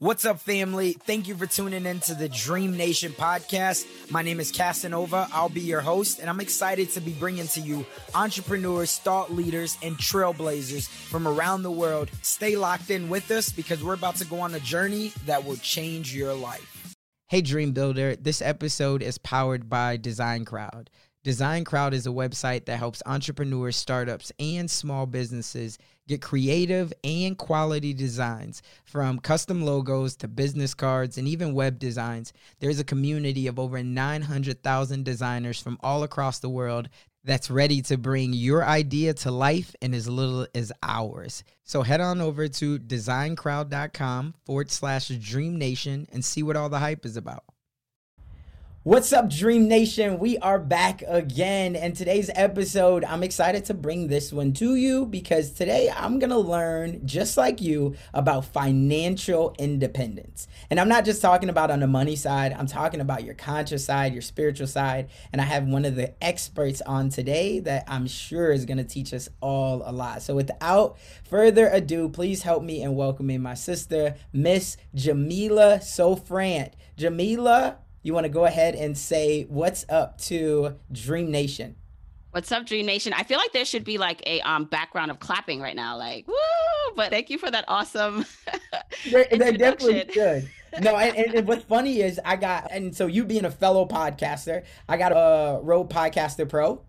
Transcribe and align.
What's 0.00 0.24
up, 0.24 0.38
family? 0.38 0.92
Thank 0.92 1.26
you 1.26 1.34
for 1.34 1.46
tuning 1.46 1.84
in 1.84 1.98
to 2.02 2.14
the 2.14 2.28
Dream 2.28 2.76
Nation 2.76 3.10
podcast. 3.10 3.84
My 4.12 4.22
name 4.22 4.38
is 4.38 4.52
Casanova. 4.52 5.26
I'll 5.32 5.48
be 5.48 5.60
your 5.60 5.80
host, 5.80 6.20
and 6.20 6.30
I'm 6.30 6.38
excited 6.38 6.90
to 6.90 7.00
be 7.00 7.10
bringing 7.10 7.48
to 7.48 7.60
you 7.60 7.84
entrepreneurs, 8.14 8.96
thought 8.98 9.32
leaders, 9.32 9.76
and 9.82 9.96
trailblazers 9.96 10.86
from 10.86 11.26
around 11.26 11.64
the 11.64 11.72
world. 11.72 12.12
Stay 12.22 12.54
locked 12.54 12.90
in 12.90 13.08
with 13.08 13.28
us 13.32 13.50
because 13.50 13.82
we're 13.82 13.94
about 13.94 14.14
to 14.16 14.24
go 14.24 14.38
on 14.38 14.54
a 14.54 14.60
journey 14.60 15.10
that 15.26 15.44
will 15.44 15.56
change 15.56 16.14
your 16.14 16.32
life. 16.32 16.94
Hey, 17.26 17.40
Dream 17.40 17.72
Builder. 17.72 18.14
This 18.14 18.40
episode 18.40 19.02
is 19.02 19.18
powered 19.18 19.68
by 19.68 19.96
Design 19.96 20.44
Crowd. 20.44 20.90
Design 21.24 21.64
Crowd 21.64 21.92
is 21.92 22.06
a 22.06 22.10
website 22.10 22.66
that 22.66 22.78
helps 22.78 23.02
entrepreneurs, 23.04 23.74
startups, 23.74 24.30
and 24.38 24.70
small 24.70 25.06
businesses 25.06 25.76
get 26.08 26.22
creative 26.22 26.92
and 27.04 27.38
quality 27.38 27.94
designs 27.94 28.62
from 28.84 29.20
custom 29.20 29.62
logos 29.62 30.16
to 30.16 30.26
business 30.26 30.74
cards 30.74 31.18
and 31.18 31.28
even 31.28 31.54
web 31.54 31.78
designs. 31.78 32.32
There's 32.58 32.80
a 32.80 32.84
community 32.84 33.46
of 33.46 33.58
over 33.58 33.82
900,000 33.82 35.04
designers 35.04 35.60
from 35.60 35.78
all 35.82 36.02
across 36.02 36.40
the 36.40 36.48
world 36.48 36.88
that's 37.24 37.50
ready 37.50 37.82
to 37.82 37.98
bring 37.98 38.32
your 38.32 38.64
idea 38.64 39.12
to 39.12 39.30
life 39.30 39.76
in 39.82 39.92
as 39.92 40.08
little 40.08 40.46
as 40.54 40.72
hours. 40.82 41.44
So 41.62 41.82
head 41.82 42.00
on 42.00 42.20
over 42.20 42.48
to 42.48 42.78
designcrowd.com 42.78 44.34
forward 44.46 44.70
slash 44.70 45.08
dream 45.08 45.58
nation 45.58 46.08
and 46.10 46.24
see 46.24 46.42
what 46.42 46.56
all 46.56 46.70
the 46.70 46.78
hype 46.78 47.04
is 47.04 47.16
about. 47.16 47.44
What's 48.88 49.12
up, 49.12 49.28
Dream 49.28 49.68
Nation? 49.68 50.18
We 50.18 50.38
are 50.38 50.58
back 50.58 51.02
again. 51.06 51.76
And 51.76 51.94
today's 51.94 52.30
episode, 52.34 53.04
I'm 53.04 53.22
excited 53.22 53.66
to 53.66 53.74
bring 53.74 54.08
this 54.08 54.32
one 54.32 54.54
to 54.54 54.76
you 54.76 55.04
because 55.04 55.50
today 55.50 55.92
I'm 55.94 56.18
going 56.18 56.30
to 56.30 56.38
learn, 56.38 57.06
just 57.06 57.36
like 57.36 57.60
you, 57.60 57.96
about 58.14 58.46
financial 58.46 59.54
independence. 59.58 60.48
And 60.70 60.80
I'm 60.80 60.88
not 60.88 61.04
just 61.04 61.20
talking 61.20 61.50
about 61.50 61.70
on 61.70 61.80
the 61.80 61.86
money 61.86 62.16
side, 62.16 62.54
I'm 62.54 62.66
talking 62.66 63.02
about 63.02 63.24
your 63.24 63.34
conscious 63.34 63.84
side, 63.84 64.14
your 64.14 64.22
spiritual 64.22 64.66
side. 64.66 65.10
And 65.34 65.42
I 65.42 65.44
have 65.44 65.66
one 65.66 65.84
of 65.84 65.94
the 65.94 66.14
experts 66.24 66.80
on 66.80 67.10
today 67.10 67.60
that 67.60 67.84
I'm 67.88 68.06
sure 68.06 68.52
is 68.52 68.64
going 68.64 68.78
to 68.78 68.84
teach 68.84 69.12
us 69.12 69.28
all 69.42 69.82
a 69.84 69.92
lot. 69.92 70.22
So 70.22 70.34
without 70.34 70.96
further 71.24 71.68
ado, 71.68 72.08
please 72.08 72.40
help 72.40 72.62
me 72.62 72.80
in 72.80 72.94
welcoming 72.96 73.42
my 73.42 73.52
sister, 73.52 74.14
Miss 74.32 74.78
Jamila 74.94 75.82
Souffrant. 75.82 76.72
Jamila, 76.96 77.76
you 78.08 78.14
want 78.14 78.24
to 78.24 78.30
go 78.30 78.46
ahead 78.46 78.74
and 78.74 78.96
say 78.96 79.44
what's 79.50 79.84
up 79.90 80.18
to 80.18 80.74
Dream 80.90 81.30
Nation? 81.30 81.76
What's 82.30 82.50
up, 82.50 82.64
Dream 82.66 82.86
Nation? 82.86 83.12
I 83.12 83.22
feel 83.22 83.36
like 83.36 83.52
there 83.52 83.66
should 83.66 83.84
be 83.84 83.98
like 83.98 84.22
a 84.26 84.40
um 84.40 84.64
background 84.64 85.10
of 85.10 85.20
clapping 85.20 85.60
right 85.60 85.76
now, 85.76 85.96
like 85.96 86.26
woo! 86.26 86.34
But 86.96 87.10
thank 87.10 87.28
you 87.28 87.36
for 87.38 87.50
that 87.50 87.66
awesome. 87.68 88.24
they're 89.10 89.52
definitely 89.52 90.04
good. 90.12 90.48
No, 90.80 90.96
and, 90.96 91.34
and, 91.34 91.46
what's 91.46 91.64
funny 91.64 92.00
is 92.00 92.20
I 92.24 92.36
got, 92.36 92.70
and 92.70 92.94
so 92.94 93.06
you 93.06 93.24
being 93.24 93.46
a 93.46 93.50
fellow 93.50 93.86
podcaster, 93.86 94.64
I 94.88 94.96
got 94.96 95.12
a 95.12 95.60
Rode 95.62 95.88
Podcaster 95.88 96.48
Pro 96.48 96.82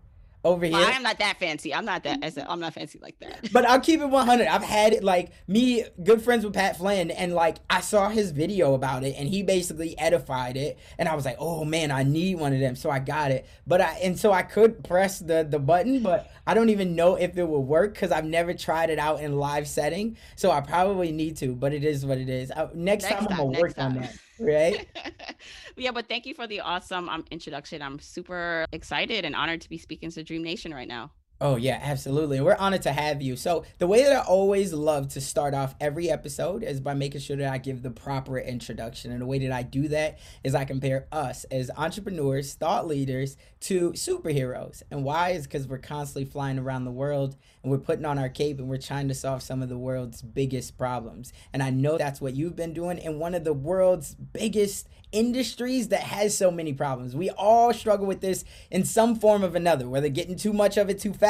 over 0.44 0.64
here. 0.64 0.76
I'm 0.76 1.02
not 1.02 1.18
that 1.18 1.38
fancy. 1.38 1.74
I'm 1.74 1.84
not 1.84 2.04
that. 2.04 2.44
I'm 2.48 2.60
not 2.60 2.74
fancy 2.74 2.98
like 3.00 3.18
that. 3.20 3.50
But 3.52 3.66
I'll 3.66 3.80
keep 3.80 4.00
it 4.00 4.06
100. 4.06 4.46
I've 4.46 4.62
had 4.62 4.92
it 4.92 5.04
like 5.04 5.32
me, 5.46 5.84
good 6.02 6.22
friends 6.22 6.44
with 6.44 6.54
Pat 6.54 6.76
Flynn, 6.78 7.10
and 7.10 7.34
like 7.34 7.58
I 7.68 7.80
saw 7.80 8.08
his 8.08 8.30
video 8.30 8.74
about 8.74 9.04
it, 9.04 9.14
and 9.18 9.28
he 9.28 9.42
basically 9.42 9.98
edified 9.98 10.56
it, 10.56 10.78
and 10.98 11.08
I 11.08 11.14
was 11.14 11.24
like, 11.24 11.36
oh 11.38 11.64
man, 11.64 11.90
I 11.90 12.02
need 12.02 12.38
one 12.38 12.52
of 12.52 12.60
them, 12.60 12.76
so 12.76 12.90
I 12.90 12.98
got 12.98 13.30
it. 13.30 13.46
But 13.66 13.80
I 13.80 13.98
and 14.02 14.18
so 14.18 14.32
I 14.32 14.42
could 14.42 14.82
press 14.84 15.18
the 15.18 15.46
the 15.48 15.58
button, 15.58 16.02
but 16.02 16.30
I 16.46 16.54
don't 16.54 16.70
even 16.70 16.96
know 16.96 17.16
if 17.16 17.36
it 17.36 17.44
will 17.44 17.64
work 17.64 17.94
because 17.94 18.12
I've 18.12 18.24
never 18.24 18.54
tried 18.54 18.90
it 18.90 18.98
out 18.98 19.20
in 19.20 19.36
live 19.36 19.68
setting. 19.68 20.16
So 20.36 20.50
I 20.50 20.60
probably 20.60 21.12
need 21.12 21.36
to, 21.38 21.54
but 21.54 21.72
it 21.72 21.84
is 21.84 22.06
what 22.06 22.18
it 22.18 22.28
is. 22.28 22.50
Uh, 22.50 22.68
next, 22.74 23.04
next, 23.04 23.04
time, 23.04 23.26
time 23.26 23.40
I'm 23.40 23.46
gonna 23.52 23.60
work 23.60 23.74
time. 23.74 23.96
on 23.96 24.02
that 24.02 24.16
right? 24.40 24.88
yeah, 25.76 25.90
but 25.92 26.08
thank 26.08 26.26
you 26.26 26.34
for 26.34 26.46
the 26.46 26.60
awesome 26.60 27.08
um, 27.08 27.24
introduction. 27.30 27.82
I'm 27.82 27.98
super 27.98 28.64
excited 28.72 29.24
and 29.24 29.34
honored 29.34 29.60
to 29.62 29.68
be 29.68 29.78
speaking 29.78 30.10
to 30.10 30.22
Dream 30.22 30.42
Nation 30.42 30.72
right 30.74 30.88
now. 30.88 31.12
Oh, 31.42 31.56
yeah, 31.56 31.80
absolutely. 31.82 32.38
We're 32.42 32.56
honored 32.56 32.82
to 32.82 32.92
have 32.92 33.22
you. 33.22 33.34
So, 33.34 33.64
the 33.78 33.86
way 33.86 34.02
that 34.02 34.12
I 34.12 34.20
always 34.20 34.74
love 34.74 35.08
to 35.08 35.22
start 35.22 35.54
off 35.54 35.74
every 35.80 36.10
episode 36.10 36.62
is 36.62 36.82
by 36.82 36.92
making 36.92 37.22
sure 37.22 37.36
that 37.38 37.50
I 37.50 37.56
give 37.56 37.82
the 37.82 37.90
proper 37.90 38.38
introduction. 38.38 39.10
And 39.10 39.22
the 39.22 39.26
way 39.26 39.38
that 39.38 39.50
I 39.50 39.62
do 39.62 39.88
that 39.88 40.18
is 40.44 40.54
I 40.54 40.66
compare 40.66 41.06
us 41.10 41.44
as 41.44 41.70
entrepreneurs, 41.78 42.52
thought 42.52 42.86
leaders, 42.86 43.38
to 43.60 43.92
superheroes. 43.92 44.82
And 44.90 45.02
why 45.02 45.30
is 45.30 45.44
because 45.44 45.66
we're 45.66 45.78
constantly 45.78 46.30
flying 46.30 46.58
around 46.58 46.84
the 46.84 46.90
world 46.90 47.36
and 47.62 47.72
we're 47.72 47.78
putting 47.78 48.04
on 48.04 48.18
our 48.18 48.28
cape 48.28 48.58
and 48.58 48.68
we're 48.68 48.76
trying 48.76 49.08
to 49.08 49.14
solve 49.14 49.42
some 49.42 49.62
of 49.62 49.70
the 49.70 49.78
world's 49.78 50.20
biggest 50.20 50.76
problems. 50.76 51.32
And 51.54 51.62
I 51.62 51.70
know 51.70 51.96
that's 51.96 52.20
what 52.20 52.36
you've 52.36 52.56
been 52.56 52.74
doing 52.74 52.98
in 52.98 53.18
one 53.18 53.34
of 53.34 53.44
the 53.44 53.54
world's 53.54 54.14
biggest 54.14 54.90
industries 55.10 55.88
that 55.88 56.02
has 56.02 56.36
so 56.36 56.50
many 56.50 56.72
problems. 56.72 57.16
We 57.16 57.30
all 57.30 57.72
struggle 57.72 58.06
with 58.06 58.20
this 58.20 58.44
in 58.70 58.84
some 58.84 59.16
form 59.16 59.42
of 59.42 59.54
another, 59.54 59.88
whether 59.88 60.08
getting 60.08 60.36
too 60.36 60.52
much 60.52 60.76
of 60.76 60.88
it 60.90 61.00
too 61.00 61.12
fast 61.14 61.29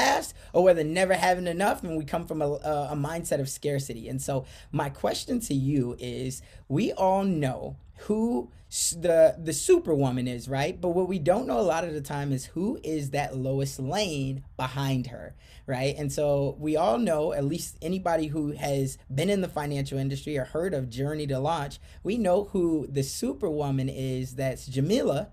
or 0.52 0.64
whether 0.64 0.84
never 0.84 1.14
having 1.14 1.46
enough. 1.46 1.82
And 1.82 1.96
we 1.96 2.04
come 2.04 2.26
from 2.26 2.42
a, 2.42 2.46
a 2.46 2.96
mindset 2.96 3.40
of 3.40 3.48
scarcity. 3.48 4.08
And 4.08 4.20
so, 4.20 4.44
my 4.72 4.88
question 4.88 5.40
to 5.40 5.54
you 5.54 5.96
is 5.98 6.42
we 6.68 6.92
all 6.92 7.24
know 7.24 7.76
who 8.06 8.50
the 8.96 9.34
the 9.36 9.52
superwoman 9.52 10.28
is, 10.28 10.48
right? 10.48 10.80
But 10.80 10.90
what 10.90 11.08
we 11.08 11.18
don't 11.18 11.46
know 11.46 11.58
a 11.58 11.62
lot 11.62 11.84
of 11.84 11.92
the 11.92 12.00
time 12.00 12.32
is 12.32 12.46
who 12.46 12.78
is 12.84 13.10
that 13.10 13.36
Lois 13.36 13.80
Lane 13.80 14.44
behind 14.56 15.08
her, 15.08 15.34
right? 15.66 15.94
And 15.98 16.12
so 16.12 16.56
we 16.58 16.76
all 16.76 16.98
know, 16.98 17.32
at 17.32 17.44
least 17.44 17.76
anybody 17.82 18.28
who 18.28 18.52
has 18.52 18.96
been 19.12 19.28
in 19.28 19.40
the 19.40 19.48
financial 19.48 19.98
industry 19.98 20.38
or 20.38 20.44
heard 20.44 20.72
of 20.72 20.88
Journey 20.88 21.26
to 21.26 21.40
Launch, 21.40 21.80
we 22.04 22.16
know 22.16 22.44
who 22.44 22.86
the 22.88 23.02
superwoman 23.02 23.88
is. 23.88 24.36
That's 24.36 24.66
Jamila. 24.66 25.30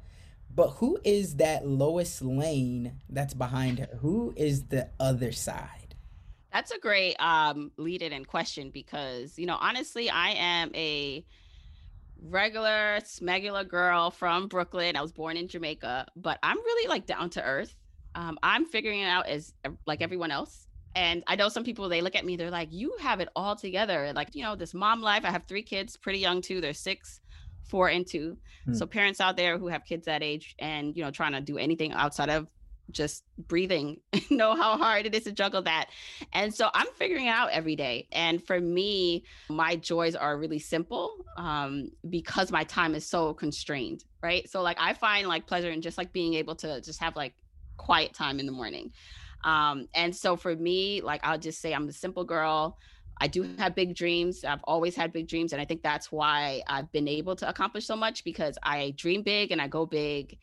But 0.57 0.69
who 0.71 0.97
is 1.03 1.35
that 1.35 1.67
Lois 1.67 2.19
Lane 2.19 2.99
that's 3.07 3.35
behind 3.35 3.77
her? 3.77 3.89
Who 4.01 4.33
is 4.35 4.65
the 4.65 4.89
other 4.99 5.31
side? 5.31 5.93
That's 6.51 6.71
a 6.71 6.79
great 6.79 7.15
um, 7.19 7.71
lead 7.77 8.01
in 8.01 8.25
question 8.25 8.71
because, 8.71 9.37
you 9.37 9.45
know, 9.45 9.57
honestly, 9.61 10.09
I 10.09 10.29
am 10.31 10.71
a 10.73 11.23
regular 12.23 13.01
smegular 13.01 13.69
girl 13.69 14.09
from 14.09 14.47
Brooklyn. 14.47 14.95
I 14.95 15.03
was 15.03 15.11
born 15.11 15.37
in 15.37 15.47
Jamaica, 15.47 16.07
but 16.15 16.39
I'm 16.41 16.57
really 16.57 16.89
like 16.89 17.05
down 17.05 17.29
to 17.31 17.43
earth. 17.43 17.75
Um, 18.15 18.39
I'm 18.41 18.65
figuring 18.65 19.01
it 19.01 19.07
out 19.09 19.27
as 19.27 19.53
like 19.85 20.01
everyone 20.01 20.31
else. 20.31 20.65
And 20.95 21.23
I 21.27 21.35
know 21.35 21.49
some 21.49 21.65
people 21.65 21.87
they 21.87 22.01
look 22.01 22.15
at 22.15 22.25
me, 22.25 22.35
they're 22.35 22.49
like, 22.49 22.69
"You 22.71 22.95
have 22.99 23.19
it 23.19 23.29
all 23.35 23.55
together." 23.55 24.11
Like 24.15 24.33
you 24.33 24.41
know, 24.41 24.55
this 24.55 24.73
mom 24.73 25.03
life. 25.03 25.23
I 25.23 25.29
have 25.29 25.43
three 25.47 25.61
kids, 25.61 25.95
pretty 25.95 26.17
young 26.17 26.41
too. 26.41 26.61
They're 26.61 26.73
six, 26.73 27.21
four, 27.67 27.89
and 27.89 28.05
two. 28.05 28.37
Hmm. 28.65 28.73
So 28.73 28.85
parents 28.85 29.19
out 29.19 29.37
there 29.37 29.57
who 29.57 29.67
have 29.67 29.85
kids 29.85 30.05
that 30.05 30.23
age 30.23 30.55
and 30.59 30.95
you 30.95 31.03
know 31.03 31.11
trying 31.11 31.33
to 31.33 31.41
do 31.41 31.57
anything 31.57 31.93
outside 31.93 32.29
of 32.29 32.47
just 32.89 33.23
breathing 33.37 33.99
know 34.29 34.55
how 34.55 34.77
hard 34.77 35.05
it 35.05 35.13
is 35.13 35.25
to 35.25 35.31
juggle 35.31 35.61
that. 35.63 35.89
And 36.33 36.53
so 36.53 36.69
i'm 36.73 36.87
figuring 36.95 37.27
out 37.27 37.51
every 37.51 37.75
day. 37.75 38.07
And 38.11 38.43
for 38.43 38.59
me 38.59 39.25
my 39.49 39.75
joys 39.75 40.15
are 40.15 40.37
really 40.37 40.59
simple 40.59 41.13
um, 41.37 41.91
because 42.09 42.51
my 42.51 42.63
time 42.63 42.95
is 42.95 43.05
so 43.05 43.33
constrained 43.33 44.03
right? 44.21 44.49
So 44.49 44.61
like 44.61 44.77
i 44.79 44.93
find 44.93 45.27
like 45.27 45.47
pleasure 45.47 45.69
in 45.69 45.81
just 45.81 45.97
like 45.97 46.13
being 46.13 46.33
able 46.35 46.55
to 46.55 46.81
just 46.81 46.99
have 47.01 47.15
like 47.15 47.33
quiet 47.77 48.13
time 48.13 48.39
in 48.39 48.45
the 48.45 48.51
morning. 48.51 48.91
Um, 49.43 49.87
and 49.93 50.15
so 50.15 50.35
for 50.35 50.55
me 50.55 51.01
like 51.01 51.21
i'll 51.23 51.37
just 51.37 51.61
say 51.61 51.71
i'm 51.73 51.87
a 51.87 51.93
simple 51.93 52.23
girl 52.23 52.77
I 53.19 53.27
do 53.27 53.49
have 53.57 53.75
big 53.75 53.95
dreams. 53.95 54.43
I've 54.43 54.63
always 54.63 54.95
had 54.95 55.11
big 55.11 55.27
dreams. 55.27 55.53
And 55.53 55.61
I 55.61 55.65
think 55.65 55.81
that's 55.81 56.11
why 56.11 56.61
I've 56.67 56.91
been 56.91 57.07
able 57.07 57.35
to 57.37 57.49
accomplish 57.49 57.85
so 57.85 57.95
much 57.95 58.23
because 58.23 58.57
I 58.63 58.93
dream 58.95 59.23
big 59.23 59.51
and 59.51 59.61
I 59.61 59.67
go 59.67 59.85
big 59.85 60.37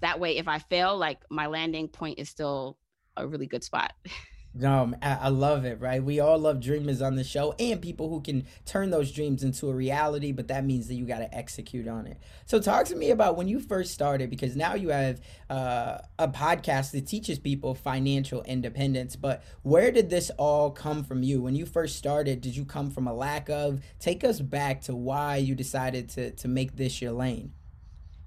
that 0.00 0.20
way 0.20 0.36
if 0.36 0.48
i 0.48 0.58
fail 0.58 0.96
like 0.96 1.18
my 1.30 1.46
landing 1.46 1.88
point 1.88 2.18
is 2.18 2.28
still 2.28 2.78
a 3.16 3.26
really 3.26 3.46
good 3.46 3.64
spot 3.64 3.92
No, 4.60 4.92
I 5.00 5.28
love 5.28 5.64
it, 5.64 5.80
right? 5.80 6.02
We 6.02 6.18
all 6.18 6.36
love 6.36 6.58
dreamers 6.60 7.00
on 7.00 7.14
the 7.14 7.22
show 7.22 7.54
and 7.60 7.80
people 7.80 8.08
who 8.08 8.20
can 8.20 8.44
turn 8.66 8.90
those 8.90 9.12
dreams 9.12 9.44
into 9.44 9.68
a 9.70 9.72
reality, 9.72 10.32
but 10.32 10.48
that 10.48 10.64
means 10.64 10.88
that 10.88 10.94
you 10.94 11.04
got 11.04 11.20
to 11.20 11.32
execute 11.32 11.86
on 11.86 12.08
it. 12.08 12.18
So, 12.44 12.58
talk 12.58 12.86
to 12.86 12.96
me 12.96 13.10
about 13.10 13.36
when 13.36 13.46
you 13.46 13.60
first 13.60 13.94
started, 13.94 14.30
because 14.30 14.56
now 14.56 14.74
you 14.74 14.88
have 14.88 15.20
uh, 15.48 15.98
a 16.18 16.26
podcast 16.26 16.90
that 16.90 17.06
teaches 17.06 17.38
people 17.38 17.76
financial 17.76 18.42
independence. 18.42 19.14
But 19.14 19.44
where 19.62 19.92
did 19.92 20.10
this 20.10 20.28
all 20.38 20.72
come 20.72 21.04
from 21.04 21.22
you? 21.22 21.40
When 21.40 21.54
you 21.54 21.64
first 21.64 21.94
started, 21.94 22.40
did 22.40 22.56
you 22.56 22.64
come 22.64 22.90
from 22.90 23.06
a 23.06 23.14
lack 23.14 23.48
of? 23.48 23.80
Take 24.00 24.24
us 24.24 24.40
back 24.40 24.80
to 24.82 24.96
why 24.96 25.36
you 25.36 25.54
decided 25.54 26.08
to, 26.10 26.32
to 26.32 26.48
make 26.48 26.74
this 26.74 27.00
your 27.00 27.12
lane. 27.12 27.52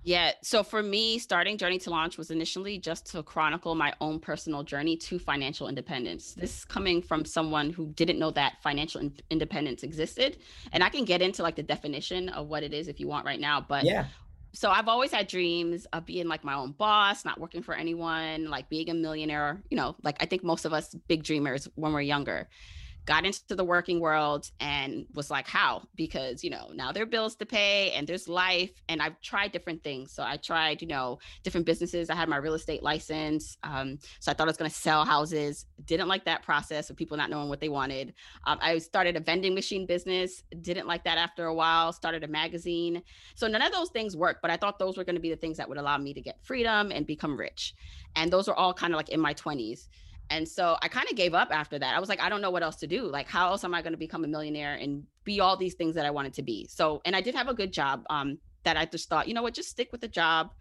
Yeah. 0.04 0.32
So 0.42 0.64
for 0.64 0.82
me, 0.82 1.20
starting 1.20 1.58
Journey 1.58 1.78
to 1.80 1.90
Launch 1.90 2.18
was 2.18 2.32
initially 2.32 2.80
just 2.80 3.06
to 3.12 3.22
chronicle 3.22 3.76
my 3.76 3.94
own 4.02 4.20
personal 4.20 4.64
journey 4.64 4.98
to 4.98 5.20
financial 5.20 5.68
independence. 5.68 6.34
This 6.34 6.66
coming 6.66 7.02
from 7.02 7.24
someone 7.24 7.70
who 7.70 7.94
didn't 7.94 8.18
know 8.18 8.32
that 8.32 8.62
financial 8.64 9.02
in- 9.02 9.14
independence 9.30 9.84
existed. 9.84 10.38
And 10.72 10.84
I 10.84 10.90
can 10.90 11.06
get 11.06 11.22
into 11.22 11.44
like 11.44 11.56
the 11.56 11.64
definition 11.64 12.30
of 12.30 12.48
what 12.48 12.64
it 12.64 12.74
is 12.74 12.88
if 12.88 13.00
you 13.00 13.08
want 13.08 13.26
right 13.26 13.40
now. 13.40 13.62
But 13.62 13.84
yeah. 13.84 14.06
So 14.54 14.70
I've 14.70 14.90
always 14.90 15.12
had 15.12 15.28
dreams 15.28 15.86
of 15.94 16.06
being 16.06 16.28
like 16.28 16.44
my 16.44 16.56
own 16.56 16.74
boss, 16.74 17.24
not 17.24 17.40
working 17.40 17.64
for 17.64 17.74
anyone, 17.74 18.50
like 18.50 18.68
being 18.68 18.90
a 18.90 18.94
millionaire, 18.94 19.62
you 19.70 19.78
know, 19.78 19.96
like 20.04 20.18
I 20.20 20.26
think 20.26 20.44
most 20.44 20.66
of 20.66 20.74
us 20.74 20.94
big 21.08 21.24
dreamers 21.24 21.70
when 21.76 21.94
we're 21.94 22.02
younger 22.02 22.50
got 23.06 23.26
into 23.26 23.56
the 23.56 23.64
working 23.64 24.00
world 24.00 24.50
and 24.60 25.06
was 25.14 25.32
like, 25.32 25.48
how? 25.48 25.84
Because, 25.96 26.44
you 26.44 26.50
know, 26.50 26.70
now 26.74 26.92
there 26.92 27.04
are 27.04 27.08
bills 27.08 27.36
to 27.38 27.46
pay 27.46 27.92
and 27.92 28.08
there's 28.08 28.28
life. 28.28 28.72
And 28.90 29.02
I've 29.02 29.20
tried 29.22 29.52
different 29.52 29.84
things. 29.84 30.14
So 30.14 30.24
I 30.24 30.38
tried, 30.38 30.82
you 30.82 30.88
know, 30.88 31.20
different 31.44 31.66
businesses. 31.66 32.10
I 32.10 32.16
had 32.16 32.30
my 32.30 32.38
real 32.38 32.54
estate 32.54 32.84
license. 32.84 33.58
Um, 33.64 33.98
so 34.20 34.32
I 34.32 34.36
thought 34.36 34.48
I 34.48 34.52
was 34.52 34.58
going 34.58 34.70
to 34.70 34.76
sell 34.76 35.04
houses. 35.04 35.66
Didn't 35.86 36.08
like 36.08 36.26
that 36.26 36.44
process 36.44 36.90
of 36.90 36.96
people 36.96 37.18
not 37.18 37.30
knowing 37.30 37.50
what 37.50 37.60
they 37.60 37.70
wanted. 37.70 38.14
Um, 38.46 38.60
I 38.62 38.78
started 38.78 39.18
a 39.18 39.20
vending 39.20 39.56
machine 39.56 39.86
business. 39.86 40.44
Didn't 40.62 40.88
like 40.88 41.04
that 41.06 41.18
after 41.18 41.46
a 41.46 41.54
while. 41.54 41.94
Started 41.94 42.24
a 42.24 42.28
magazine. 42.28 43.02
So 43.36 43.48
none 43.48 43.62
of 43.64 43.72
those 43.72 43.90
things 43.90 44.16
worked, 44.16 44.42
but 44.42 44.52
I 44.52 44.58
thought 44.58 44.78
those 44.78 44.98
were 44.98 45.04
going 45.04 45.16
to 45.16 45.22
be 45.22 45.32
the 45.32 45.36
things 45.36 45.58
that 45.58 45.68
would 45.68 45.78
allow 45.78 45.98
me 45.98 46.14
to 46.14 46.22
get 46.22 46.38
freedom 46.44 46.92
and 46.92 47.08
become 47.08 47.38
rich. 47.38 47.74
And 48.16 48.32
those 48.32 48.48
were 48.48 48.56
all 48.56 48.74
kind 48.74 48.94
of 48.94 48.98
like 48.98 49.10
in 49.10 49.20
my 49.20 49.34
20s. 49.34 49.88
And 50.32 50.48
so 50.48 50.78
I 50.82 50.88
kind 50.88 51.08
of 51.10 51.18
gave 51.18 51.34
up 51.34 51.50
after 51.52 51.78
that. 51.78 51.94
I 51.94 52.00
was 52.00 52.08
like, 52.08 52.22
I 52.22 52.30
don't 52.30 52.42
know 52.42 52.52
what 52.52 52.64
else 52.64 52.78
to 52.78 52.88
do. 52.88 53.04
Like, 53.04 53.28
how 53.28 53.50
else 53.50 53.66
am 53.66 53.74
I 53.74 53.82
going 53.82 53.92
to 53.92 53.98
become 53.98 54.24
a 54.24 54.28
millionaire 54.28 54.76
and 54.76 55.04
be 55.26 55.42
all 55.42 55.58
these 55.58 55.74
things 55.74 55.94
that 55.96 56.06
I 56.06 56.10
wanted 56.10 56.34
to 56.36 56.42
be? 56.42 56.66
So, 56.70 57.02
and 57.04 57.18
I 57.18 57.22
did 57.22 57.36
have 57.36 57.50
a 57.50 57.54
good 57.54 57.74
job 57.74 58.06
um, 58.10 58.38
that 58.64 58.78
I 58.78 58.86
just 58.86 59.10
thought, 59.10 59.28
you 59.28 59.34
know 59.34 59.44
what, 59.44 59.54
just 59.54 59.70
stick 59.70 59.92
with 59.92 60.00
the 60.00 60.08
job, 60.08 60.52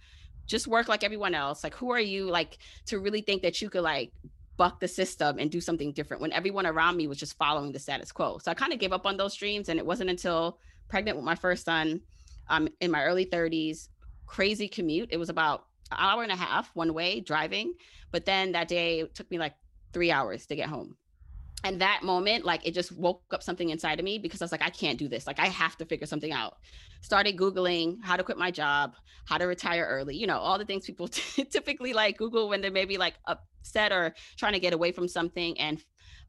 just 0.45 0.67
work 0.67 0.89
like 0.89 1.05
everyone 1.05 1.37
else. 1.37 1.63
Like, 1.63 1.75
who 1.75 1.93
are 1.93 2.01
you 2.01 2.25
like 2.25 2.59
to 2.87 2.99
really 2.99 3.21
think 3.21 3.43
that 3.43 3.63
you 3.63 3.71
could 3.71 3.83
like 3.83 4.11
buck 4.57 4.81
the 4.81 4.89
system 4.89 5.39
and 5.39 5.53
do 5.53 5.61
something 5.61 5.93
different 5.93 6.21
when 6.21 6.33
everyone 6.33 6.67
around 6.67 6.97
me 6.97 7.07
was 7.07 7.19
just 7.19 7.39
following 7.39 7.71
the 7.71 7.79
status 7.79 8.11
quo? 8.11 8.39
So 8.39 8.51
I 8.51 8.55
kind 8.55 8.73
of 8.73 8.81
gave 8.81 8.93
up 8.93 9.07
on 9.07 9.17
those 9.17 9.37
dreams. 9.37 9.69
And 9.69 9.79
it 9.79 9.87
wasn't 9.87 10.11
until 10.11 10.59
pregnant 10.89 11.17
with 11.17 11.25
my 11.25 11.37
first 11.37 11.65
son 11.65 12.01
um, 12.49 12.69
in 12.81 12.91
my 12.91 13.05
early 13.05 13.25
30s, 13.25 13.87
crazy 14.27 14.67
commute. 14.67 15.11
It 15.13 15.17
was 15.17 15.29
about 15.29 15.67
hour 15.97 16.23
and 16.23 16.33
a 16.33 16.37
half 16.37 16.71
one 16.75 16.95
way 16.95 17.21
driving. 17.21 17.75
But 18.11 18.25
then 18.25 18.53
that 18.53 18.69
day 18.69 19.01
it 19.01 19.15
took 19.15 19.31
me 19.31 19.39
like 19.39 19.55
three 19.93 20.11
hours 20.11 20.47
to 20.47 20.57
get 20.57 20.69
home. 20.69 20.97
And 21.63 21.81
that 21.83 22.03
moment, 22.03 22.45
like 22.45 22.67
it 22.67 22.73
just 22.73 22.91
woke 22.93 23.23
up 23.33 23.43
something 23.43 23.69
inside 23.69 23.99
of 23.99 24.05
me 24.05 24.19
because 24.19 24.41
I 24.41 24.45
was 24.45 24.53
like, 24.53 24.63
I 24.63 24.71
can't 24.71 24.99
do 24.99 25.09
this. 25.09 25.27
Like 25.27 25.39
I 25.39 25.47
have 25.47 25.77
to 25.77 25.85
figure 25.85 26.07
something 26.07 26.33
out. 26.33 26.57
Started 27.03 27.37
Googling 27.37 27.99
how 28.03 28.17
to 28.17 28.25
quit 28.25 28.39
my 28.39 28.51
job, 28.51 28.95
how 29.27 29.37
to 29.37 29.45
retire 29.45 29.87
early, 29.89 30.17
you 30.17 30.27
know, 30.27 30.39
all 30.39 30.59
the 30.59 30.65
things 30.65 30.87
people 30.87 31.09
t- 31.09 31.45
typically 31.45 31.93
like 31.93 32.17
Google 32.17 32.49
when 32.49 32.61
they're 32.61 32.71
maybe 32.71 32.97
like 32.97 33.15
upset 33.27 33.93
or 33.93 34.15
trying 34.37 34.55
to 34.55 34.61
get 34.61 34.73
away 34.73 34.93
from 34.93 35.07
something 35.07 35.59
and 35.59 35.85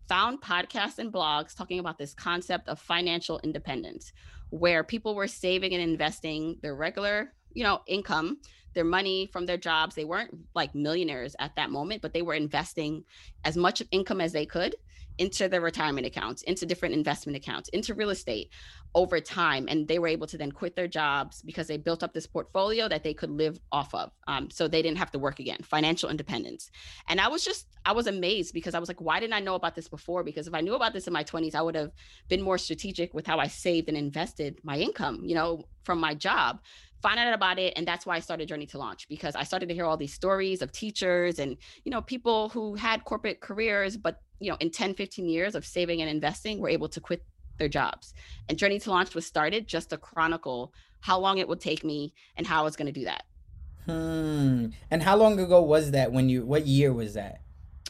found 0.09 0.41
podcasts 0.41 0.99
and 0.99 1.13
blogs 1.13 1.55
talking 1.55 1.79
about 1.79 1.97
this 1.97 2.13
concept 2.13 2.67
of 2.67 2.79
financial 2.79 3.39
independence 3.43 4.11
where 4.49 4.83
people 4.83 5.15
were 5.15 5.27
saving 5.27 5.73
and 5.73 5.81
investing 5.81 6.57
their 6.61 6.75
regular, 6.75 7.33
you 7.53 7.63
know, 7.63 7.81
income 7.87 8.37
their 8.73 8.83
money 8.85 9.29
from 9.31 9.45
their 9.45 9.57
jobs. 9.57 9.95
They 9.95 10.05
weren't 10.05 10.33
like 10.55 10.73
millionaires 10.75 11.35
at 11.39 11.55
that 11.55 11.69
moment, 11.69 12.01
but 12.01 12.13
they 12.13 12.21
were 12.21 12.33
investing 12.33 13.03
as 13.43 13.57
much 13.57 13.83
income 13.91 14.21
as 14.21 14.31
they 14.31 14.45
could 14.45 14.75
into 15.17 15.49
their 15.49 15.61
retirement 15.61 16.07
accounts, 16.07 16.41
into 16.43 16.65
different 16.65 16.95
investment 16.95 17.35
accounts, 17.35 17.69
into 17.69 17.93
real 17.93 18.09
estate 18.09 18.49
over 18.95 19.19
time. 19.19 19.67
And 19.69 19.87
they 19.87 19.99
were 19.99 20.07
able 20.07 20.25
to 20.27 20.37
then 20.37 20.51
quit 20.51 20.75
their 20.75 20.87
jobs 20.87 21.41
because 21.41 21.67
they 21.67 21.77
built 21.77 22.01
up 22.01 22.13
this 22.13 22.25
portfolio 22.25 22.87
that 22.87 23.03
they 23.03 23.13
could 23.13 23.29
live 23.29 23.59
off 23.71 23.93
of. 23.93 24.11
Um, 24.27 24.49
so 24.49 24.67
they 24.67 24.81
didn't 24.81 24.97
have 24.97 25.11
to 25.11 25.19
work 25.19 25.39
again, 25.39 25.59
financial 25.63 26.09
independence. 26.09 26.71
And 27.07 27.19
I 27.19 27.27
was 27.27 27.43
just, 27.43 27.67
I 27.85 27.91
was 27.91 28.07
amazed 28.07 28.53
because 28.53 28.73
I 28.73 28.79
was 28.79 28.89
like, 28.89 29.01
why 29.01 29.19
didn't 29.19 29.33
I 29.33 29.41
know 29.41 29.55
about 29.55 29.75
this 29.75 29.89
before? 29.89 30.23
Because 30.23 30.47
if 30.47 30.53
I 30.53 30.61
knew 30.61 30.75
about 30.75 30.93
this 30.93 31.07
in 31.07 31.13
my 31.13 31.23
20s, 31.23 31.55
I 31.55 31.61
would 31.61 31.75
have 31.75 31.91
been 32.27 32.41
more 32.41 32.57
strategic 32.57 33.13
with 33.13 33.27
how 33.27 33.37
I 33.37 33.47
saved 33.47 33.89
and 33.89 33.97
invested 33.97 34.59
my 34.63 34.77
income, 34.77 35.21
you 35.23 35.35
know, 35.35 35.65
from 35.83 35.99
my 35.99 36.13
job 36.15 36.61
found 37.01 37.19
out 37.19 37.33
about 37.33 37.57
it 37.59 37.73
and 37.75 37.87
that's 37.87 38.05
why 38.05 38.15
i 38.15 38.19
started 38.19 38.47
journey 38.47 38.65
to 38.65 38.77
launch 38.77 39.07
because 39.07 39.35
i 39.35 39.43
started 39.43 39.69
to 39.69 39.75
hear 39.75 39.85
all 39.85 39.97
these 39.97 40.13
stories 40.13 40.61
of 40.61 40.71
teachers 40.71 41.39
and 41.39 41.57
you 41.83 41.91
know 41.91 42.01
people 42.01 42.49
who 42.49 42.75
had 42.75 43.03
corporate 43.05 43.41
careers 43.41 43.97
but 43.97 44.21
you 44.39 44.49
know 44.49 44.57
in 44.59 44.69
10 44.69 44.93
15 44.93 45.27
years 45.27 45.55
of 45.55 45.65
saving 45.65 46.01
and 46.01 46.09
investing 46.09 46.59
were 46.59 46.69
able 46.69 46.89
to 46.89 46.99
quit 46.99 47.23
their 47.61 47.69
jobs. 47.69 48.13
And 48.49 48.57
journey 48.57 48.79
to 48.79 48.89
launch 48.89 49.15
was 49.15 49.25
started 49.25 49.67
just 49.67 49.91
to 49.91 49.97
chronicle 49.97 50.73
how 50.99 51.19
long 51.19 51.37
it 51.37 51.47
would 51.47 51.61
take 51.61 51.83
me 51.83 52.13
and 52.35 52.45
how 52.45 52.61
i 52.61 52.63
was 52.63 52.75
going 52.75 52.87
to 52.87 52.91
do 52.91 53.05
that. 53.05 53.23
Hmm. 53.85 54.67
And 54.91 55.01
how 55.01 55.15
long 55.15 55.39
ago 55.39 55.61
was 55.61 55.91
that 55.91 56.11
when 56.11 56.27
you 56.27 56.45
what 56.45 56.67
year 56.67 56.91
was 56.91 57.13
that? 57.13 57.41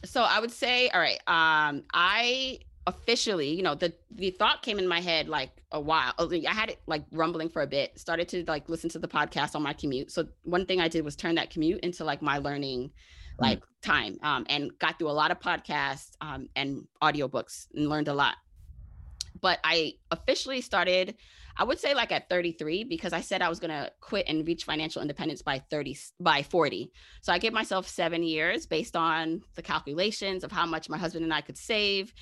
So 0.05 0.21
i 0.21 0.39
would 0.39 0.51
say 0.51 0.89
all 0.89 0.99
right 0.99 1.19
um 1.27 1.83
i 1.93 2.59
officially, 2.87 3.49
you 3.49 3.63
know, 3.63 3.75
the 3.75 3.93
the 4.09 4.31
thought 4.31 4.61
came 4.61 4.79
in 4.79 4.87
my 4.87 4.99
head 4.99 5.27
like 5.27 5.51
a 5.71 5.79
while. 5.79 6.13
Oh, 6.17 6.31
I 6.31 6.53
had 6.53 6.69
it 6.69 6.79
like 6.87 7.03
rumbling 7.11 7.49
for 7.49 7.61
a 7.61 7.67
bit. 7.67 7.99
Started 7.99 8.27
to 8.29 8.43
like 8.47 8.69
listen 8.69 8.89
to 8.91 8.99
the 8.99 9.07
podcast 9.07 9.55
on 9.55 9.61
my 9.61 9.73
commute. 9.73 10.11
So 10.11 10.27
one 10.43 10.65
thing 10.65 10.81
I 10.81 10.87
did 10.87 11.05
was 11.05 11.15
turn 11.15 11.35
that 11.35 11.49
commute 11.49 11.81
into 11.81 12.03
like 12.03 12.21
my 12.21 12.39
learning 12.39 12.91
like 13.39 13.61
time 13.81 14.19
um, 14.23 14.45
and 14.49 14.77
got 14.79 14.99
through 14.99 15.09
a 15.09 15.13
lot 15.13 15.31
of 15.31 15.39
podcasts 15.39 16.11
um, 16.21 16.47
and 16.55 16.87
audiobooks 17.01 17.67
and 17.73 17.89
learned 17.89 18.07
a 18.07 18.13
lot. 18.13 18.35
But 19.39 19.59
I 19.63 19.93
officially 20.11 20.61
started 20.61 21.15
I 21.57 21.63
would 21.63 21.79
say 21.79 21.93
like 21.93 22.11
at 22.11 22.29
33 22.29 22.85
because 22.85 23.13
I 23.13 23.21
said 23.21 23.41
I 23.41 23.49
was 23.49 23.59
going 23.59 23.71
to 23.71 23.91
quit 23.99 24.25
and 24.27 24.47
reach 24.47 24.63
financial 24.63 25.01
independence 25.01 25.41
by 25.41 25.59
30 25.69 25.97
by 26.19 26.43
40. 26.43 26.91
So 27.21 27.33
I 27.33 27.37
gave 27.37 27.53
myself 27.53 27.87
7 27.87 28.23
years 28.23 28.65
based 28.65 28.95
on 28.95 29.41
the 29.55 29.61
calculations 29.61 30.43
of 30.43 30.51
how 30.51 30.65
much 30.65 30.89
my 30.89 30.97
husband 30.97 31.23
and 31.23 31.33
I 31.33 31.41
could 31.41 31.57
save 31.57 32.13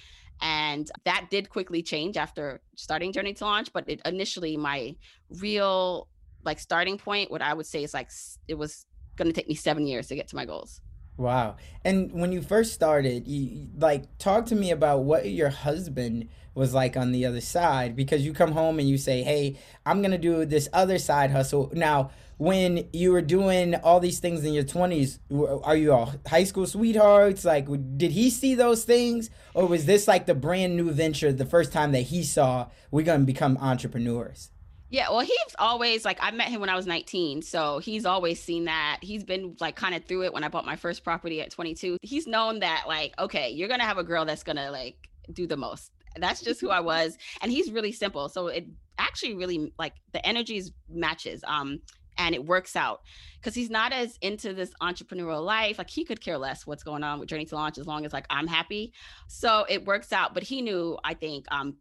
and 0.41 0.89
that 1.05 1.27
did 1.29 1.49
quickly 1.49 1.81
change 1.81 2.17
after 2.17 2.61
starting 2.75 3.11
Journey 3.11 3.33
to 3.33 3.45
Launch. 3.45 3.73
But 3.73 3.89
it, 3.89 4.01
initially, 4.05 4.57
my 4.57 4.95
real 5.29 6.07
like 6.43 6.59
starting 6.59 6.97
point, 6.97 7.31
what 7.31 7.41
I 7.41 7.53
would 7.53 7.65
say 7.65 7.83
is 7.83 7.93
like 7.93 8.09
it 8.47 8.55
was 8.55 8.85
going 9.15 9.27
to 9.27 9.33
take 9.33 9.49
me 9.49 9.55
seven 9.55 9.85
years 9.85 10.07
to 10.07 10.15
get 10.15 10.27
to 10.29 10.35
my 10.35 10.45
goals. 10.45 10.81
Wow. 11.19 11.57
And 11.83 12.13
when 12.13 12.31
you 12.31 12.41
first 12.41 12.73
started, 12.73 13.27
you 13.27 13.67
like 13.77 14.17
talk 14.19 14.45
to 14.47 14.55
me 14.55 14.71
about 14.71 15.03
what 15.03 15.29
your 15.29 15.49
husband 15.49 16.29
was 16.55 16.73
like 16.73 16.95
on 16.95 17.11
the 17.11 17.25
other 17.25 17.41
side 17.41 17.93
because 17.93 18.25
you 18.25 18.31
come 18.31 18.53
home 18.53 18.79
and 18.79 18.87
you 18.87 18.97
say, 18.97 19.21
"Hey, 19.21 19.57
I'm 19.85 20.01
going 20.01 20.11
to 20.11 20.17
do 20.17 20.45
this 20.45 20.69
other 20.71 20.97
side 20.97 21.31
hustle." 21.31 21.71
Now, 21.73 22.11
when 22.37 22.87
you 22.93 23.11
were 23.11 23.21
doing 23.21 23.75
all 23.75 23.99
these 23.99 24.19
things 24.19 24.45
in 24.45 24.53
your 24.53 24.63
20s, 24.63 25.19
are 25.65 25.75
you 25.75 25.91
all 25.91 26.13
high 26.25 26.45
school 26.45 26.65
sweethearts? 26.65 27.43
Like 27.43 27.67
did 27.97 28.11
he 28.11 28.29
see 28.29 28.55
those 28.55 28.85
things 28.85 29.29
or 29.53 29.65
was 29.65 29.85
this 29.85 30.07
like 30.07 30.25
the 30.25 30.35
brand 30.35 30.77
new 30.77 30.89
venture 30.89 31.33
the 31.33 31.45
first 31.45 31.73
time 31.73 31.91
that 31.91 32.03
he 32.03 32.23
saw 32.23 32.69
we're 32.91 33.03
going 33.03 33.19
to 33.19 33.25
become 33.25 33.57
entrepreneurs? 33.57 34.51
Yeah, 34.91 35.09
well, 35.09 35.19
he's 35.19 35.55
always 35.59 36.03
like 36.03 36.17
I 36.21 36.31
met 36.31 36.47
him 36.47 36.61
when 36.61 36.69
I 36.69 36.75
was 36.75 36.87
19, 36.87 37.43
so 37.43 37.77
he's 37.79 38.05
always 38.05 38.41
seen 38.41 38.65
that. 38.65 38.99
He's 39.01 39.23
been 39.23 39.55
like 39.59 39.75
kind 39.75 39.93
of 39.93 40.05
through 40.05 40.23
it 40.23 40.33
when 40.33 40.43
I 40.43 40.47
bought 40.47 40.65
my 40.65 40.75
first 40.75 41.03
property 41.03 41.41
at 41.41 41.51
22. 41.51 41.97
He's 42.01 42.25
known 42.25 42.59
that 42.59 42.85
like, 42.87 43.13
okay, 43.19 43.51
you're 43.51 43.67
gonna 43.67 43.83
have 43.83 43.99
a 43.99 44.03
girl 44.03 44.25
that's 44.25 44.43
gonna 44.43 44.71
like 44.71 44.95
do 45.31 45.45
the 45.45 45.57
most. 45.57 45.91
That's 46.17 46.41
just 46.41 46.59
who 46.59 46.69
I 46.69 46.79
was, 46.79 47.17
and 47.41 47.51
he's 47.51 47.71
really 47.71 47.91
simple. 47.91 48.29
So 48.29 48.47
it 48.47 48.65
actually 48.97 49.35
really 49.35 49.71
like 49.77 49.93
the 50.11 50.25
energies 50.25 50.71
matches. 50.89 51.43
Um, 51.47 51.81
and 52.17 52.35
it 52.35 52.45
works 52.45 52.75
out 52.75 53.01
because 53.39 53.55
he's 53.55 53.69
not 53.69 53.93
as 53.93 54.17
into 54.21 54.53
this 54.53 54.71
entrepreneurial 54.81 55.43
life. 55.43 55.77
Like 55.77 55.89
he 55.89 56.03
could 56.03 56.19
care 56.19 56.37
less 56.37 56.67
what's 56.67 56.83
going 56.83 57.01
on 57.01 57.17
with 57.17 57.29
Journey 57.29 57.45
to 57.45 57.55
Launch 57.55 57.77
as 57.77 57.87
long 57.87 58.05
as 58.05 58.11
like 58.11 58.25
I'm 58.29 58.45
happy. 58.45 58.91
So 59.27 59.65
it 59.69 59.85
works 59.85 60.11
out. 60.11 60.33
But 60.33 60.43
he 60.43 60.61
knew, 60.61 60.97
I 61.03 61.13
think, 61.13 61.45
um, 61.49 61.77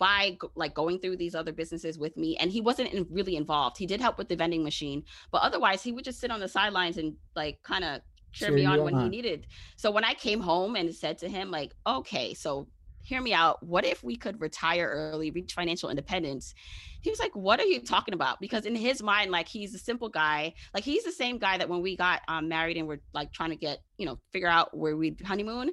by 0.00 0.36
like 0.56 0.74
going 0.74 0.98
through 0.98 1.16
these 1.16 1.36
other 1.36 1.52
businesses 1.52 1.98
with 1.98 2.16
me 2.16 2.36
and 2.38 2.50
he 2.50 2.60
wasn't 2.60 2.92
in, 2.92 3.06
really 3.10 3.36
involved. 3.36 3.76
He 3.78 3.86
did 3.86 4.00
help 4.00 4.18
with 4.18 4.28
the 4.28 4.34
vending 4.34 4.64
machine 4.64 5.04
but 5.30 5.42
otherwise 5.42 5.82
he 5.82 5.92
would 5.92 6.04
just 6.04 6.18
sit 6.18 6.32
on 6.32 6.40
the 6.40 6.48
sidelines 6.48 6.96
and 6.96 7.14
like 7.36 7.62
kind 7.62 7.84
of 7.84 8.00
cheer 8.32 8.50
me 8.50 8.64
on 8.64 8.82
when 8.82 8.98
he 8.98 9.08
needed. 9.08 9.46
So 9.76 9.90
when 9.90 10.04
i 10.04 10.14
came 10.14 10.40
home 10.40 10.74
and 10.74 10.92
said 10.92 11.18
to 11.18 11.28
him 11.28 11.50
like 11.50 11.72
okay 11.86 12.34
so 12.34 12.66
hear 13.02 13.20
me 13.20 13.32
out. 13.32 13.62
What 13.62 13.84
if 13.84 14.02
we 14.04 14.16
could 14.16 14.40
retire 14.40 14.88
early 14.88 15.30
reach 15.30 15.54
financial 15.54 15.90
independence? 15.90 16.54
He 17.02 17.10
was 17.10 17.18
like 17.18 17.34
what 17.34 17.60
are 17.60 17.66
you 17.66 17.80
talking 17.80 18.14
about? 18.14 18.40
Because 18.40 18.66
in 18.66 18.74
his 18.74 19.02
mind 19.02 19.30
like 19.30 19.48
he's 19.48 19.74
a 19.74 19.78
simple 19.78 20.08
guy. 20.08 20.54
Like 20.74 20.84
he's 20.84 21.04
the 21.04 21.12
same 21.12 21.38
guy 21.38 21.58
that 21.58 21.68
when 21.68 21.82
we 21.82 21.96
got 21.96 22.20
um, 22.28 22.48
married 22.48 22.76
and 22.76 22.86
we're 22.86 23.00
like 23.12 23.32
trying 23.32 23.50
to 23.50 23.56
get 23.56 23.80
you 23.98 24.06
know 24.06 24.18
figure 24.32 24.48
out 24.48 24.76
where 24.76 24.96
we 24.96 25.16
honeymoon 25.24 25.70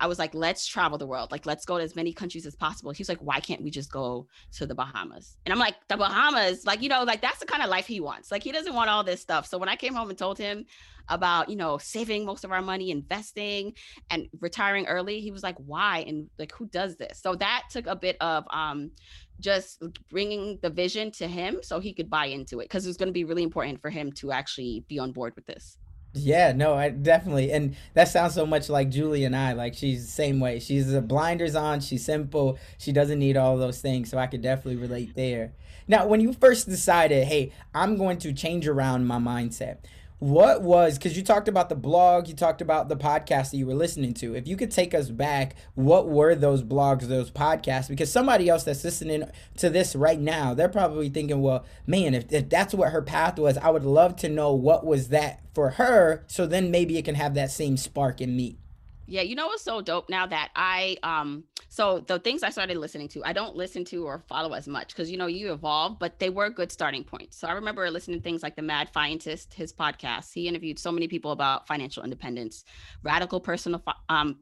I 0.00 0.06
was 0.06 0.18
like, 0.18 0.34
let's 0.34 0.66
travel 0.66 0.98
the 0.98 1.06
world. 1.06 1.30
Like, 1.30 1.46
let's 1.46 1.64
go 1.64 1.78
to 1.78 1.84
as 1.84 1.96
many 1.96 2.12
countries 2.12 2.46
as 2.46 2.54
possible. 2.54 2.90
He's 2.92 3.08
like, 3.08 3.18
why 3.18 3.40
can't 3.40 3.62
we 3.62 3.70
just 3.70 3.90
go 3.90 4.26
to 4.52 4.66
the 4.66 4.74
Bahamas? 4.74 5.36
And 5.44 5.52
I'm 5.52 5.58
like, 5.58 5.76
the 5.88 5.96
Bahamas, 5.96 6.66
like, 6.66 6.82
you 6.82 6.88
know, 6.88 7.04
like 7.04 7.20
that's 7.20 7.38
the 7.38 7.46
kind 7.46 7.62
of 7.62 7.68
life 7.68 7.86
he 7.86 8.00
wants. 8.00 8.30
Like, 8.30 8.42
he 8.42 8.52
doesn't 8.52 8.74
want 8.74 8.90
all 8.90 9.04
this 9.04 9.20
stuff. 9.20 9.46
So 9.46 9.58
when 9.58 9.68
I 9.68 9.76
came 9.76 9.94
home 9.94 10.10
and 10.10 10.18
told 10.18 10.38
him 10.38 10.66
about, 11.08 11.48
you 11.48 11.56
know, 11.56 11.78
saving 11.78 12.24
most 12.24 12.44
of 12.44 12.52
our 12.52 12.62
money, 12.62 12.90
investing 12.90 13.74
and 14.10 14.28
retiring 14.40 14.86
early, 14.86 15.20
he 15.20 15.30
was 15.30 15.42
like, 15.42 15.56
why? 15.58 16.04
And 16.06 16.28
like, 16.38 16.52
who 16.52 16.66
does 16.66 16.96
this? 16.96 17.20
So 17.22 17.34
that 17.36 17.64
took 17.70 17.86
a 17.86 17.96
bit 17.96 18.16
of, 18.20 18.44
um, 18.50 18.90
just 19.38 19.82
bringing 20.10 20.58
the 20.62 20.70
vision 20.70 21.10
to 21.12 21.28
him 21.28 21.58
so 21.62 21.78
he 21.78 21.92
could 21.92 22.08
buy 22.08 22.26
into 22.26 22.60
it 22.60 22.64
because 22.64 22.86
it's 22.86 22.96
going 22.96 23.08
to 23.08 23.12
be 23.12 23.24
really 23.24 23.42
important 23.42 23.80
for 23.80 23.90
him 23.90 24.10
to 24.12 24.32
actually 24.32 24.84
be 24.88 24.98
on 24.98 25.12
board 25.12 25.34
with 25.36 25.46
this. 25.46 25.78
Yeah, 26.18 26.52
no, 26.52 26.74
I 26.74 26.88
definitely, 26.88 27.52
and 27.52 27.76
that 27.94 28.08
sounds 28.08 28.34
so 28.34 28.46
much 28.46 28.68
like 28.68 28.88
Julie 28.88 29.24
and 29.24 29.36
I. 29.36 29.52
Like 29.52 29.74
she's 29.74 30.06
the 30.06 30.10
same 30.10 30.40
way. 30.40 30.58
She's 30.58 30.90
the 30.90 31.02
blinders 31.02 31.54
on. 31.54 31.80
She's 31.80 32.04
simple. 32.04 32.58
She 32.78 32.92
doesn't 32.92 33.18
need 33.18 33.36
all 33.36 33.56
those 33.58 33.80
things. 33.80 34.10
So 34.10 34.18
I 34.18 34.26
could 34.26 34.42
definitely 34.42 34.80
relate 34.80 35.14
there. 35.14 35.52
Now, 35.88 36.06
when 36.06 36.20
you 36.20 36.32
first 36.32 36.68
decided, 36.68 37.28
hey, 37.28 37.52
I'm 37.74 37.96
going 37.96 38.18
to 38.18 38.32
change 38.32 38.66
around 38.66 39.06
my 39.06 39.18
mindset, 39.18 39.78
what 40.18 40.62
was 40.62 40.96
because 40.96 41.16
you 41.16 41.22
talked 41.22 41.46
about 41.46 41.68
the 41.68 41.74
blog 41.74 42.26
you 42.26 42.34
talked 42.34 42.62
about 42.62 42.88
the 42.88 42.96
podcast 42.96 43.50
that 43.50 43.56
you 43.56 43.66
were 43.66 43.74
listening 43.74 44.14
to. 44.14 44.34
If 44.34 44.48
you 44.48 44.56
could 44.56 44.70
take 44.70 44.94
us 44.94 45.10
back 45.10 45.56
what 45.74 46.08
were 46.08 46.34
those 46.34 46.62
blogs 46.62 47.02
those 47.02 47.30
podcasts? 47.30 47.88
Because 47.88 48.10
somebody 48.10 48.48
else 48.48 48.64
that's 48.64 48.82
listening 48.82 49.24
to 49.58 49.68
this 49.68 49.94
right 49.94 50.20
now 50.20 50.54
they're 50.54 50.68
probably 50.68 51.08
thinking 51.08 51.42
well 51.42 51.64
man 51.86 52.14
if, 52.14 52.32
if 52.32 52.48
that's 52.48 52.72
what 52.74 52.92
her 52.92 53.02
path 53.02 53.38
was 53.38 53.58
i 53.58 53.70
would 53.70 53.84
love 53.84 54.16
to 54.16 54.28
know 54.28 54.52
what 54.52 54.86
was 54.86 55.08
that 55.08 55.40
for 55.54 55.70
her 55.70 56.24
so 56.26 56.46
then 56.46 56.70
maybe 56.70 56.96
it 56.98 57.04
can 57.04 57.14
have 57.14 57.34
that 57.34 57.50
same 57.50 57.76
spark 57.76 58.20
in 58.20 58.36
me 58.36 58.58
yeah, 59.06 59.22
you 59.22 59.34
know 59.34 59.46
what's 59.46 59.62
so 59.62 59.80
dope 59.80 60.08
now 60.10 60.26
that 60.26 60.50
I 60.54 60.96
um 61.02 61.44
so 61.68 62.00
the 62.00 62.18
things 62.18 62.42
I 62.42 62.50
started 62.50 62.76
listening 62.76 63.08
to, 63.08 63.24
I 63.24 63.32
don't 63.32 63.54
listen 63.54 63.84
to 63.86 64.04
or 64.04 64.24
follow 64.28 64.52
as 64.54 64.66
much 64.66 64.88
because 64.88 65.10
you 65.10 65.16
know 65.16 65.26
you 65.26 65.52
evolve, 65.52 65.98
but 65.98 66.18
they 66.18 66.30
were 66.30 66.50
good 66.50 66.72
starting 66.72 67.04
points. 67.04 67.38
So 67.38 67.48
I 67.48 67.52
remember 67.52 67.90
listening 67.90 68.18
to 68.18 68.22
things 68.22 68.42
like 68.42 68.56
the 68.56 68.62
Mad 68.62 68.90
Fientist, 68.92 69.54
his 69.54 69.72
podcast. 69.72 70.32
He 70.32 70.48
interviewed 70.48 70.78
so 70.78 70.90
many 70.90 71.06
people 71.08 71.32
about 71.32 71.66
financial 71.66 72.02
independence, 72.02 72.64
radical 73.02 73.40
personal 73.40 73.80
fi- 73.80 73.94
um 74.08 74.38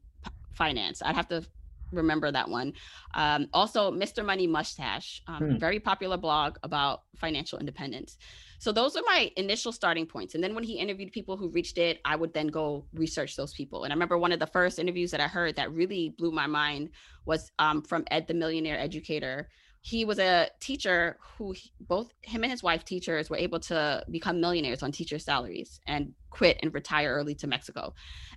finance. 0.55 1.03
I'd 1.05 1.17
have 1.17 1.29
to 1.29 1.45
remember 1.93 2.31
that 2.31 2.49
one. 2.49 2.73
Um, 3.15 3.49
also, 3.53 3.91
Mr. 3.91 4.25
Money 4.25 4.47
Mustache, 4.47 5.23
um, 5.27 5.39
hmm. 5.39 5.59
very 5.59 5.81
popular 5.81 6.17
blog 6.17 6.57
about 6.63 7.03
financial 7.17 7.59
independence. 7.59 8.19
So 8.65 8.73
those 8.73 8.97
are 8.97 9.03
my 9.05 9.31
initial 9.37 9.73
starting 9.73 10.07
points. 10.07 10.35
And 10.35 10.43
then 10.43 10.55
when 10.55 10.65
he 10.65 10.79
interviewed 10.79 11.13
people 11.13 11.37
who 11.37 11.51
reached 11.51 11.77
it, 11.77 12.01
I 12.03 12.17
would 12.17 12.33
then 12.33 12.47
go 12.47 12.87
research 12.95 13.37
those 13.37 13.53
people. 13.53 13.85
And 13.85 13.93
I 13.93 13.95
remember 13.95 14.17
one 14.17 14.33
of 14.33 14.39
the 14.41 14.47
first 14.47 14.79
interviews 14.79 15.11
that 15.11 15.21
I 15.21 15.29
heard 15.29 15.57
that 15.57 15.71
really 15.71 16.15
blew 16.17 16.31
my 16.31 16.47
mind 16.47 16.89
was 17.27 17.53
um, 17.59 17.83
from 17.83 18.07
Ed 18.11 18.27
the 18.27 18.33
Millionaire 18.33 18.79
Educator 18.79 19.51
he 19.87 20.07
was 20.07 20.19
a 20.19 20.49
teacher 20.61 21.19
who 21.37 21.53
he, 21.53 21.71
both 21.79 22.11
him 22.23 22.43
and 22.43 22.51
his 22.51 22.63
wife 22.63 22.87
teachers 22.87 23.29
were 23.29 23.37
able 23.37 23.61
to 23.61 24.03
become 24.11 24.41
millionaires 24.41 24.83
on 24.83 24.91
teacher 24.91 25.19
salaries 25.19 25.79
and 25.87 26.15
quit 26.31 26.59
and 26.63 26.73
retire 26.73 27.13
early 27.13 27.35
to 27.35 27.47
Mexico. 27.47 27.93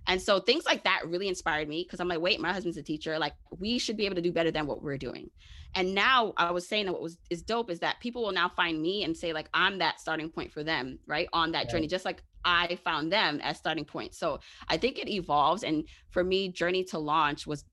And 0.07 0.21
so 0.21 0.41
things 0.41 0.65
like 0.65 0.83
that 0.83 1.07
really 1.07 1.29
inspired 1.29 1.69
me 1.69 1.83
because 1.83 2.01
I'm 2.01 2.09
like, 2.09 2.19
wait, 2.19 2.41
my 2.41 2.51
husband's 2.51 2.77
a 2.77 2.83
teacher. 2.83 3.17
Like 3.17 3.31
we 3.57 3.79
should 3.79 3.95
be 3.95 4.05
able 4.05 4.15
to 4.15 4.21
do 4.21 4.33
better 4.33 4.51
than 4.51 4.67
what 4.67 4.83
we're 4.83 4.97
doing. 4.97 5.29
And 5.73 5.95
now 5.95 6.33
I 6.35 6.51
was 6.51 6.67
saying 6.67 6.87
that 6.87 6.91
what 6.91 7.01
was 7.01 7.17
is 7.29 7.43
dope 7.43 7.71
is 7.71 7.79
that 7.79 8.01
people 8.01 8.23
will 8.23 8.33
now 8.33 8.49
find 8.49 8.81
me 8.81 9.05
and 9.05 9.15
say 9.15 9.31
like 9.31 9.47
I'm 9.53 9.77
that 9.77 10.01
starting 10.01 10.29
point 10.29 10.51
for 10.51 10.65
them, 10.65 10.99
right? 11.07 11.29
On 11.31 11.53
that 11.53 11.59
right. 11.59 11.69
journey, 11.69 11.87
just 11.87 12.03
like 12.03 12.23
I 12.43 12.77
found 12.83 13.09
them 13.09 13.39
as 13.41 13.57
starting 13.57 13.85
point. 13.85 14.15
So 14.15 14.41
I 14.67 14.75
think 14.75 14.99
it 14.99 15.07
evolves. 15.07 15.63
And 15.63 15.85
for 16.09 16.25
me, 16.25 16.49
journey 16.49 16.83
to 16.85 16.99
launch 16.99 17.47
was 17.47 17.63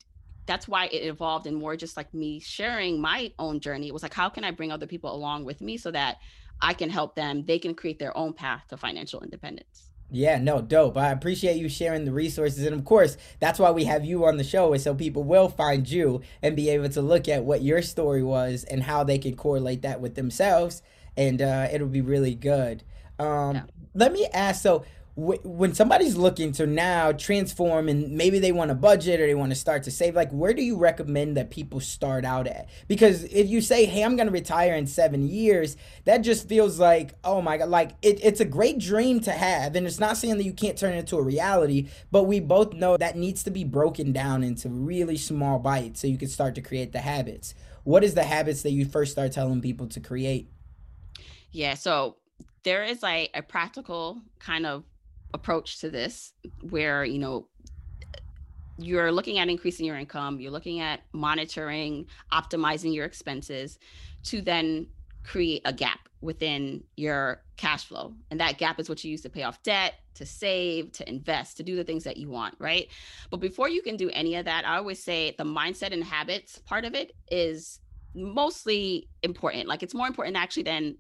that's 0.47 0.69
why 0.69 0.87
it 0.87 1.07
evolved 1.07 1.47
and 1.47 1.57
more 1.57 1.77
just 1.77 1.97
like 1.97 2.13
me 2.13 2.41
sharing 2.41 3.01
my 3.01 3.33
own 3.39 3.61
journey. 3.61 3.89
It 3.89 3.95
was 3.95 4.03
like, 4.03 4.15
how 4.15 4.29
can 4.29 4.45
I 4.45 4.51
bring 4.51 4.71
other 4.71 4.87
people 4.87 5.15
along 5.15 5.45
with 5.45 5.61
me 5.61 5.77
so 5.77 5.91
that 5.91 6.19
I 6.61 6.75
can 6.75 6.91
help 6.91 7.15
them? 7.15 7.45
They 7.45 7.59
can 7.59 7.75
create 7.75 7.99
their 7.99 8.17
own 8.17 8.33
path 8.33 8.65
to 8.69 8.77
financial 8.77 9.23
independence. 9.23 9.91
Yeah, 10.11 10.39
no, 10.39 10.61
dope. 10.61 10.97
I 10.97 11.11
appreciate 11.11 11.57
you 11.57 11.69
sharing 11.69 12.05
the 12.05 12.13
resources. 12.13 12.65
And 12.65 12.75
of 12.75 12.85
course, 12.85 13.17
that's 13.41 13.59
why 13.59 13.71
we 13.71 13.85
have 13.85 14.05
you 14.05 14.27
on 14.27 14.37
the 14.37 14.45
show, 14.45 14.73
is 14.75 14.83
so 14.83 14.95
people 14.95 15.25
will 15.25 15.49
find 15.49 15.89
you 15.89 16.21
and 16.43 16.55
be 16.55 16.69
able 16.69 16.91
to 16.91 17.03
look 17.03 17.27
at 17.27 17.45
what 17.45 17.63
your 17.63 17.83
story 17.83 18.23
was 18.23 18.65
and 18.65 18.83
how 18.83 19.03
they 19.03 19.19
can 19.19 19.35
correlate 19.35 19.83
that 19.83 20.01
with 20.01 20.15
themselves. 20.15 20.83
And 21.17 21.41
uh, 21.41 21.69
it'll 21.73 21.89
be 21.89 22.03
really 22.03 22.35
good. 22.35 22.85
Um, 23.19 23.57
yeah. 23.57 23.63
Let 23.95 24.13
me 24.13 24.29
ask 24.33 24.63
so, 24.63 24.85
when 25.17 25.73
somebody's 25.75 26.17
looking 26.17 26.51
to 26.51 26.67
now 26.67 27.13
transform 27.13 27.89
and 27.89 28.11
maybe 28.17 28.41
they 28.41 28.51
want 28.51 28.73
a 28.73 28.75
budget 28.75 29.21
or 29.21 29.27
they 29.27 29.35
want 29.35 29.53
to 29.53 29.57
start 29.57 29.85
to 29.85 29.91
save 29.91 30.17
like 30.17 30.31
where 30.33 30.53
do 30.53 30.61
you 30.61 30.77
recommend 30.77 31.37
that 31.37 31.51
people 31.51 31.79
start 31.79 32.25
out 32.25 32.49
at? 32.49 32.69
Because 32.89 33.23
if 33.25 33.49
you 33.49 33.61
say 33.61 33.85
hey 33.85 34.03
i'm 34.03 34.17
going 34.17 34.27
to 34.27 34.33
retire 34.33 34.75
in 34.75 34.89
seven 34.89 35.29
years 35.29 35.77
that 36.05 36.19
just 36.19 36.49
feels 36.49 36.81
like 36.81 37.15
oh 37.23 37.41
my 37.41 37.59
god 37.59 37.69
like 37.69 37.93
it, 38.03 38.19
it's 38.25 38.41
a 38.41 38.45
great 38.45 38.79
dream 38.79 39.21
to 39.21 39.31
have 39.31 39.77
and 39.77 39.87
it's 39.87 40.01
not 40.01 40.17
saying 40.17 40.37
that 40.37 40.45
you 40.45 40.53
can't 40.53 40.77
turn 40.77 40.95
it 40.95 40.99
into 40.99 41.17
a 41.17 41.23
reality 41.23 41.89
but 42.11 42.25
we 42.25 42.41
both 42.41 42.73
know 42.73 42.97
that 42.97 43.17
needs 43.17 43.45
to 43.45 43.51
be 43.51 43.63
broken 43.63 44.11
down 44.11 44.43
into 44.43 44.69
really 44.69 45.17
small 45.17 45.61
bites 45.61 46.01
so 46.01 46.09
you 46.09 46.19
can 46.19 46.29
start 46.29 46.57
to 46.57 46.61
create 46.61 46.93
the 46.93 47.01
habits. 47.01 47.55
What 47.85 48.03
is 48.03 48.15
the 48.15 48.25
habits 48.25 48.63
that 48.63 48.73
you 48.73 48.85
first 48.85 49.13
start 49.13 49.31
telling 49.31 49.61
people 49.61 49.87
to 49.89 50.01
create? 50.01 50.49
Yeah 51.53 51.75
so 51.75 52.17
there 52.65 52.83
is 52.83 53.01
like 53.03 53.31
a 53.35 53.43
practical 53.43 54.21
kind 54.41 54.67
of 54.67 54.83
approach 55.35 55.81
to 55.81 55.91
this 55.91 56.33
where 56.71 57.05
you 57.05 57.19
know 57.19 57.49
you're 58.79 59.13
looking 59.13 59.39
at 59.39 59.49
increasing 59.49 59.85
your 59.87 59.97
income 59.97 60.41
you're 60.41 60.51
looking 60.51 60.81
at 60.81 61.01
monitoring 61.13 62.07
optimizing 62.33 62.95
your 62.95 63.05
expenses 63.05 63.79
to 64.23 64.41
then 64.41 64.87
create 65.25 65.63
a 65.65 65.73
gap 65.73 66.09
within 66.21 66.83
your 66.97 67.43
cash 67.57 67.85
flow. 67.85 68.15
And 68.31 68.41
that 68.41 68.59
gap 68.59 68.81
is 68.81 68.89
what 68.89 69.05
you 69.05 69.11
use 69.11 69.23
to 69.23 69.31
pay 69.31 69.43
off 69.43 69.63
debt 69.63 69.95
to 70.15 70.25
save 70.25 70.93
to 70.93 71.09
invest 71.09 71.57
to 71.57 71.63
do 71.63 71.77
the 71.77 71.85
things 71.85 72.05
that 72.05 72.17
you 72.17 72.29
want 72.29 72.55
right? 72.59 72.89
But 73.31 73.41
before 73.41 73.69
you 73.69 73.83
can 73.83 73.97
do 73.97 74.11
any 74.11 74.37
of 74.37 74.45
that 74.45 74.67
i 74.67 74.77
always 74.77 75.03
say 75.03 75.35
the 75.37 75.45
mindset 75.45 75.93
and 75.93 76.05
habits 76.05 76.59
part 76.59 76.85
of 76.85 76.95
it 76.95 77.13
is 77.31 77.81
mostly 78.15 79.09
important. 79.23 79.67
Like 79.67 79.83
it's 79.83 79.95
more 79.95 80.07
important 80.07 80.37
actually 80.37 80.63
than 80.63 80.97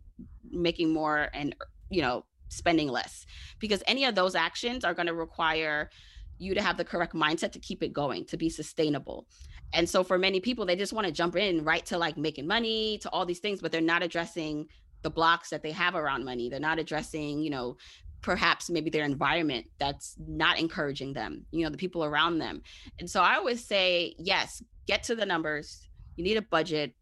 making 0.50 0.92
more 0.92 1.28
and 1.32 1.54
you 1.90 2.02
know 2.02 2.24
spending 2.54 2.88
less 2.88 3.26
because 3.58 3.82
any 3.86 4.04
of 4.04 4.14
those 4.14 4.34
actions 4.34 4.84
are 4.84 4.94
going 4.94 5.06
to 5.06 5.14
require 5.14 5.90
you 6.38 6.54
to 6.54 6.62
have 6.62 6.76
the 6.76 6.84
correct 6.84 7.14
mindset 7.14 7.52
to 7.52 7.58
keep 7.58 7.82
it 7.82 7.92
going 7.92 8.24
to 8.26 8.36
be 8.36 8.48
sustainable. 8.48 9.26
And 9.72 9.88
so 9.88 10.04
for 10.04 10.18
many 10.18 10.40
people 10.40 10.66
they 10.66 10.76
just 10.76 10.92
want 10.92 11.06
to 11.06 11.12
jump 11.12 11.36
in 11.36 11.64
right 11.64 11.84
to 11.86 11.98
like 11.98 12.16
making 12.16 12.46
money 12.46 12.98
to 12.98 13.10
all 13.10 13.26
these 13.26 13.40
things 13.40 13.60
but 13.60 13.72
they're 13.72 13.80
not 13.80 14.02
addressing 14.02 14.66
the 15.02 15.10
blocks 15.10 15.50
that 15.50 15.62
they 15.62 15.72
have 15.72 15.94
around 15.94 16.24
money. 16.24 16.48
They're 16.48 16.60
not 16.60 16.78
addressing 16.78 17.40
you 17.40 17.50
know 17.50 17.76
perhaps 18.22 18.70
maybe 18.70 18.88
their 18.88 19.04
environment 19.04 19.66
that's 19.78 20.14
not 20.26 20.58
encouraging 20.58 21.12
them 21.12 21.44
you 21.50 21.62
know 21.62 21.70
the 21.70 21.76
people 21.76 22.04
around 22.04 22.38
them. 22.38 22.62
And 22.98 23.08
so 23.08 23.20
i 23.20 23.34
always 23.36 23.62
say 23.64 24.14
yes 24.18 24.62
get 24.86 25.02
to 25.04 25.14
the 25.14 25.26
numbers. 25.26 25.88
You 26.16 26.24
need 26.24 26.36
a 26.36 26.42
budget. 26.42 26.94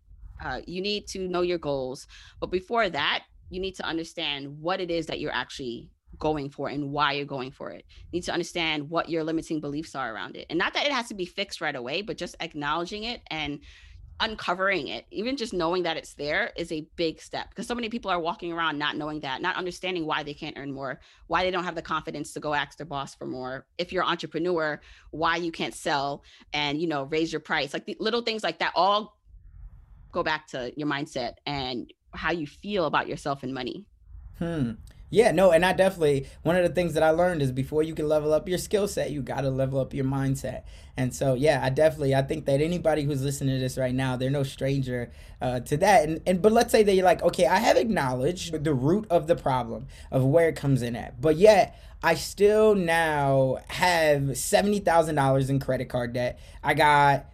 Uh, 0.42 0.60
you 0.66 0.80
need 0.80 1.06
to 1.08 1.28
know 1.28 1.42
your 1.42 1.58
goals. 1.58 2.06
But 2.40 2.50
before 2.50 2.88
that 2.90 3.24
you 3.52 3.60
need 3.60 3.74
to 3.76 3.84
understand 3.84 4.58
what 4.60 4.80
it 4.80 4.90
is 4.90 5.06
that 5.06 5.20
you're 5.20 5.32
actually 5.32 5.90
going 6.18 6.48
for 6.48 6.68
and 6.68 6.90
why 6.90 7.12
you're 7.12 7.26
going 7.26 7.50
for 7.50 7.70
it. 7.70 7.84
You 8.10 8.18
need 8.18 8.24
to 8.24 8.32
understand 8.32 8.88
what 8.88 9.10
your 9.10 9.24
limiting 9.24 9.60
beliefs 9.60 9.94
are 9.94 10.14
around 10.14 10.36
it. 10.36 10.46
And 10.48 10.58
not 10.58 10.72
that 10.74 10.86
it 10.86 10.92
has 10.92 11.08
to 11.08 11.14
be 11.14 11.26
fixed 11.26 11.60
right 11.60 11.76
away, 11.76 12.00
but 12.00 12.16
just 12.16 12.34
acknowledging 12.40 13.04
it 13.04 13.20
and 13.30 13.60
uncovering 14.20 14.88
it, 14.88 15.04
even 15.10 15.36
just 15.36 15.52
knowing 15.52 15.82
that 15.82 15.96
it's 15.96 16.14
there 16.14 16.52
is 16.56 16.72
a 16.72 16.86
big 16.96 17.20
step 17.20 17.50
because 17.50 17.66
so 17.66 17.74
many 17.74 17.88
people 17.88 18.10
are 18.10 18.20
walking 18.20 18.52
around 18.52 18.78
not 18.78 18.96
knowing 18.96 19.20
that, 19.20 19.42
not 19.42 19.56
understanding 19.56 20.06
why 20.06 20.22
they 20.22 20.32
can't 20.32 20.56
earn 20.56 20.72
more, 20.72 21.00
why 21.26 21.42
they 21.44 21.50
don't 21.50 21.64
have 21.64 21.74
the 21.74 21.82
confidence 21.82 22.32
to 22.32 22.40
go 22.40 22.54
ask 22.54 22.78
their 22.78 22.86
boss 22.86 23.14
for 23.14 23.26
more. 23.26 23.66
If 23.76 23.92
you're 23.92 24.04
an 24.04 24.08
entrepreneur, 24.08 24.80
why 25.10 25.36
you 25.36 25.52
can't 25.52 25.74
sell 25.74 26.22
and, 26.54 26.80
you 26.80 26.86
know, 26.86 27.04
raise 27.04 27.32
your 27.32 27.40
price. 27.40 27.74
Like 27.74 27.84
the 27.84 27.96
little 28.00 28.22
things 28.22 28.42
like 28.42 28.60
that 28.60 28.72
all 28.74 29.18
go 30.12 30.22
back 30.22 30.46
to 30.48 30.72
your 30.76 30.86
mindset 30.86 31.34
and 31.44 31.92
how 32.14 32.32
you 32.32 32.46
feel 32.46 32.86
about 32.86 33.08
yourself 33.08 33.42
and 33.42 33.54
money. 33.54 33.86
Hmm. 34.38 34.72
Yeah, 35.12 35.30
no, 35.30 35.50
and 35.50 35.62
I 35.62 35.74
definitely 35.74 36.26
one 36.42 36.56
of 36.56 36.62
the 36.62 36.70
things 36.70 36.94
that 36.94 37.02
I 37.02 37.10
learned 37.10 37.42
is 37.42 37.52
before 37.52 37.82
you 37.82 37.94
can 37.94 38.08
level 38.08 38.32
up 38.32 38.48
your 38.48 38.56
skill 38.56 38.88
set, 38.88 39.10
you 39.10 39.20
got 39.20 39.42
to 39.42 39.50
level 39.50 39.78
up 39.78 39.92
your 39.92 40.06
mindset. 40.06 40.62
And 40.96 41.14
so, 41.14 41.34
yeah, 41.34 41.60
I 41.62 41.68
definitely 41.68 42.14
I 42.14 42.22
think 42.22 42.46
that 42.46 42.62
anybody 42.62 43.02
who's 43.02 43.22
listening 43.22 43.56
to 43.56 43.60
this 43.60 43.76
right 43.76 43.94
now, 43.94 44.16
they're 44.16 44.30
no 44.30 44.42
stranger 44.42 45.12
uh, 45.42 45.60
to 45.60 45.76
that. 45.76 46.08
And 46.08 46.22
and 46.26 46.40
but 46.40 46.52
let's 46.52 46.72
say 46.72 46.82
that 46.82 46.94
you're 46.94 47.04
like, 47.04 47.22
okay, 47.22 47.44
I 47.44 47.58
have 47.58 47.76
acknowledged 47.76 48.64
the 48.64 48.72
root 48.72 49.06
of 49.10 49.26
the 49.26 49.36
problem 49.36 49.86
of 50.10 50.24
where 50.24 50.48
it 50.48 50.56
comes 50.56 50.80
in 50.80 50.96
at, 50.96 51.20
but 51.20 51.36
yet 51.36 51.78
I 52.02 52.14
still 52.14 52.74
now 52.74 53.58
have 53.68 54.38
seventy 54.38 54.78
thousand 54.78 55.16
dollars 55.16 55.50
in 55.50 55.60
credit 55.60 55.90
card 55.90 56.14
debt. 56.14 56.40
I 56.64 56.72
got 56.72 57.26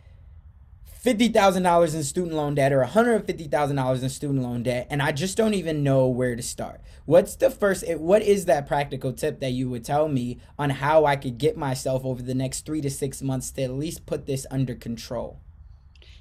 $50,000 1.05 1.95
in 1.95 2.03
student 2.03 2.35
loan 2.35 2.57
debt 2.57 2.73
or 2.73 2.85
$150,000 2.85 4.03
in 4.03 4.09
student 4.09 4.43
loan 4.43 4.65
debt 4.65 4.87
and 4.91 5.01
I 5.01 5.13
just 5.13 5.37
don't 5.37 5.55
even 5.55 5.85
know 5.85 6.09
where 6.09 6.35
to 6.35 6.43
start. 6.43 6.81
What's 7.05 7.37
the 7.37 7.51
first 7.51 7.85
eh, 7.87 7.95
what 7.95 8.23
is 8.23 8.47
that 8.47 8.67
practical 8.67 9.13
tip 9.13 9.39
that 9.41 9.53
you 9.53 9.71
would 9.71 9.85
tell 9.85 10.09
me 10.09 10.39
on 10.59 10.71
how 10.71 11.05
I 11.05 11.15
could 11.15 11.39
get 11.39 11.57
myself 11.57 12.05
over 12.05 12.21
the 12.21 12.35
next 12.35 12.67
3 12.67 12.81
to 12.81 12.91
6 12.91 13.23
months 13.23 13.53
to 13.53 13.63
at 13.63 13.71
least 13.71 14.07
put 14.07 14.27
this 14.27 14.45
under 14.51 14.75
control? 14.75 15.41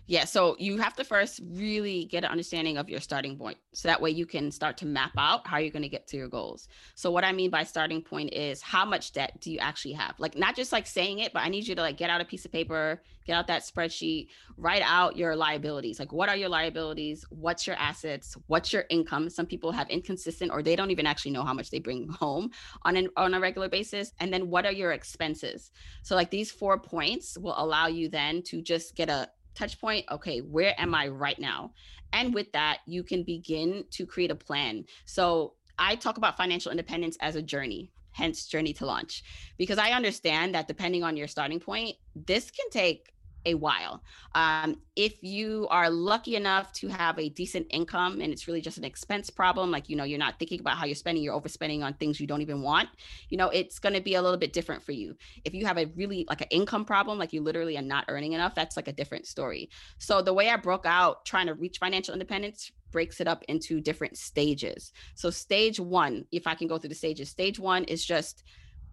Yeah, 0.09 0.23
so 0.23 0.55
you 0.57 0.77
have 0.77 0.95
to 0.95 1.03
first 1.03 1.41
really 1.45 2.05
get 2.05 2.23
an 2.23 2.31
understanding 2.31 2.77
of 2.77 2.89
your 2.89 3.01
starting 3.01 3.37
point. 3.37 3.57
So 3.73 3.89
that 3.89 4.01
way 4.01 4.09
you 4.09 4.25
can 4.25 4.51
start 4.51 4.77
to 4.77 4.85
map 4.85 5.11
out 5.17 5.45
how 5.45 5.57
you're 5.57 5.69
going 5.71 5.83
to 5.83 5.89
get 5.89 6.07
to 6.07 6.17
your 6.17 6.29
goals. 6.29 6.69
So 6.95 7.11
what 7.11 7.25
I 7.25 7.33
mean 7.33 7.49
by 7.49 7.63
starting 7.63 8.01
point 8.01 8.33
is 8.33 8.61
how 8.61 8.85
much 8.85 9.11
debt 9.11 9.37
do 9.41 9.51
you 9.51 9.59
actually 9.59 9.91
have? 9.93 10.15
Like 10.17 10.37
not 10.37 10.55
just 10.55 10.71
like 10.71 10.87
saying 10.87 11.19
it, 11.19 11.33
but 11.33 11.43
I 11.43 11.49
need 11.49 11.67
you 11.67 11.75
to 11.75 11.81
like 11.81 11.97
get 11.97 12.09
out 12.09 12.21
a 12.21 12.25
piece 12.25 12.45
of 12.45 12.53
paper, 12.53 13.03
get 13.25 13.33
out 13.33 13.47
that 13.47 13.63
spreadsheet, 13.63 14.29
write 14.55 14.81
out 14.81 15.17
your 15.17 15.35
liabilities. 15.35 15.99
Like 15.99 16.13
what 16.13 16.29
are 16.29 16.37
your 16.37 16.47
liabilities? 16.47 17.25
What's 17.29 17.67
your 17.67 17.75
assets? 17.75 18.37
What's 18.47 18.71
your 18.71 18.85
income? 18.89 19.29
Some 19.29 19.45
people 19.45 19.73
have 19.73 19.89
inconsistent 19.89 20.51
or 20.51 20.63
they 20.63 20.77
don't 20.77 20.91
even 20.91 21.05
actually 21.05 21.31
know 21.31 21.43
how 21.43 21.53
much 21.53 21.69
they 21.69 21.79
bring 21.79 22.07
home 22.19 22.51
on 22.83 22.95
an 22.95 23.09
on 23.17 23.33
a 23.33 23.41
regular 23.41 23.67
basis. 23.67 24.13
And 24.21 24.33
then 24.33 24.49
what 24.49 24.65
are 24.65 24.71
your 24.71 24.93
expenses? 24.93 25.71
So 26.01 26.15
like 26.15 26.31
these 26.31 26.49
four 26.49 26.79
points 26.79 27.37
will 27.37 27.55
allow 27.57 27.87
you 27.87 28.07
then 28.07 28.41
to 28.43 28.61
just 28.61 28.95
get 28.95 29.09
a 29.09 29.27
touch 29.57 29.79
point 29.79 30.05
okay 30.11 30.39
where 30.39 30.79
am 30.79 30.93
i 30.93 31.07
right 31.07 31.39
now? 31.39 31.71
And 32.13 32.33
with 32.33 32.51
that 32.53 32.79
you 32.85 33.03
can 33.03 33.23
begin 33.23 33.83
to 33.91 34.05
create 34.05 34.31
a 34.31 34.35
plan. 34.35 34.85
So 35.05 35.53
i 35.79 35.95
talk 35.95 36.17
about 36.17 36.37
financial 36.37 36.71
independence 36.71 37.17
as 37.21 37.35
a 37.35 37.41
journey 37.41 37.91
hence 38.11 38.47
journey 38.47 38.73
to 38.73 38.85
launch. 38.85 39.23
Because 39.57 39.77
i 39.77 39.91
understand 39.91 40.55
that 40.55 40.67
depending 40.67 41.03
on 41.03 41.17
your 41.17 41.27
starting 41.27 41.59
point 41.59 41.95
this 42.15 42.51
can 42.51 42.69
take 42.69 43.13
a 43.47 43.55
while. 43.55 44.03
Um, 44.35 44.81
if 44.95 45.23
you 45.23 45.67
are 45.69 45.89
lucky 45.89 46.35
enough 46.35 46.71
to 46.73 46.87
have 46.89 47.17
a 47.17 47.29
decent 47.29 47.65
income 47.69 48.19
and 48.21 48.31
it's 48.33 48.47
really 48.47 48.61
just 48.61 48.77
an 48.77 48.83
expense 48.83 49.29
problem, 49.29 49.71
like, 49.71 49.89
you 49.89 49.95
know, 49.95 50.03
you're 50.03 50.19
not 50.19 50.37
thinking 50.37 50.59
about 50.59 50.77
how 50.77 50.85
you're 50.85 50.95
spending, 50.95 51.23
you're 51.23 51.39
overspending 51.39 51.83
on 51.83 51.93
things 51.93 52.19
you 52.19 52.27
don't 52.27 52.41
even 52.41 52.61
want, 52.61 52.89
you 53.29 53.37
know, 53.37 53.49
it's 53.49 53.79
going 53.79 53.93
to 53.93 54.01
be 54.01 54.15
a 54.15 54.21
little 54.21 54.37
bit 54.37 54.53
different 54.53 54.83
for 54.83 54.91
you. 54.91 55.15
If 55.45 55.53
you 55.53 55.65
have 55.65 55.77
a 55.77 55.85
really 55.95 56.25
like 56.29 56.41
an 56.41 56.47
income 56.51 56.85
problem, 56.85 57.17
like 57.17 57.33
you 57.33 57.41
literally 57.41 57.77
are 57.77 57.81
not 57.81 58.05
earning 58.09 58.33
enough, 58.33 58.53
that's 58.53 58.75
like 58.75 58.89
a 58.89 58.93
different 58.93 59.25
story. 59.25 59.69
So 59.97 60.21
the 60.21 60.33
way 60.33 60.49
I 60.49 60.57
broke 60.57 60.85
out 60.85 61.25
trying 61.25 61.47
to 61.47 61.53
reach 61.53 61.77
financial 61.79 62.13
independence 62.13 62.71
breaks 62.91 63.21
it 63.21 63.27
up 63.27 63.43
into 63.47 63.79
different 63.79 64.17
stages. 64.17 64.91
So 65.15 65.29
stage 65.29 65.79
one, 65.79 66.25
if 66.31 66.47
I 66.47 66.55
can 66.55 66.67
go 66.67 66.77
through 66.77 66.89
the 66.89 66.95
stages, 66.95 67.29
stage 67.29 67.59
one 67.59 67.85
is 67.85 68.03
just 68.03 68.43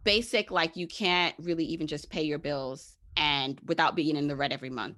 basic, 0.04 0.50
like 0.50 0.76
you 0.76 0.86
can't 0.86 1.34
really 1.38 1.64
even 1.64 1.86
just 1.86 2.10
pay 2.10 2.22
your 2.22 2.38
bills 2.38 2.96
and 3.16 3.60
without 3.66 3.96
being 3.96 4.16
in 4.16 4.28
the 4.28 4.36
red 4.36 4.52
every 4.52 4.70
month 4.70 4.96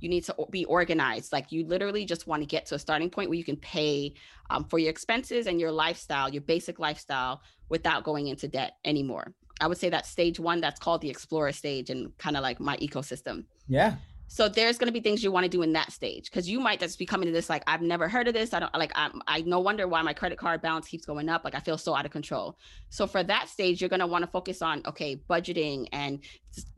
you 0.00 0.08
need 0.08 0.24
to 0.24 0.34
be 0.50 0.64
organized 0.66 1.32
like 1.32 1.50
you 1.52 1.64
literally 1.66 2.04
just 2.04 2.26
want 2.26 2.42
to 2.42 2.46
get 2.46 2.66
to 2.66 2.74
a 2.74 2.78
starting 2.78 3.10
point 3.10 3.28
where 3.28 3.38
you 3.38 3.44
can 3.44 3.56
pay 3.56 4.12
um, 4.50 4.64
for 4.64 4.78
your 4.78 4.90
expenses 4.90 5.46
and 5.46 5.60
your 5.60 5.72
lifestyle 5.72 6.28
your 6.28 6.42
basic 6.42 6.78
lifestyle 6.78 7.40
without 7.68 8.04
going 8.04 8.28
into 8.28 8.46
debt 8.48 8.76
anymore 8.84 9.32
i 9.60 9.66
would 9.66 9.78
say 9.78 9.88
that 9.88 10.06
stage 10.06 10.38
one 10.38 10.60
that's 10.60 10.80
called 10.80 11.00
the 11.00 11.10
explorer 11.10 11.52
stage 11.52 11.90
and 11.90 12.16
kind 12.18 12.36
of 12.36 12.42
like 12.42 12.60
my 12.60 12.76
ecosystem 12.78 13.44
yeah 13.68 13.96
so 14.28 14.48
there's 14.48 14.76
going 14.76 14.88
to 14.88 14.92
be 14.92 15.00
things 15.00 15.22
you 15.22 15.30
want 15.30 15.44
to 15.44 15.48
do 15.48 15.62
in 15.62 15.72
that 15.74 15.92
stage 15.92 16.30
because 16.30 16.48
you 16.48 16.58
might 16.58 16.80
just 16.80 16.98
be 16.98 17.06
coming 17.06 17.26
to 17.26 17.32
this 17.32 17.48
like 17.48 17.62
I've 17.66 17.82
never 17.82 18.08
heard 18.08 18.26
of 18.26 18.34
this. 18.34 18.52
I 18.52 18.60
don't 18.60 18.74
like 18.74 18.90
I'm, 18.94 19.22
I 19.26 19.42
no 19.42 19.60
wonder 19.60 19.86
why 19.86 20.02
my 20.02 20.12
credit 20.12 20.38
card 20.38 20.62
balance 20.62 20.88
keeps 20.88 21.06
going 21.06 21.28
up. 21.28 21.44
Like 21.44 21.54
I 21.54 21.60
feel 21.60 21.78
so 21.78 21.94
out 21.94 22.04
of 22.04 22.10
control. 22.10 22.58
So 22.90 23.06
for 23.06 23.22
that 23.22 23.48
stage, 23.48 23.80
you're 23.80 23.88
going 23.88 24.00
to 24.00 24.06
want 24.06 24.24
to 24.24 24.30
focus 24.30 24.62
on 24.62 24.82
okay 24.86 25.16
budgeting 25.30 25.86
and 25.92 26.20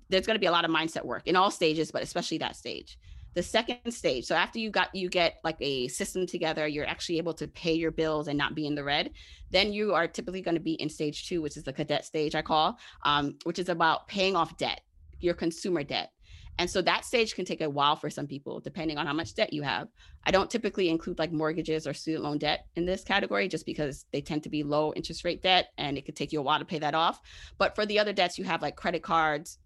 there's 0.09 0.27
going 0.27 0.37
to 0.37 0.41
be 0.41 0.47
a 0.47 0.53
lot 0.53 0.65
of 0.65 0.71
mindset 0.71 1.05
work 1.05 1.27
in 1.27 1.37
all 1.37 1.51
stages, 1.51 1.91
but 1.91 2.03
especially 2.03 2.39
that 2.39 2.57
stage. 2.57 2.99
The 3.35 3.43
second 3.43 3.93
stage, 3.93 4.25
so 4.25 4.35
after 4.35 4.59
you 4.59 4.71
got 4.71 4.93
you 4.95 5.09
get 5.09 5.39
like 5.45 5.59
a 5.61 5.87
system 5.89 6.27
together, 6.27 6.67
you're 6.67 6.87
actually 6.87 7.19
able 7.19 7.35
to 7.35 7.47
pay 7.47 7.75
your 7.75 7.91
bills 7.91 8.27
and 8.27 8.37
not 8.37 8.55
be 8.55 8.67
in 8.67 8.75
the 8.75 8.83
red. 8.83 9.11
Then 9.51 9.73
you 9.73 9.95
are 9.95 10.09
typically 10.09 10.41
going 10.41 10.57
to 10.57 10.61
be 10.61 10.73
in 10.75 10.89
stage 10.89 11.29
two, 11.29 11.43
which 11.43 11.57
is 11.57 11.63
the 11.63 11.73
cadet 11.73 12.05
stage 12.05 12.35
I 12.35 12.43
call, 12.43 12.79
um, 13.05 13.37
which 13.45 13.59
is 13.59 13.69
about 13.69 14.09
paying 14.09 14.35
off 14.35 14.57
debt, 14.57 14.81
your 15.21 15.35
consumer 15.35 15.85
debt. 15.85 16.11
And 16.59 16.69
so 16.69 16.83
that 16.83 17.05
stage 17.05 17.37
can 17.37 17.45
take 17.45 17.61
a 17.61 17.71
while 17.71 17.95
for 17.95 18.11
some 18.11 18.27
people, 18.27 18.59
depending 18.59 18.99
on 18.99 19.07
how 19.07 19.13
much 19.13 19.35
debt 19.35 19.53
you 19.53 19.63
have. 19.63 19.89
I 20.25 20.33
don't 20.33 20.51
typically 20.51 20.89
include 20.89 21.19
like 21.19 21.31
mortgages 21.31 21.87
or 21.87 21.95
student 21.95 22.25
loan 22.25 22.39
debt 22.39 22.67
in 22.75 22.85
this 22.85 23.05
category 23.05 23.47
just 23.47 23.65
because 23.65 24.07
they 24.13 24.21
tend 24.21 24.43
to 24.43 24.49
be 24.49 24.65
low 24.65 24.93
interest 24.95 25.25
rate 25.25 25.43
debt 25.43 25.69
and 25.79 25.97
it 25.97 26.05
could 26.05 26.17
take 26.17 26.33
you 26.33 26.41
a 26.41 26.43
while 26.43 26.59
to 26.59 26.65
pay 26.65 26.81
that 26.81 26.95
off. 26.95 27.21
But 27.59 27.77
for 27.77 27.87
the 27.87 28.01
other 28.01 28.13
debts, 28.13 28.39
you 28.39 28.45
have 28.45 28.63
like 28.63 28.75
credit 28.75 29.05
cards, 29.05 29.59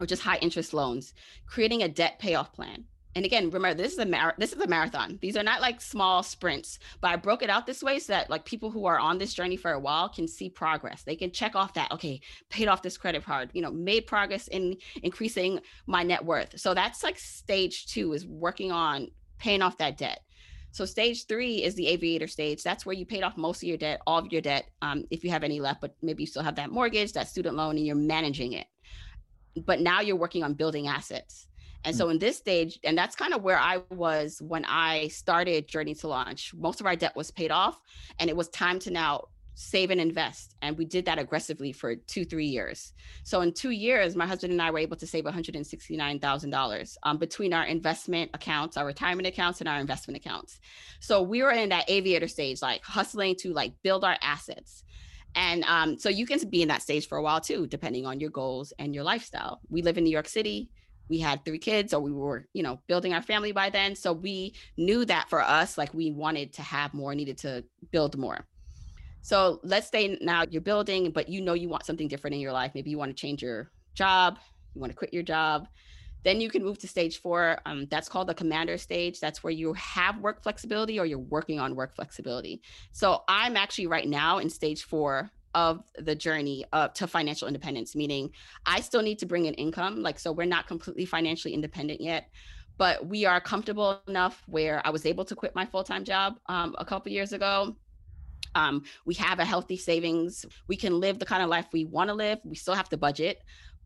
or 0.00 0.06
just 0.06 0.22
high 0.22 0.38
interest 0.38 0.74
loans, 0.74 1.14
creating 1.46 1.82
a 1.82 1.88
debt 1.88 2.18
payoff 2.18 2.52
plan. 2.52 2.84
And 3.16 3.24
again, 3.24 3.50
remember 3.50 3.80
this 3.80 3.92
is 3.92 3.98
a 3.98 4.06
mar- 4.06 4.34
this 4.38 4.52
is 4.52 4.60
a 4.60 4.66
marathon. 4.66 5.18
These 5.22 5.36
are 5.36 5.42
not 5.44 5.60
like 5.60 5.80
small 5.80 6.22
sprints, 6.22 6.80
but 7.00 7.12
I 7.12 7.16
broke 7.16 7.42
it 7.42 7.50
out 7.50 7.64
this 7.64 7.82
way 7.82 8.00
so 8.00 8.12
that 8.12 8.28
like 8.28 8.44
people 8.44 8.70
who 8.70 8.86
are 8.86 8.98
on 8.98 9.18
this 9.18 9.34
journey 9.34 9.56
for 9.56 9.70
a 9.72 9.78
while 9.78 10.08
can 10.08 10.26
see 10.26 10.50
progress. 10.50 11.04
They 11.04 11.14
can 11.14 11.30
check 11.30 11.54
off 11.54 11.74
that 11.74 11.92
okay, 11.92 12.20
paid 12.50 12.66
off 12.66 12.82
this 12.82 12.98
credit 12.98 13.24
card, 13.24 13.50
you 13.52 13.62
know, 13.62 13.70
made 13.70 14.06
progress 14.06 14.48
in 14.48 14.76
increasing 15.02 15.60
my 15.86 16.02
net 16.02 16.24
worth. 16.24 16.58
So 16.58 16.74
that's 16.74 17.04
like 17.04 17.18
stage 17.18 17.86
2 17.86 18.14
is 18.14 18.26
working 18.26 18.72
on 18.72 19.08
paying 19.38 19.62
off 19.62 19.78
that 19.78 19.96
debt. 19.96 20.20
So 20.72 20.84
stage 20.84 21.26
three 21.28 21.62
is 21.62 21.76
the 21.76 21.86
aviator 21.86 22.26
stage. 22.26 22.64
That's 22.64 22.84
where 22.84 22.96
you 22.96 23.06
paid 23.06 23.22
off 23.22 23.36
most 23.36 23.62
of 23.62 23.68
your 23.68 23.78
debt, 23.78 24.00
all 24.08 24.18
of 24.18 24.32
your 24.32 24.40
debt, 24.40 24.70
um, 24.82 25.04
if 25.12 25.22
you 25.22 25.30
have 25.30 25.44
any 25.44 25.60
left, 25.60 25.80
but 25.80 25.94
maybe 26.02 26.24
you 26.24 26.26
still 26.26 26.42
have 26.42 26.56
that 26.56 26.72
mortgage, 26.72 27.12
that 27.12 27.28
student 27.28 27.54
loan, 27.54 27.76
and 27.76 27.86
you're 27.86 27.94
managing 27.94 28.54
it 28.54 28.66
but 29.64 29.80
now 29.80 30.00
you're 30.00 30.16
working 30.16 30.42
on 30.42 30.54
building 30.54 30.88
assets. 30.88 31.46
And 31.84 31.94
so 31.94 32.06
mm. 32.06 32.12
in 32.12 32.18
this 32.18 32.36
stage, 32.36 32.78
and 32.84 32.96
that's 32.96 33.14
kind 33.14 33.34
of 33.34 33.42
where 33.42 33.58
I 33.58 33.82
was 33.90 34.40
when 34.40 34.64
I 34.64 35.08
started 35.08 35.68
Journey 35.68 35.94
to 35.96 36.08
Launch. 36.08 36.54
Most 36.54 36.80
of 36.80 36.86
our 36.86 36.96
debt 36.96 37.14
was 37.14 37.30
paid 37.30 37.50
off, 37.50 37.78
and 38.18 38.30
it 38.30 38.36
was 38.36 38.48
time 38.48 38.78
to 38.80 38.90
now 38.90 39.28
save 39.54 39.90
and 39.90 40.00
invest. 40.00 40.56
And 40.62 40.76
we 40.76 40.84
did 40.84 41.04
that 41.06 41.18
aggressively 41.18 41.72
for 41.72 41.94
two, 41.94 42.24
three 42.24 42.46
years. 42.46 42.92
So 43.22 43.40
in 43.40 43.52
two 43.52 43.70
years, 43.70 44.16
my 44.16 44.26
husband 44.26 44.52
and 44.52 44.60
I 44.60 44.70
were 44.70 44.78
able 44.78 44.96
to 44.96 45.06
save 45.06 45.24
$169,000 45.24 46.96
um, 47.04 47.18
between 47.18 47.52
our 47.52 47.64
investment 47.64 48.30
accounts, 48.34 48.76
our 48.76 48.84
retirement 48.84 49.28
accounts, 49.28 49.60
and 49.60 49.68
our 49.68 49.78
investment 49.78 50.16
accounts. 50.16 50.60
So 51.00 51.22
we 51.22 51.42
were 51.42 51.52
in 51.52 51.68
that 51.68 51.88
aviator 51.88 52.28
stage, 52.28 52.62
like 52.62 52.82
hustling 52.84 53.36
to 53.36 53.52
like 53.52 53.74
build 53.82 54.04
our 54.04 54.16
assets. 54.22 54.82
And 55.34 55.64
um, 55.64 55.98
so 55.98 56.08
you 56.08 56.26
can 56.26 56.38
be 56.48 56.62
in 56.62 56.68
that 56.68 56.82
stage 56.82 57.08
for 57.08 57.18
a 57.18 57.22
while 57.22 57.40
too, 57.40 57.66
depending 57.66 58.06
on 58.06 58.20
your 58.20 58.30
goals 58.30 58.72
and 58.78 58.94
your 58.94 59.04
lifestyle. 59.04 59.60
We 59.68 59.82
live 59.82 59.98
in 59.98 60.04
New 60.04 60.10
York 60.10 60.28
City. 60.28 60.70
We 61.08 61.18
had 61.18 61.44
three 61.44 61.58
kids, 61.58 61.92
or 61.92 62.00
we 62.00 62.12
were, 62.12 62.46
you 62.54 62.62
know, 62.62 62.80
building 62.86 63.12
our 63.12 63.20
family 63.20 63.52
by 63.52 63.68
then. 63.68 63.94
So 63.94 64.12
we 64.12 64.54
knew 64.76 65.04
that 65.04 65.28
for 65.28 65.42
us, 65.42 65.76
like 65.76 65.92
we 65.92 66.10
wanted 66.10 66.52
to 66.54 66.62
have 66.62 66.94
more, 66.94 67.14
needed 67.14 67.36
to 67.38 67.64
build 67.90 68.16
more. 68.16 68.46
So 69.20 69.60
let's 69.62 69.88
say 69.88 70.18
now 70.20 70.44
you're 70.48 70.62
building, 70.62 71.10
but 71.10 71.28
you 71.28 71.40
know 71.40 71.54
you 71.54 71.68
want 71.68 71.84
something 71.84 72.08
different 72.08 72.34
in 72.34 72.40
your 72.40 72.52
life. 72.52 72.72
Maybe 72.74 72.90
you 72.90 72.98
want 72.98 73.10
to 73.10 73.20
change 73.20 73.42
your 73.42 73.70
job, 73.94 74.38
you 74.74 74.80
want 74.80 74.92
to 74.92 74.96
quit 74.96 75.12
your 75.12 75.22
job. 75.22 75.68
Then 76.24 76.40
you 76.40 76.50
can 76.50 76.64
move 76.64 76.78
to 76.78 76.88
stage 76.88 77.20
four. 77.20 77.58
Um, 77.66 77.86
that's 77.90 78.08
called 78.08 78.28
the 78.28 78.34
commander 78.34 78.78
stage. 78.78 79.20
That's 79.20 79.44
where 79.44 79.52
you 79.52 79.74
have 79.74 80.18
work 80.18 80.42
flexibility 80.42 80.98
or 80.98 81.06
you're 81.06 81.18
working 81.18 81.60
on 81.60 81.76
work 81.76 81.94
flexibility. 81.94 82.62
So 82.92 83.22
I'm 83.28 83.56
actually 83.56 83.86
right 83.86 84.08
now 84.08 84.38
in 84.38 84.50
stage 84.50 84.84
four 84.84 85.30
of 85.54 85.84
the 85.98 86.14
journey 86.14 86.64
up 86.72 86.94
to 86.94 87.06
financial 87.06 87.46
independence, 87.46 87.94
meaning 87.94 88.30
I 88.66 88.80
still 88.80 89.02
need 89.02 89.20
to 89.20 89.26
bring 89.26 89.46
in 89.46 89.54
income. 89.54 90.02
Like, 90.02 90.18
so 90.18 90.32
we're 90.32 90.46
not 90.46 90.66
completely 90.66 91.04
financially 91.04 91.54
independent 91.54 92.00
yet, 92.00 92.28
but 92.76 93.06
we 93.06 93.24
are 93.24 93.40
comfortable 93.40 94.00
enough 94.08 94.42
where 94.46 94.82
I 94.84 94.90
was 94.90 95.06
able 95.06 95.24
to 95.26 95.36
quit 95.36 95.54
my 95.54 95.64
full 95.64 95.84
time 95.84 96.04
job 96.04 96.38
um, 96.46 96.74
a 96.78 96.84
couple 96.84 97.12
years 97.12 97.32
ago. 97.32 97.76
Um, 98.56 98.84
we 99.04 99.14
have 99.14 99.38
a 99.38 99.44
healthy 99.44 99.76
savings. 99.76 100.46
We 100.68 100.76
can 100.76 101.00
live 101.00 101.18
the 101.18 101.26
kind 101.26 101.42
of 101.42 101.48
life 101.48 101.66
we 101.72 101.84
want 101.84 102.08
to 102.08 102.14
live. 102.14 102.38
We 102.44 102.54
still 102.54 102.74
have 102.74 102.88
to 102.90 102.96
budget, 102.96 103.42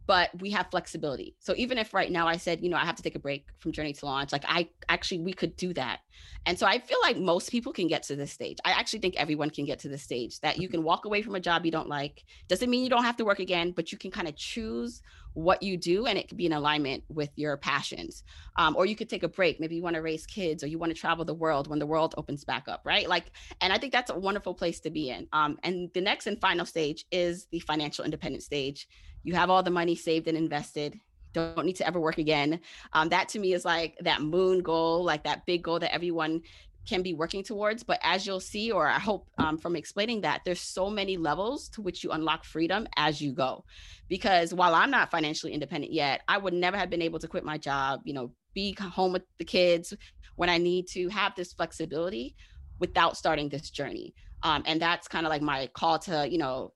but 0.09 0.31
we 0.41 0.51
have 0.51 0.71
flexibility. 0.71 1.37
So 1.39 1.53
even 1.59 1.77
if 1.77 1.93
right 1.93 2.11
now 2.11 2.27
I 2.27 2.39
said, 2.39 2.63
you 2.63 2.71
know, 2.71 2.79
I 2.79 2.87
have 2.87 2.97
to 2.97 3.03
take 3.03 3.15
a 3.15 3.19
break 3.19 3.47
from 3.61 3.73
Journey 3.73 3.93
to 3.93 4.07
Launch, 4.07 4.33
like 4.33 4.45
I 4.49 4.71
actually 4.89 5.21
we 5.21 5.35
could 5.35 5.55
do 5.55 5.75
that. 5.75 6.01
And 6.47 6.59
so 6.59 6.67
I 6.67 6.79
feel 6.79 6.97
like 7.03 7.19
most 7.19 7.51
people 7.51 7.75
can 7.75 7.89
get 7.89 8.05
to 8.05 8.17
this 8.17 8.33
stage. 8.33 8.57
I 8.65 8.71
actually 8.71 9.01
think 9.01 9.17
everyone 9.17 9.51
can 9.51 9.67
get 9.67 9.81
to 9.81 9.89
this 9.91 10.03
stage 10.03 10.41
that 10.41 10.57
you 10.57 10.69
can 10.71 10.83
walk 10.83 11.05
away 11.05 11.21
from 11.21 11.35
a 11.35 11.41
job 11.41 11.67
you 11.67 11.71
don't 11.71 11.91
like. 11.91 12.25
Doesn't 12.49 12.71
mean 12.71 12.83
you 12.83 12.89
don't 12.89 13.05
have 13.05 13.19
to 13.19 13.25
work 13.27 13.39
again, 13.39 13.73
but 13.73 13.93
you 13.93 13.99
can 13.99 14.11
kind 14.11 14.27
of 14.27 14.35
choose 14.35 15.03
what 15.35 15.63
you 15.63 15.77
do 15.77 16.07
and 16.07 16.19
it 16.19 16.27
could 16.27 16.39
be 16.39 16.47
in 16.47 16.55
alignment 16.55 17.05
with 17.11 17.31
your 17.37 17.59
passions. 17.59 18.25
Um, 18.57 18.77
or 18.77 18.87
you 18.87 18.97
could 18.97 19.11
take 19.11 19.23
a 19.23 19.29
break. 19.29 19.61
Maybe 19.61 19.77
you 19.77 19.83
want 19.83 19.95
to 19.97 20.03
raise 20.03 20.27
kids 20.27 20.65
or 20.65 20.69
you 20.69 20.79
want 20.79 20.91
to 20.91 20.99
travel 20.99 21.27
the 21.27 21.35
world 21.35 21.69
when 21.69 21.79
the 21.79 21.87
world 21.87 22.15
opens 22.17 22.45
back 22.45 22.67
up, 22.67 22.81
right? 22.85 23.07
Like, 23.07 23.31
and 23.61 23.73
I 23.73 23.79
think 23.79 23.93
that's 23.93 24.11
a 24.11 24.19
wonderful 24.19 24.55
place 24.55 24.81
to 24.81 24.91
be 24.91 25.11
in. 25.11 25.29
Um, 25.35 25.59
and 25.63 25.91
the 25.93 26.01
next 26.01 26.27
and 26.27 26.41
final 26.41 26.65
stage 26.65 27.05
is 27.13 27.47
the 27.53 27.61
financial 27.61 28.07
independence 28.07 28.47
stage 28.47 28.89
you 29.25 29.35
have 29.35 29.51
all 29.51 29.63
the 29.63 29.71
money 29.71 29.95
saved 29.95 30.29
and 30.29 30.37
invested 30.37 30.99
don't 31.35 31.67
need 31.67 31.77
to 31.77 31.87
ever 31.87 32.01
work 32.01 32.19
again 32.19 32.59
um, 32.95 33.09
that 33.09 33.29
to 33.29 33.39
me 33.39 33.53
is 33.53 33.65
like 33.65 33.97
that 34.01 34.23
moon 34.23 34.61
goal 34.61 35.05
like 35.05 35.25
that 35.25 35.45
big 35.47 35.63
goal 35.63 35.79
that 35.79 35.93
everyone 35.93 36.41
can 36.89 37.03
be 37.03 37.13
working 37.13 37.45
towards. 37.45 37.83
But 37.83 38.01
as 38.03 38.27
you'll 38.27 38.41
see, 38.41 38.73
or 38.73 38.89
I 38.89 38.99
hope 38.99 39.29
um, 39.37 39.59
from 39.59 39.77
explaining 39.77 40.23
that, 40.23 40.41
there's 40.45 40.61
so 40.61 40.89
many 40.89 41.17
levels 41.17 41.69
to 41.71 41.83
which 41.83 42.03
you 42.03 42.11
unlock 42.11 42.45
freedom 42.45 42.89
as 42.97 43.21
you 43.21 43.33
go. 43.33 43.65
Because 44.09 44.55
while 44.55 44.75
I'm 44.75 44.91
not 44.91 45.11
financially 45.11 45.53
independent 45.53 45.93
yet, 45.93 46.23
I 46.27 46.39
would 46.39 46.55
never 46.55 46.77
have 46.77 46.89
been 46.89 47.03
able 47.03 47.19
to 47.19 47.29
quit 47.29 47.45
my 47.45 47.59
job, 47.59 48.01
you 48.05 48.15
know, 48.15 48.33
be 48.55 48.75
home 48.81 49.13
with 49.13 49.23
the 49.39 49.45
kids 49.45 49.93
when 50.37 50.49
I 50.49 50.57
need 50.57 50.89
to 50.89 51.09
have 51.09 51.35
this 51.37 51.53
flexibility 51.53 52.35
without 52.81 53.17
starting 53.17 53.49
this 53.49 53.71
journey 53.71 54.15
um, 54.43 54.63
and 54.67 54.81
that's 54.81 55.09
kind 55.09 55.27
of 55.27 55.31
like 55.31 55.43
my 55.43 55.69
call 55.75 55.99
to 55.99 56.29
you 56.31 56.39
know 56.39 56.73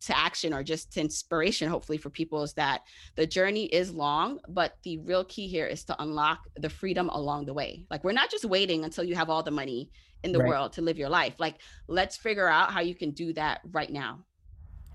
to 0.00 0.16
action 0.16 0.54
or 0.54 0.62
just 0.62 0.92
to 0.92 1.00
inspiration 1.00 1.68
hopefully 1.68 1.98
for 1.98 2.10
people 2.10 2.42
is 2.42 2.54
that 2.54 2.82
the 3.16 3.26
journey 3.26 3.66
is 3.66 3.92
long 3.92 4.38
but 4.48 4.76
the 4.84 4.98
real 4.98 5.24
key 5.24 5.48
here 5.48 5.66
is 5.66 5.84
to 5.84 6.02
unlock 6.02 6.40
the 6.56 6.70
freedom 6.70 7.08
along 7.10 7.46
the 7.46 7.54
way. 7.54 7.86
Like 7.90 8.04
we're 8.04 8.12
not 8.12 8.30
just 8.30 8.44
waiting 8.44 8.84
until 8.84 9.04
you 9.04 9.14
have 9.14 9.30
all 9.30 9.42
the 9.42 9.50
money 9.50 9.90
in 10.22 10.32
the 10.32 10.38
right. 10.38 10.48
world 10.48 10.72
to 10.74 10.82
live 10.82 10.98
your 10.98 11.08
life. 11.08 11.34
Like 11.38 11.56
let's 11.88 12.16
figure 12.16 12.48
out 12.48 12.72
how 12.72 12.80
you 12.80 12.94
can 12.94 13.10
do 13.10 13.32
that 13.34 13.60
right 13.72 13.90
now 13.90 14.24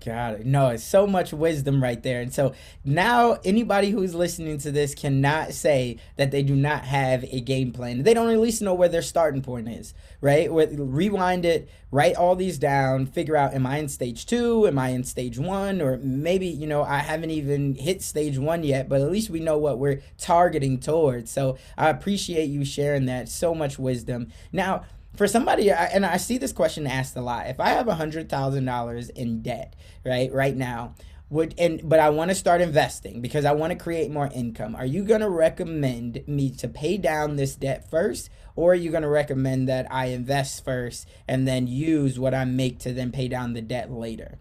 Got 0.04 0.34
it. 0.34 0.46
No, 0.46 0.68
it's 0.68 0.84
so 0.84 1.06
much 1.06 1.32
wisdom 1.32 1.82
right 1.82 2.00
there. 2.00 2.20
And 2.20 2.32
so 2.32 2.52
now 2.84 3.38
anybody 3.44 3.90
who's 3.90 4.14
listening 4.14 4.58
to 4.58 4.70
this 4.70 4.94
cannot 4.94 5.52
say 5.52 5.96
that 6.16 6.30
they 6.30 6.42
do 6.42 6.54
not 6.54 6.84
have 6.84 7.24
a 7.24 7.40
game 7.40 7.72
plan. 7.72 8.02
They 8.02 8.14
don't 8.14 8.30
at 8.30 8.38
least 8.38 8.62
know 8.62 8.74
where 8.74 8.90
their 8.90 9.02
starting 9.02 9.42
point 9.42 9.68
is, 9.68 9.94
right? 10.20 10.48
Rewind 10.50 11.44
it, 11.44 11.68
write 11.90 12.14
all 12.14 12.36
these 12.36 12.58
down, 12.58 13.06
figure 13.06 13.36
out 13.36 13.54
am 13.54 13.66
I 13.66 13.78
in 13.78 13.88
stage 13.88 14.26
two? 14.26 14.66
Am 14.68 14.78
I 14.78 14.90
in 14.90 15.02
stage 15.02 15.38
one? 15.38 15.80
Or 15.80 15.96
maybe, 15.96 16.46
you 16.46 16.66
know, 16.68 16.82
I 16.82 16.98
haven't 16.98 17.30
even 17.30 17.74
hit 17.74 18.00
stage 18.02 18.38
one 18.38 18.62
yet, 18.62 18.88
but 18.88 19.00
at 19.00 19.10
least 19.10 19.30
we 19.30 19.40
know 19.40 19.58
what 19.58 19.78
we're 19.78 20.02
targeting 20.18 20.78
towards. 20.78 21.32
So 21.32 21.56
I 21.76 21.88
appreciate 21.88 22.46
you 22.46 22.64
sharing 22.64 23.06
that. 23.06 23.28
So 23.28 23.54
much 23.54 23.76
wisdom. 23.78 24.28
Now, 24.52 24.84
for 25.16 25.26
somebody 25.26 25.70
and 25.70 26.04
i 26.04 26.16
see 26.16 26.38
this 26.38 26.52
question 26.52 26.86
asked 26.86 27.16
a 27.16 27.20
lot 27.20 27.46
if 27.46 27.60
i 27.60 27.70
have 27.70 27.86
hundred 27.88 28.28
thousand 28.28 28.64
dollars 28.64 29.08
in 29.10 29.42
debt 29.42 29.74
right 30.04 30.32
right 30.32 30.56
now 30.56 30.94
would 31.28 31.54
and 31.58 31.88
but 31.88 31.98
i 31.98 32.08
want 32.08 32.30
to 32.30 32.34
start 32.34 32.60
investing 32.60 33.20
because 33.20 33.44
i 33.44 33.52
want 33.52 33.72
to 33.72 33.78
create 33.78 34.10
more 34.10 34.30
income 34.34 34.76
are 34.76 34.86
you 34.86 35.02
going 35.04 35.20
to 35.20 35.28
recommend 35.28 36.22
me 36.26 36.50
to 36.50 36.68
pay 36.68 36.96
down 36.96 37.36
this 37.36 37.56
debt 37.56 37.88
first 37.90 38.30
or 38.54 38.72
are 38.72 38.76
you 38.76 38.90
going 38.90 39.02
to 39.02 39.08
recommend 39.08 39.68
that 39.68 39.90
i 39.90 40.06
invest 40.06 40.64
first 40.64 41.08
and 41.26 41.48
then 41.48 41.66
use 41.66 42.18
what 42.18 42.34
i 42.34 42.44
make 42.44 42.78
to 42.78 42.92
then 42.92 43.10
pay 43.10 43.28
down 43.28 43.54
the 43.54 43.62
debt 43.62 43.90
later 43.90 44.38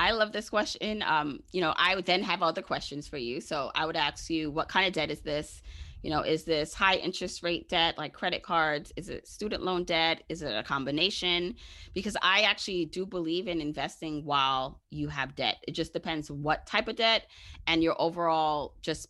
I 0.00 0.12
love 0.12 0.30
this 0.30 0.48
question. 0.48 1.02
Um, 1.04 1.40
you 1.50 1.60
know, 1.60 1.74
I 1.76 1.96
would 1.96 2.06
then 2.06 2.22
have 2.22 2.40
other 2.40 2.62
questions 2.62 3.08
for 3.08 3.16
you. 3.16 3.40
So 3.40 3.72
I 3.74 3.84
would 3.84 3.96
ask 3.96 4.30
you, 4.30 4.48
what 4.48 4.68
kind 4.68 4.86
of 4.86 4.92
debt 4.92 5.10
is 5.10 5.22
this? 5.22 5.60
You 6.02 6.10
know 6.10 6.22
is 6.22 6.44
this 6.44 6.74
high 6.74 6.96
interest 6.96 7.42
rate 7.42 7.68
debt 7.68 7.98
like 7.98 8.12
credit 8.12 8.42
cards? 8.42 8.92
Is 8.96 9.08
it 9.08 9.26
student 9.26 9.62
loan 9.62 9.84
debt? 9.84 10.22
Is 10.28 10.42
it 10.42 10.54
a 10.54 10.62
combination? 10.62 11.54
Because 11.94 12.16
i 12.22 12.42
actually 12.42 12.86
do 12.86 13.06
believe 13.06 13.48
in 13.48 13.60
investing 13.60 14.24
while 14.24 14.80
you 14.90 15.08
have 15.08 15.34
debt. 15.34 15.56
It 15.66 15.72
just 15.72 15.92
depends 15.92 16.30
what 16.30 16.66
type 16.66 16.88
of 16.88 16.96
debt 16.96 17.26
and 17.66 17.82
your 17.82 18.00
overall 18.00 18.74
just 18.82 19.08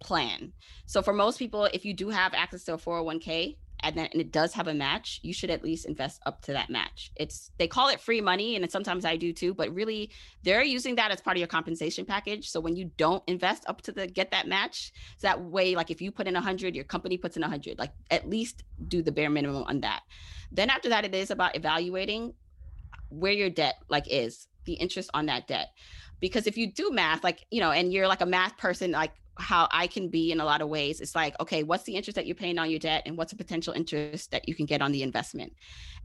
plan. 0.00 0.52
So 0.86 1.02
for 1.02 1.12
most 1.12 1.38
people 1.38 1.64
if 1.72 1.84
you 1.84 1.94
do 1.94 2.08
have 2.10 2.34
access 2.34 2.64
to 2.64 2.74
a 2.74 2.78
401k 2.78 3.56
and 3.80 3.96
then 3.96 4.08
and 4.12 4.20
it 4.20 4.32
does 4.32 4.52
have 4.54 4.66
a 4.68 4.74
match, 4.74 5.20
you 5.22 5.32
should 5.32 5.50
at 5.50 5.62
least 5.62 5.86
invest 5.86 6.20
up 6.26 6.42
to 6.42 6.52
that 6.52 6.70
match. 6.70 7.10
It's 7.16 7.50
they 7.58 7.68
call 7.68 7.88
it 7.88 8.00
free 8.00 8.20
money, 8.20 8.56
and 8.56 8.70
sometimes 8.70 9.04
I 9.04 9.16
do 9.16 9.32
too, 9.32 9.54
but 9.54 9.74
really 9.74 10.10
they're 10.42 10.64
using 10.64 10.96
that 10.96 11.10
as 11.10 11.20
part 11.20 11.36
of 11.36 11.38
your 11.38 11.48
compensation 11.48 12.04
package. 12.04 12.50
So 12.50 12.60
when 12.60 12.76
you 12.76 12.90
don't 12.96 13.22
invest 13.26 13.64
up 13.68 13.82
to 13.82 13.92
the 13.92 14.06
get 14.06 14.30
that 14.30 14.48
match, 14.48 14.92
so 15.16 15.26
that 15.26 15.42
way, 15.42 15.74
like 15.74 15.90
if 15.90 16.00
you 16.00 16.10
put 16.10 16.26
in 16.26 16.36
a 16.36 16.40
hundred, 16.40 16.74
your 16.74 16.84
company 16.84 17.18
puts 17.18 17.36
in 17.36 17.42
a 17.42 17.48
hundred, 17.48 17.78
like 17.78 17.92
at 18.10 18.28
least 18.28 18.64
do 18.88 19.02
the 19.02 19.12
bare 19.12 19.30
minimum 19.30 19.64
on 19.64 19.80
that. 19.80 20.02
Then 20.50 20.70
after 20.70 20.88
that, 20.88 21.04
it 21.04 21.14
is 21.14 21.30
about 21.30 21.56
evaluating 21.56 22.34
where 23.10 23.32
your 23.32 23.50
debt 23.50 23.76
like 23.88 24.04
is, 24.10 24.48
the 24.64 24.74
interest 24.74 25.10
on 25.14 25.26
that 25.26 25.46
debt. 25.46 25.68
Because 26.20 26.46
if 26.46 26.56
you 26.56 26.72
do 26.72 26.90
math, 26.90 27.22
like, 27.22 27.46
you 27.50 27.60
know, 27.60 27.70
and 27.70 27.92
you're 27.92 28.08
like 28.08 28.22
a 28.22 28.26
math 28.26 28.56
person, 28.58 28.90
like 28.90 29.12
how 29.38 29.68
I 29.70 29.86
can 29.86 30.08
be 30.08 30.32
in 30.32 30.40
a 30.40 30.44
lot 30.44 30.60
of 30.60 30.68
ways. 30.68 31.00
It's 31.00 31.14
like, 31.14 31.34
okay, 31.40 31.62
what's 31.62 31.84
the 31.84 31.94
interest 31.94 32.16
that 32.16 32.26
you're 32.26 32.34
paying 32.34 32.58
on 32.58 32.70
your 32.70 32.78
debt 32.78 33.02
and 33.06 33.16
what's 33.16 33.32
the 33.32 33.36
potential 33.36 33.72
interest 33.72 34.30
that 34.32 34.48
you 34.48 34.54
can 34.54 34.66
get 34.66 34.82
on 34.82 34.92
the 34.92 35.02
investment? 35.02 35.52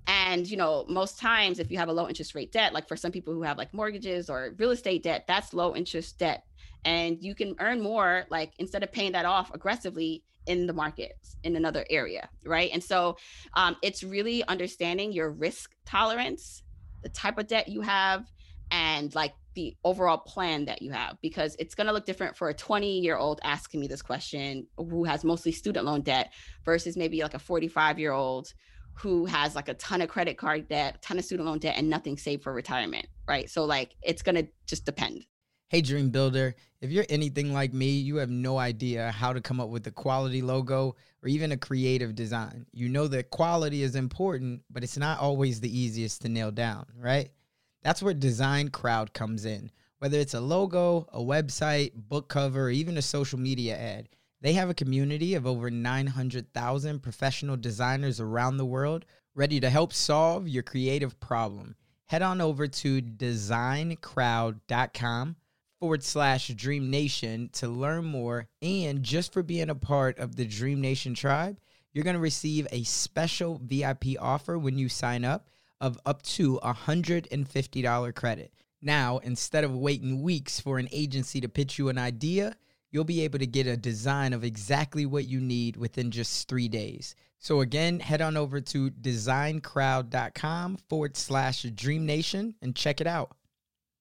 And, 0.08 0.50
you 0.50 0.58
know, 0.58 0.86
most 0.88 1.20
times 1.20 1.60
if 1.60 1.72
you 1.72 1.78
have 1.78 1.90
a 1.90 1.94
low 1.94 2.08
interest 2.08 2.36
rate 2.36 2.52
debt, 2.52 2.74
like 2.74 2.88
for 2.88 2.96
some 2.96 3.12
people 3.12 3.34
who 3.34 3.42
have 3.42 3.58
like 3.58 3.74
mortgages 3.74 4.30
or 4.30 4.54
real 4.58 4.72
estate 4.72 5.04
debt, 5.04 5.26
that's 5.28 5.54
low 5.54 5.76
interest 5.76 6.20
debt. 6.20 6.44
And 6.86 7.18
you 7.22 7.34
can 7.34 7.56
earn 7.60 7.82
more, 7.82 8.26
like 8.30 8.54
instead 8.60 8.84
of 8.84 8.92
paying 8.92 9.14
that 9.14 9.26
off 9.26 9.54
aggressively 9.54 10.24
in 10.46 10.68
the 10.68 10.74
market 10.74 11.14
in 11.44 11.56
another 11.56 11.86
area. 11.90 12.30
Right. 12.46 12.70
And 12.74 12.84
so 12.84 13.18
um, 13.54 13.78
it's 13.82 14.04
really 14.04 14.46
understanding 14.48 15.14
your 15.14 15.32
risk 15.32 15.72
tolerance, 15.86 16.64
the 17.02 17.10
type 17.10 17.38
of 17.38 17.48
debt 17.48 17.70
you 17.70 17.82
have, 17.82 18.30
and 18.72 19.14
like 19.16 19.34
the 19.54 19.76
overall 19.84 20.18
plan 20.18 20.66
that 20.66 20.82
you 20.82 20.92
have 20.92 21.18
because 21.22 21.56
it's 21.60 21.76
going 21.76 21.88
to 21.88 21.94
look 21.94 22.06
different 22.06 22.36
for 22.36 22.50
a 22.50 22.54
20 22.54 23.00
year 23.00 23.18
old 23.18 23.40
asking 23.44 23.80
me 23.80 23.88
this 23.88 24.02
question 24.02 24.68
who 24.78 25.04
has 25.04 25.24
mostly 25.24 25.52
student 25.52 25.86
loan 25.86 26.02
debt 26.02 26.34
versus 26.66 26.98
maybe 26.98 27.22
like 27.22 27.34
a 27.34 27.40
45 27.40 28.00
year 28.00 28.12
old 28.12 28.54
who 28.96 29.26
has 29.26 29.56
like 29.56 29.70
a 29.70 29.74
ton 29.76 30.02
of 30.02 30.10
credit 30.10 30.38
card 30.38 30.68
debt, 30.68 31.02
ton 31.02 31.18
of 31.18 31.26
student 31.26 31.48
loan 31.48 31.60
debt, 31.60 31.76
and 31.78 31.90
nothing 31.90 32.18
saved 32.18 32.44
for 32.44 32.54
retirement, 32.54 33.08
right? 33.28 33.50
So 33.50 33.66
like 33.66 33.96
it's 34.04 34.22
gonna 34.22 34.44
just 34.68 34.86
depend. 34.86 35.26
Hey, 35.70 35.82
Dream 35.82 36.12
Builder, 36.12 36.56
if 36.82 36.92
you're 36.92 37.06
anything 37.10 37.52
like 37.52 37.74
me, 37.74 37.90
you 37.90 38.18
have 38.18 38.30
no 38.30 38.60
idea 38.60 39.12
how 39.12 39.34
to 39.34 39.42
come 39.42 39.60
up 39.60 39.70
with 39.70 39.88
a 39.88 39.92
quality 39.92 40.44
logo 40.44 40.96
or 41.24 41.30
even 41.30 41.52
a 41.52 41.58
creative 41.58 42.14
design. 42.14 42.68
You 42.72 42.90
know 42.90 43.08
that 43.08 43.32
quality 43.32 43.82
is 43.82 43.96
important, 43.96 44.62
but 44.70 44.84
it's 44.84 44.98
not 44.98 45.20
always 45.20 45.60
the 45.60 45.76
easiest 45.76 46.22
to 46.22 46.30
nail 46.30 46.52
down, 46.52 46.86
right? 46.96 47.32
That's 47.84 48.02
where 48.02 48.14
Design 48.14 48.70
Crowd 48.70 49.14
comes 49.14 49.44
in. 49.46 49.70
Whether 50.00 50.20
it's 50.20 50.34
a 50.34 50.42
logo, 50.42 51.08
a 51.14 51.20
website, 51.20 51.92
book 51.96 52.30
cover, 52.30 52.66
or 52.66 52.70
even 52.70 52.98
a 52.98 53.02
social 53.02 53.40
media 53.40 53.78
ad, 53.78 54.10
they 54.42 54.54
have 54.54 54.70
a 54.70 54.74
community 54.74 55.36
of 55.36 55.48
over 55.48 55.70
900,000 55.70 57.00
professional 57.02 57.56
designers 57.56 58.20
around 58.20 58.58
the 58.58 58.66
world 58.66 59.06
ready 59.36 59.60
to 59.60 59.70
help 59.70 59.94
solve 59.94 60.48
your 60.48 60.64
creative 60.64 61.20
problem. 61.20 61.76
Head 62.08 62.22
on 62.22 62.40
over 62.42 62.68
to 62.68 63.02
designcrowd.com 63.02 65.36
forward 65.80 66.04
slash 66.04 66.48
Dream 66.50 66.90
Nation 66.90 67.50
to 67.54 67.68
learn 67.68 68.06
more. 68.06 68.48
And 68.62 69.04
just 69.04 69.34
for 69.34 69.44
being 69.44 69.70
a 69.70 69.76
part 69.76 70.20
of 70.20 70.36
the 70.36 70.46
Dream 70.46 70.82
Nation 70.82 71.14
tribe, 71.14 71.58
you're 71.94 72.04
going 72.04 72.16
to 72.16 72.20
receive 72.20 72.68
a 72.72 72.84
special 72.84 73.62
VIP 73.64 74.06
offer 74.20 74.58
when 74.58 74.78
you 74.78 74.90
sign 74.90 75.24
up 75.26 75.50
of 75.84 76.00
up 76.06 76.22
to 76.24 76.62
$150 76.64 78.16
credit. 78.16 78.54
Now, 78.82 79.18
instead 79.18 79.66
of 79.66 79.76
waiting 79.76 80.22
weeks 80.22 80.58
for 80.58 80.80
an 80.80 80.88
agency 80.94 81.42
to 81.42 81.50
pitch 81.50 81.78
you 81.78 81.90
an 81.90 81.98
idea, 81.98 82.56
you'll 82.90 83.04
be 83.04 83.22
able 83.22 83.40
to 83.40 83.46
get 83.46 83.68
a 83.68 83.76
design 83.76 84.32
of 84.32 84.46
exactly 84.46 85.06
what 85.06 85.28
you 85.28 85.42
need 85.42 85.76
within 85.76 86.10
just 86.10 86.48
three 86.48 86.70
days. 86.70 87.16
So, 87.38 87.60
again, 87.60 88.00
head 88.00 88.22
on 88.22 88.38
over 88.38 88.62
to 88.62 88.92
designcrowd.com 88.92 90.78
forward 90.88 91.18
slash 91.18 91.64
Dream 91.64 92.06
Nation 92.06 92.56
and 92.62 92.74
check 92.74 93.02
it 93.02 93.08
out. 93.08 93.36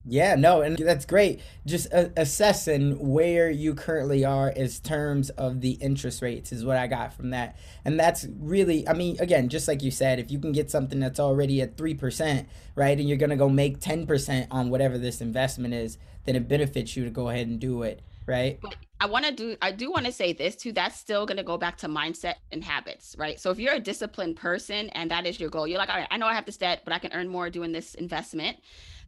Yeah, 0.05 0.35
no, 0.35 0.63
and 0.63 0.77
that's 0.77 1.05
great. 1.05 1.41
Just 1.65 1.87
assessing 1.93 2.99
where 2.99 3.49
you 3.49 3.75
currently 3.75 4.25
are 4.25 4.53
as 4.57 4.81
terms 4.81 5.31
of 5.31 5.61
the 5.61 5.73
interest 5.73 6.23
rates 6.23 6.51
is 6.51 6.65
what 6.65 6.77
I 6.77 6.89
got 6.89 7.15
from 7.15 7.31
that. 7.31 7.57
And 7.85 8.01
that's 8.01 8.27
really, 8.41 8.89
I 8.89 8.95
mean, 8.95 9.17
again, 9.21 9.49
just 9.49 9.69
like 9.69 9.81
you 9.81 9.93
said, 9.93 10.19
if 10.19 10.31
you 10.31 10.41
can 10.41 10.51
get 10.51 10.73
something 10.73 10.99
that's 10.99 11.21
already 11.21 11.61
at 11.63 11.77
3%, 11.77 12.47
right, 12.75 12.99
and 12.99 13.09
you're 13.09 13.19
going 13.19 13.31
to 13.31 13.37
go 13.37 13.49
make 13.49 13.79
10% 13.79 14.49
on 14.51 14.71
whatever 14.71 14.99
this 14.99 15.21
investment 15.21 15.73
is, 15.73 15.99
then 16.25 16.35
it 16.35 16.49
benefits 16.49 16.97
you 16.97 17.05
to 17.05 17.11
go 17.11 17.29
ahead 17.29 17.47
and 17.47 17.61
do 17.61 17.85
it, 17.85 18.03
right? 18.27 18.59
But 18.61 18.75
I 19.01 19.07
want 19.07 19.25
to 19.27 19.33
do, 19.33 19.57
I 19.63 19.71
do 19.71 19.93
want 19.93 20.07
to 20.07 20.13
say 20.13 20.33
this 20.33 20.57
too. 20.57 20.73
That's 20.73 20.99
still 20.99 21.27
going 21.27 21.37
to 21.37 21.45
go 21.45 21.59
back 21.59 21.77
to 21.79 21.89
mindset 21.89 22.35
and 22.51 22.65
habits, 22.65 23.15
right? 23.19 23.39
So 23.39 23.51
if 23.51 23.61
you're 23.61 23.75
a 23.75 23.81
disciplined 23.81 24.35
person 24.35 24.89
and 24.91 25.13
that 25.13 25.27
is 25.27 25.39
your 25.39 25.51
goal, 25.51 25.69
you're 25.69 25.79
like, 25.79 25.91
all 25.91 25.97
right, 25.97 26.09
I 26.11 26.17
know 26.17 26.27
I 26.27 26.35
have 26.35 26.47
this 26.47 26.57
debt, 26.57 26.83
but 26.85 26.93
I 26.93 26.99
can 26.99 27.13
earn 27.13 27.29
more 27.29 27.51
doing 27.51 27.71
this 27.71 27.95
investment 27.95 28.57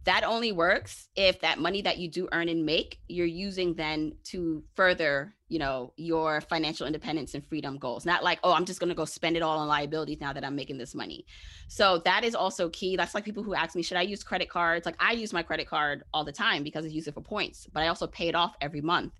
that 0.05 0.25
only 0.25 0.53
works 0.53 1.09
if 1.17 1.41
that 1.41 1.59
money 1.59 1.83
that 1.83 1.99
you 1.99 2.09
do 2.09 2.29
earn 2.33 2.49
and 2.49 2.65
make 2.65 3.01
you're 3.09 3.27
using 3.27 3.75
then 3.75 4.15
to 4.25 4.63
further 4.75 5.35
you 5.49 5.59
know 5.59 5.93
your 5.97 6.41
financial 6.41 6.87
independence 6.87 7.35
and 7.35 7.47
freedom 7.47 7.79
goals. 7.79 8.05
Not 8.05 8.23
like 8.23 8.39
oh 8.43 8.53
i'm 8.53 8.65
just 8.65 8.81
going 8.81 8.89
to 8.89 8.95
go 8.95 9.05
spend 9.05 9.37
it 9.37 9.43
all 9.43 9.59
on 9.59 9.69
liabilities 9.69 10.21
now 10.21 10.33
that 10.33 10.45
i'm 10.45 10.57
making 10.57 10.79
this 10.79 10.95
money. 10.95 11.27
So 11.69 11.99
that 11.99 12.25
is 12.25 12.35
also 12.35 12.69
key. 12.71 12.97
That's 12.97 13.15
like 13.15 13.25
people 13.25 13.43
who 13.43 13.55
ask 13.55 13.75
me 13.75 13.83
should 13.83 13.97
i 13.97 14.03
use 14.03 14.23
credit 14.23 14.49
cards? 14.49 14.87
Like 14.87 14.97
i 14.99 15.13
use 15.13 15.33
my 15.33 15.43
credit 15.43 15.69
card 15.69 16.05
all 16.13 16.25
the 16.25 16.33
time 16.33 16.63
because 16.63 16.85
i 16.85 16.89
use 16.89 17.07
it 17.09 17.15
for 17.15 17.21
points 17.21 17.67
but 17.73 17.83
i 17.83 17.89
also 17.89 18.07
pay 18.07 18.29
it 18.29 18.35
off 18.35 18.55
every 18.61 18.81
month 18.81 19.13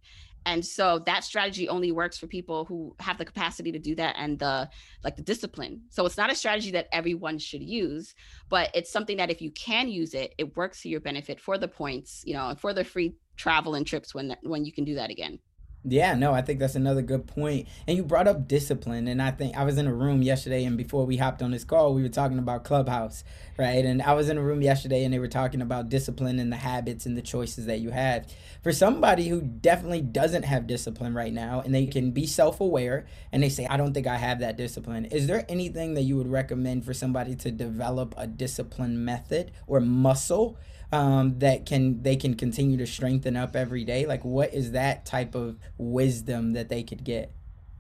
and 0.47 0.65
so 0.65 1.01
that 1.07 1.25
strategy 1.25 1.69
only 1.69 1.93
works 1.93 2.19
for 2.19 2.27
people 2.27 2.65
who 2.65 2.95
have 3.01 3.19
the 3.19 3.25
capacity 3.25 3.73
to 3.73 3.79
do 3.79 3.95
that 3.95 4.15
and 4.19 4.39
the 4.39 4.69
like 5.03 5.17
the 5.17 5.23
discipline. 5.23 5.83
So 5.91 6.05
it's 6.07 6.17
not 6.17 6.31
a 6.31 6.35
strategy 6.35 6.71
that 6.73 6.89
everyone 6.93 7.39
should 7.39 7.63
use 7.63 8.15
but 8.49 8.71
it's 8.75 8.91
something 8.91 9.17
that 9.17 9.31
if 9.31 9.41
you 9.41 9.51
can 9.51 9.89
use 9.89 10.15
it 10.15 10.35
it 10.39 10.57
works 10.57 10.83
to 10.83 10.89
your 10.89 11.01
benefit 11.01 11.41
for 11.41 11.59
the 11.59 11.69
points 11.69 12.23
you 12.25 12.35
know 12.35 12.55
for 12.59 12.73
the 12.73 12.85
free 12.85 13.15
travel 13.37 13.75
and 13.75 13.87
trips 13.87 14.15
when 14.15 14.37
when 14.43 14.65
you 14.65 14.73
can 14.73 14.85
do 14.85 14.95
that 14.95 15.11
again 15.11 15.39
Yeah, 15.85 16.15
no, 16.15 16.33
I 16.33 16.43
think 16.43 16.61
that's 16.61 16.77
another 16.77 17.03
good 17.03 17.27
point. 17.27 17.69
And 17.89 17.99
you 17.99 18.05
brought 18.05 18.29
up 18.29 18.49
discipline. 18.49 19.09
And 19.09 19.21
I 19.21 19.33
think 19.33 19.57
I 19.57 19.65
was 19.65 19.79
in 19.79 19.89
a 19.89 19.95
room 19.95 20.23
yesterday, 20.23 20.65
and 20.65 20.79
before 20.79 21.07
we 21.07 21.19
hopped 21.19 21.43
on 21.43 21.51
this 21.51 21.65
call, 21.65 21.95
we 21.95 22.03
were 22.05 22.09
talking 22.09 22.39
about 22.39 22.65
Clubhouse, 22.65 23.25
right? 23.59 23.85
And 23.85 24.01
I 24.03 24.15
was 24.15 24.31
in 24.31 24.39
a 24.39 24.43
room 24.43 24.63
yesterday, 24.63 25.05
and 25.05 25.13
they 25.13 25.19
were 25.19 25.29
talking 25.29 25.61
about 25.61 25.91
discipline 25.91 26.39
and 26.39 26.53
the 26.53 26.57
habits 26.57 27.07
and 27.07 27.19
the 27.19 27.23
choices 27.23 27.67
that 27.67 27.81
you 27.81 27.91
had. 27.91 28.33
For 28.63 28.73
somebody 28.73 29.29
who 29.29 29.43
definitely 29.43 30.03
doesn't 30.03 30.45
have 30.45 30.69
discipline 30.69 31.15
right 31.15 31.35
now, 31.35 31.63
and 31.63 31.75
they 31.75 31.87
can 31.87 32.13
be 32.13 32.27
self 32.27 32.61
aware, 32.61 33.07
and 33.33 33.43
they 33.43 33.51
say, 33.51 33.67
I 33.67 33.77
don't 33.77 33.93
think 33.95 34.07
I 34.07 34.19
have 34.19 34.41
that 34.41 34.57
discipline, 34.57 35.07
is 35.07 35.27
there 35.27 35.45
anything 35.51 35.95
that 35.95 36.03
you 36.03 36.17
would 36.17 36.31
recommend 36.31 36.85
for 36.87 36.95
somebody 36.95 37.35
to 37.37 37.51
develop 37.51 38.15
a 38.19 38.29
discipline 38.29 39.05
method 39.05 39.51
or 39.67 39.81
muscle? 39.81 40.59
Um, 40.95 41.41
that 41.41 41.67
can 41.67 42.03
they 42.03 42.15
can 42.15 42.35
continue 42.35 42.77
to 42.77 42.87
strengthen 42.87 43.37
up 43.37 43.57
every 43.57 43.85
day? 43.85 44.07
Like, 44.07 44.25
what 44.25 44.55
is 44.55 44.73
that 44.73 45.05
type 45.05 45.35
of 45.35 45.59
wisdom 45.77 46.53
that 46.53 46.69
they 46.69 46.85
could 46.85 47.03
get? 47.03 47.33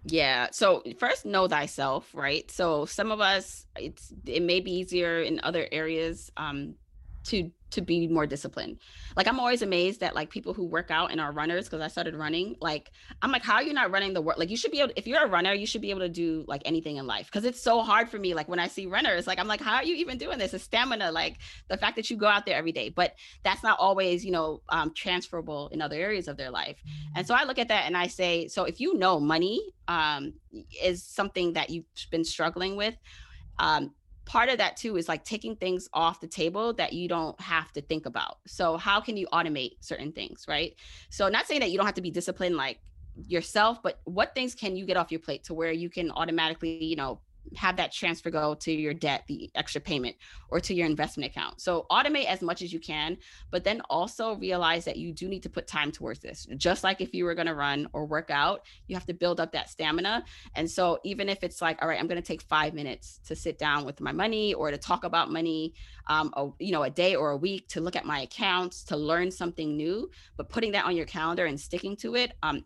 Yeah. 0.04 0.48
So 0.50 0.82
first, 0.98 1.24
know 1.24 1.46
thyself, 1.46 2.10
right? 2.12 2.50
So 2.50 2.86
some 2.86 3.12
of 3.12 3.20
us, 3.20 3.66
it's 3.76 4.12
it 4.26 4.42
may 4.42 4.60
be 4.60 4.72
easier 4.72 5.22
in 5.22 5.40
other 5.44 5.68
areas 5.70 6.32
um, 6.36 6.74
to 7.26 7.52
to 7.74 7.80
be 7.80 8.06
more 8.08 8.26
disciplined. 8.26 8.78
Like 9.16 9.26
I'm 9.26 9.38
always 9.38 9.62
amazed 9.62 10.00
that 10.00 10.14
like 10.14 10.30
people 10.30 10.54
who 10.54 10.64
work 10.64 10.90
out 10.90 11.10
and 11.10 11.20
are 11.20 11.32
runners 11.32 11.66
because 11.66 11.80
I 11.80 11.88
started 11.88 12.14
running. 12.14 12.56
Like 12.60 12.90
I'm 13.22 13.30
like, 13.30 13.42
how 13.42 13.54
are 13.54 13.62
you 13.62 13.72
not 13.72 13.90
running 13.90 14.14
the 14.14 14.22
work? 14.22 14.38
Like 14.38 14.50
you 14.50 14.56
should 14.56 14.70
be 14.70 14.80
able. 14.80 14.92
if 14.96 15.06
you're 15.06 15.24
a 15.24 15.28
runner, 15.28 15.52
you 15.52 15.66
should 15.66 15.80
be 15.80 15.90
able 15.90 16.00
to 16.00 16.08
do 16.08 16.44
like 16.46 16.62
anything 16.64 16.96
in 16.96 17.06
life 17.06 17.26
because 17.26 17.44
it's 17.44 17.60
so 17.60 17.82
hard 17.82 18.08
for 18.08 18.18
me. 18.18 18.34
Like 18.34 18.48
when 18.48 18.58
I 18.58 18.68
see 18.68 18.86
runners, 18.86 19.26
like 19.26 19.38
I'm 19.38 19.48
like, 19.48 19.60
how 19.60 19.74
are 19.74 19.84
you 19.84 19.96
even 19.96 20.18
doing 20.18 20.38
this? 20.38 20.54
A 20.54 20.58
stamina, 20.58 21.10
like 21.12 21.38
the 21.68 21.76
fact 21.76 21.96
that 21.96 22.10
you 22.10 22.16
go 22.16 22.26
out 22.26 22.46
there 22.46 22.56
every 22.56 22.72
day. 22.72 22.88
But 22.88 23.14
that's 23.42 23.62
not 23.62 23.78
always, 23.78 24.24
you 24.24 24.30
know, 24.30 24.62
um, 24.68 24.92
transferable 24.94 25.68
in 25.68 25.82
other 25.82 25.96
areas 25.96 26.28
of 26.28 26.36
their 26.36 26.50
life. 26.50 26.82
And 27.16 27.26
so 27.26 27.34
I 27.34 27.44
look 27.44 27.58
at 27.58 27.68
that 27.68 27.86
and 27.86 27.96
I 27.96 28.06
say, 28.06 28.48
so 28.48 28.64
if 28.64 28.80
you 28.80 28.94
know 28.94 29.18
money 29.18 29.60
um, 29.88 30.34
is 30.82 31.02
something 31.02 31.54
that 31.54 31.70
you've 31.70 31.84
been 32.10 32.24
struggling 32.24 32.76
with. 32.76 32.94
Um, 33.58 33.92
part 34.24 34.48
of 34.48 34.58
that 34.58 34.76
too 34.76 34.96
is 34.96 35.08
like 35.08 35.24
taking 35.24 35.56
things 35.56 35.88
off 35.92 36.20
the 36.20 36.26
table 36.26 36.72
that 36.74 36.92
you 36.92 37.08
don't 37.08 37.38
have 37.40 37.72
to 37.72 37.82
think 37.82 38.06
about. 38.06 38.38
So 38.46 38.76
how 38.76 39.00
can 39.00 39.16
you 39.16 39.26
automate 39.32 39.72
certain 39.80 40.12
things, 40.12 40.46
right? 40.48 40.74
So 41.10 41.28
not 41.28 41.46
saying 41.46 41.60
that 41.60 41.70
you 41.70 41.76
don't 41.76 41.86
have 41.86 41.94
to 41.96 42.02
be 42.02 42.10
disciplined 42.10 42.56
like 42.56 42.80
yourself, 43.16 43.82
but 43.82 44.00
what 44.04 44.34
things 44.34 44.54
can 44.54 44.76
you 44.76 44.86
get 44.86 44.96
off 44.96 45.10
your 45.10 45.20
plate 45.20 45.44
to 45.44 45.54
where 45.54 45.72
you 45.72 45.90
can 45.90 46.10
automatically, 46.10 46.82
you 46.82 46.96
know, 46.96 47.20
have 47.56 47.76
that 47.76 47.92
transfer 47.92 48.30
go 48.30 48.54
to 48.54 48.72
your 48.72 48.94
debt, 48.94 49.24
the 49.26 49.50
extra 49.54 49.80
payment, 49.80 50.16
or 50.48 50.60
to 50.60 50.74
your 50.74 50.86
investment 50.86 51.30
account. 51.30 51.60
So 51.60 51.86
automate 51.90 52.26
as 52.26 52.42
much 52.42 52.62
as 52.62 52.72
you 52.72 52.80
can, 52.80 53.16
but 53.50 53.64
then 53.64 53.80
also 53.90 54.36
realize 54.36 54.84
that 54.84 54.96
you 54.96 55.12
do 55.12 55.28
need 55.28 55.42
to 55.42 55.50
put 55.50 55.66
time 55.66 55.92
towards 55.92 56.20
this. 56.20 56.46
Just 56.56 56.84
like 56.84 57.00
if 57.00 57.14
you 57.14 57.24
were 57.24 57.34
going 57.34 57.46
to 57.46 57.54
run 57.54 57.88
or 57.92 58.06
work 58.06 58.30
out, 58.30 58.62
you 58.86 58.96
have 58.96 59.06
to 59.06 59.14
build 59.14 59.40
up 59.40 59.52
that 59.52 59.70
stamina. 59.70 60.24
And 60.54 60.70
so 60.70 60.98
even 61.04 61.28
if 61.28 61.42
it's 61.42 61.60
like, 61.60 61.80
all 61.82 61.88
right, 61.88 62.00
I'm 62.00 62.06
going 62.06 62.20
to 62.20 62.26
take 62.26 62.42
five 62.42 62.74
minutes 62.74 63.20
to 63.26 63.36
sit 63.36 63.58
down 63.58 63.84
with 63.84 64.00
my 64.00 64.12
money 64.12 64.54
or 64.54 64.70
to 64.70 64.78
talk 64.78 65.04
about 65.04 65.30
money, 65.30 65.74
um, 66.08 66.32
a, 66.36 66.48
you 66.58 66.72
know, 66.72 66.82
a 66.82 66.90
day 66.90 67.14
or 67.14 67.30
a 67.30 67.36
week 67.36 67.68
to 67.68 67.80
look 67.80 67.96
at 67.96 68.04
my 68.04 68.20
accounts 68.20 68.84
to 68.84 68.96
learn 68.96 69.30
something 69.30 69.76
new, 69.76 70.10
but 70.36 70.48
putting 70.48 70.72
that 70.72 70.84
on 70.84 70.96
your 70.96 71.06
calendar 71.06 71.46
and 71.46 71.60
sticking 71.60 71.96
to 71.96 72.14
it, 72.16 72.32
um, 72.42 72.64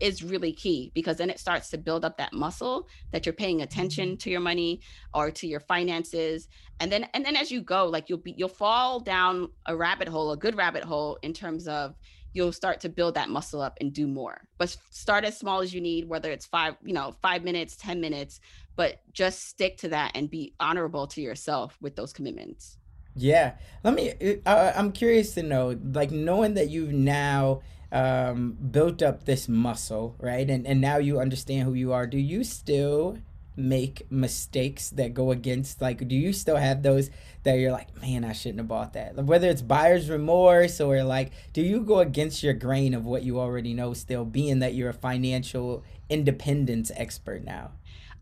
is 0.00 0.22
really 0.22 0.52
key 0.52 0.90
because 0.94 1.18
then 1.18 1.30
it 1.30 1.38
starts 1.38 1.68
to 1.70 1.78
build 1.78 2.04
up 2.04 2.16
that 2.18 2.32
muscle 2.32 2.88
that 3.12 3.26
you're 3.26 3.32
paying 3.32 3.62
attention 3.62 4.10
mm-hmm. 4.10 4.16
to 4.16 4.30
your 4.30 4.40
money 4.40 4.80
or 5.14 5.30
to 5.30 5.46
your 5.46 5.60
finances. 5.60 6.48
And 6.80 6.90
then 6.90 7.06
and 7.14 7.24
then 7.24 7.36
as 7.36 7.50
you 7.50 7.60
go 7.60 7.86
like 7.86 8.08
you'll 8.08 8.18
be 8.18 8.34
you'll 8.36 8.48
fall 8.48 9.00
down 9.00 9.48
a 9.66 9.76
rabbit 9.76 10.08
hole 10.08 10.32
a 10.32 10.36
good 10.36 10.56
rabbit 10.56 10.84
hole 10.84 11.18
in 11.22 11.32
terms 11.32 11.68
of 11.68 11.94
you'll 12.32 12.52
start 12.52 12.80
to 12.80 12.88
build 12.88 13.14
that 13.14 13.28
muscle 13.28 13.60
up 13.60 13.76
and 13.80 13.92
do 13.92 14.06
more. 14.06 14.46
But 14.56 14.76
start 14.90 15.24
as 15.24 15.38
small 15.38 15.60
as 15.60 15.74
you 15.74 15.80
need 15.80 16.08
whether 16.08 16.30
it's 16.30 16.46
five 16.46 16.76
you 16.82 16.94
know 16.94 17.14
five 17.22 17.44
minutes 17.44 17.76
ten 17.76 18.00
minutes 18.00 18.40
but 18.76 19.00
just 19.12 19.46
stick 19.46 19.76
to 19.78 19.88
that 19.88 20.12
and 20.14 20.30
be 20.30 20.54
honorable 20.58 21.06
to 21.06 21.20
yourself 21.20 21.76
with 21.82 21.96
those 21.96 22.12
commitments 22.12 22.78
yeah 23.20 23.54
let 23.84 23.94
me 23.94 24.12
uh, 24.46 24.72
i'm 24.74 24.92
curious 24.92 25.34
to 25.34 25.42
know 25.42 25.78
like 25.92 26.10
knowing 26.10 26.54
that 26.54 26.70
you've 26.70 26.92
now 26.92 27.60
um, 27.92 28.52
built 28.52 29.02
up 29.02 29.24
this 29.24 29.48
muscle, 29.48 30.14
right? 30.18 30.48
And 30.48 30.66
and 30.66 30.80
now 30.80 30.98
you 30.98 31.18
understand 31.18 31.64
who 31.64 31.74
you 31.74 31.92
are. 31.92 32.06
Do 32.06 32.18
you 32.18 32.44
still 32.44 33.18
make 33.56 34.10
mistakes 34.10 34.90
that 34.90 35.12
go 35.12 35.30
against 35.32 35.82
like 35.82 36.06
do 36.08 36.14
you 36.14 36.32
still 36.32 36.56
have 36.56 36.82
those 36.82 37.10
that 37.42 37.54
you're 37.54 37.72
like 37.72 37.94
man 38.00 38.24
i 38.24 38.32
shouldn't 38.32 38.58
have 38.58 38.68
bought 38.68 38.94
that 38.94 39.14
whether 39.16 39.48
it's 39.48 39.60
buyer's 39.60 40.08
remorse 40.08 40.80
or 40.80 41.02
like 41.02 41.32
do 41.52 41.60
you 41.60 41.80
go 41.80 41.98
against 41.98 42.42
your 42.42 42.54
grain 42.54 42.94
of 42.94 43.04
what 43.04 43.22
you 43.22 43.38
already 43.38 43.74
know 43.74 43.92
still 43.92 44.24
being 44.24 44.60
that 44.60 44.74
you're 44.74 44.88
a 44.88 44.94
financial 44.94 45.84
independence 46.08 46.90
expert 46.94 47.44
now 47.44 47.72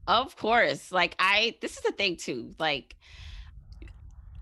of 0.09 0.35
course 0.35 0.91
like 0.91 1.15
i 1.21 1.55
this 1.61 1.77
is 1.77 1.83
the 1.83 1.93
thing 1.93 2.17
too 2.17 2.55
like 2.59 2.97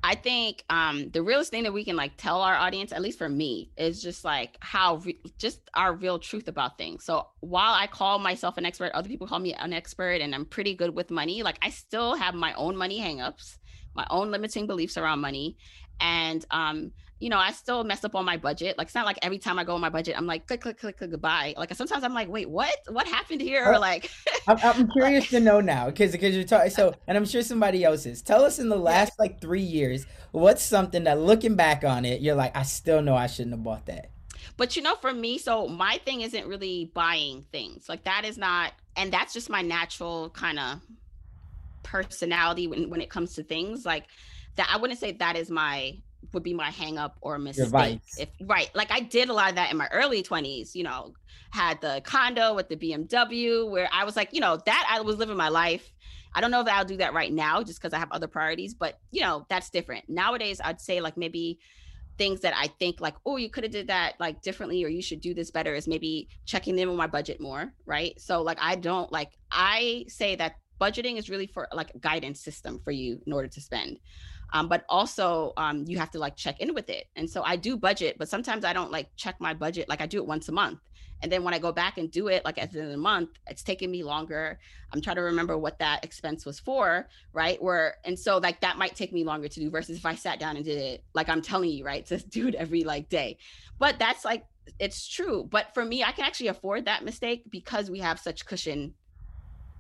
I 0.07 0.15
think 0.15 0.65
um, 0.71 1.11
the 1.11 1.21
realest 1.21 1.51
thing 1.51 1.65
that 1.65 1.73
we 1.73 1.85
can 1.85 1.97
like 1.97 2.17
tell 2.17 2.41
our 2.41 2.55
audience, 2.55 2.93
at 2.93 3.03
least 3.03 3.19
for 3.19 3.29
me, 3.29 3.73
is 3.77 4.01
just 4.01 4.25
like 4.25 4.57
how 4.61 4.99
re- 4.99 5.19
just 5.37 5.59
our 5.75 5.93
real 5.95 6.21
truth 6.21 6.47
about 6.47 6.79
things. 6.79 7.03
So 7.03 7.27
while 7.41 7.75
I 7.75 7.89
call 7.89 8.21
myself 8.21 8.57
an 8.57 8.65
expert, 8.65 8.93
other 8.95 9.09
people 9.09 9.27
call 9.27 9.41
me 9.41 9.53
an 9.55 9.73
expert, 9.73 10.21
and 10.21 10.33
I'm 10.33 10.45
pretty 10.45 10.75
good 10.75 10.95
with 10.95 11.11
money. 11.11 11.43
Like 11.43 11.59
I 11.61 11.71
still 11.71 12.15
have 12.15 12.37
my 12.37 12.55
own 12.55 12.77
money 12.77 13.01
hangups, 13.01 13.59
my 13.97 14.07
own 14.09 14.31
limiting 14.31 14.69
beliefs 14.69 14.97
around 14.97 15.19
money, 15.19 15.57
and 16.01 16.47
um, 16.53 16.93
you 17.19 17.31
know, 17.31 17.39
I 17.39 17.53
still 17.53 17.83
mess 17.83 18.05
up 18.05 18.15
on 18.15 18.27
my 18.27 18.37
budget. 18.37 18.77
Like 18.77 18.89
it's 18.89 18.95
not 18.95 19.07
like 19.07 19.19
every 19.23 19.39
time 19.39 19.59
I 19.59 19.65
go 19.65 19.75
on 19.75 19.81
my 19.81 19.89
budget, 19.89 20.17
I'm 20.19 20.27
like 20.27 20.47
click, 20.47 20.61
click, 20.61 20.79
click, 20.79 20.99
click, 20.99 21.11
goodbye. 21.11 21.55
Like 21.57 21.75
sometimes 21.75 22.05
I'm 22.05 22.13
like, 22.13 22.29
wait, 22.29 22.49
what? 22.49 22.75
What 22.89 23.07
happened 23.07 23.41
here? 23.41 23.65
Or 23.65 23.77
oh, 23.77 23.81
like, 23.81 24.11
I'm, 24.47 24.59
I'm, 24.63 24.91
curious 24.91 25.29
to 25.31 25.41
know 25.41 25.61
now 25.61 25.87
because 25.87 26.13
because 26.13 26.35
you're 26.35 26.45
talking. 26.45 26.71
So, 26.71 26.95
and 27.07 27.17
I'm 27.17 27.25
sure 27.25 27.43
somebody 27.43 27.85
else 27.85 28.05
is. 28.05 28.21
Tell 28.21 28.45
us 28.45 28.59
in 28.59 28.69
the 28.69 28.77
last 28.77 29.15
yeah. 29.19 29.23
like 29.23 29.41
three 29.41 29.63
years, 29.63 30.07
what's 30.33 30.63
something 30.63 31.05
that 31.05 31.19
looking 31.19 31.57
back 31.57 31.85
on 31.85 32.05
it, 32.05 32.21
you're 32.21 32.35
like, 32.35 32.55
I 32.55 32.63
still 32.63 33.01
know 33.01 33.17
I 33.17 33.29
shouldn't 33.29 33.55
have 33.55 33.65
bought 33.65 33.87
that. 33.87 34.11
But 34.59 34.77
you 34.77 34.83
know, 34.83 34.97
for 34.97 35.13
me, 35.13 35.39
so 35.39 35.69
my 35.69 35.99
thing 36.05 36.21
isn't 36.21 36.47
really 36.47 36.91
buying 36.95 37.47
things. 37.51 37.89
Like 37.89 38.05
that 38.05 38.25
is 38.27 38.37
not, 38.37 38.73
and 38.95 39.11
that's 39.11 39.33
just 39.33 39.49
my 39.49 39.63
natural 39.63 40.31
kind 40.31 40.59
of 40.59 40.81
personality 41.83 42.67
when 42.67 42.91
when 42.91 43.01
it 43.01 43.09
comes 43.09 43.35
to 43.37 43.43
things 43.43 43.87
like 43.87 44.05
that. 44.57 44.69
I 44.71 44.77
wouldn't 44.77 45.01
say 45.01 45.13
that 45.13 45.37
is 45.37 45.51
my 45.51 45.97
would 46.33 46.43
be 46.43 46.55
my 46.55 46.71
hang 46.71 46.99
up 46.99 47.17
or 47.21 47.39
mistake. 47.39 48.01
If 48.19 48.29
right, 48.43 48.71
like 48.75 48.91
I 48.91 49.01
did 49.01 49.29
a 49.29 49.33
lot 49.33 49.51
of 49.51 49.57
that 49.57 49.71
in 49.71 49.77
my 49.77 49.89
early 49.93 50.23
20s, 50.23 50.75
you 50.75 50.85
know, 50.85 51.15
had 51.51 51.81
the 51.81 52.03
condo 52.05 52.55
with 52.55 52.69
the 52.69 52.77
BMW 52.77 53.69
where 53.69 53.89
I 53.93 54.05
was 54.05 54.17
like, 54.17 54.33
you 54.33 54.41
know, 54.41 54.59
that 54.67 54.87
I 54.91 55.01
was 55.01 55.17
living 55.17 55.37
my 55.37 55.49
life. 55.49 55.93
I 56.35 56.41
don't 56.41 56.51
know 56.51 56.61
if 56.61 56.69
I'll 56.69 56.85
do 56.85 56.99
that 56.99 57.15
right 57.15 57.33
now 57.33 57.63
just 57.63 57.81
because 57.81 57.95
I 57.95 57.99
have 57.99 58.13
other 58.13 58.27
priorities, 58.27 58.75
but 58.75 58.99
you 59.11 59.23
know, 59.23 59.47
that's 59.49 59.71
different. 59.71 60.09
Nowadays, 60.09 60.61
I'd 60.63 60.81
say 60.81 61.01
like 61.01 61.17
maybe 61.17 61.59
things 62.19 62.41
that 62.41 62.55
I 62.57 62.67
think 62.67 63.01
like, 63.01 63.15
oh, 63.25 63.37
you 63.37 63.51
could 63.51 63.65
have 63.65 63.73
did 63.73 63.89
that 63.89 64.15
like 64.21 64.43
differently 64.43 64.85
or 64.85 64.89
you 64.89 65.03
should 65.03 65.21
do 65.21 65.35
this 65.35 65.51
better 65.51 65.75
is 65.75 65.89
maybe 65.89 66.29
checking 66.45 66.79
in 66.79 66.89
with 66.89 66.97
my 66.97 67.07
budget 67.07 67.41
more, 67.41 67.73
right? 67.85 68.19
So 68.21 68.43
like 68.43 68.59
I 68.61 68.77
don't 68.77 69.11
like 69.13 69.33
I 69.51 70.05
say 70.09 70.37
that 70.37 70.57
budgeting 70.81 71.17
is 71.17 71.31
really 71.31 71.47
for 71.47 71.69
like 71.73 71.95
a 71.95 71.99
guidance 71.99 72.41
system 72.41 72.81
for 72.85 72.91
you 72.91 73.21
in 73.27 73.33
order 73.33 73.49
to 73.49 73.61
spend 73.61 73.99
um, 74.53 74.69
but 74.69 74.85
also 74.89 75.53
um, 75.57 75.85
you 75.87 75.99
have 75.99 76.11
to 76.11 76.19
like 76.19 76.37
check 76.37 76.61
in 76.61 76.75
with 76.75 76.89
it. 76.89 77.07
And 77.17 77.29
so 77.29 77.43
i 77.45 77.57
do 77.57 77.77
budget 77.77 78.17
but 78.19 78.29
sometimes 78.29 78.65
i 78.65 78.73
don't 78.73 78.91
like 78.91 79.09
check 79.17 79.37
my 79.41 79.55
budget 79.55 79.89
like 79.89 80.01
i 80.01 80.07
do 80.07 80.19
it 80.19 80.27
once 80.27 80.49
a 80.49 80.53
month. 80.53 80.81
And 81.23 81.33
then 81.33 81.45
when 81.45 81.55
i 81.55 81.59
go 81.59 81.73
back 81.73 81.99
and 81.99 82.11
do 82.11 82.29
it 82.29 82.45
like 82.45 82.59
at 82.59 82.73
the 82.73 82.79
end 82.79 82.89
of 82.89 82.93
the 82.93 82.99
month 82.99 83.31
it's 83.47 83.63
taking 83.63 83.91
me 83.91 84.03
longer. 84.03 84.59
I'm 84.93 85.01
trying 85.01 85.17
to 85.17 85.23
remember 85.23 85.59
what 85.59 85.79
that 85.79 86.05
expense 86.05 86.47
was 86.47 86.61
for 86.61 87.09
right? 87.33 87.63
Where 87.63 87.97
and 88.05 88.19
so 88.19 88.39
like 88.39 88.61
that 88.61 88.79
might 88.79 88.95
take 88.95 89.13
me 89.13 89.25
longer 89.25 89.49
to 89.49 89.61
do 89.61 89.71
versus 89.71 89.99
if 89.99 90.07
i 90.07 90.15
sat 90.15 90.39
down 90.39 90.57
and 90.57 90.65
did 90.65 90.79
it 90.79 91.05
like 91.15 91.29
i'm 91.29 91.43
telling 91.43 91.71
you 91.71 91.85
right 91.85 92.05
to 92.11 92.19
do 92.19 92.49
it 92.49 92.55
every 92.55 92.85
like 92.85 93.09
day. 93.09 93.39
But 93.79 93.99
that's 93.99 94.25
like 94.25 94.47
it's 94.81 95.07
true. 95.07 95.49
But 95.51 95.75
for 95.75 95.85
me 95.85 96.05
i 96.05 96.13
can 96.13 96.25
actually 96.25 96.49
afford 96.49 96.85
that 96.85 97.05
mistake 97.05 97.45
because 97.51 97.91
we 97.91 98.01
have 98.01 98.19
such 98.19 98.47
cushion 98.47 98.95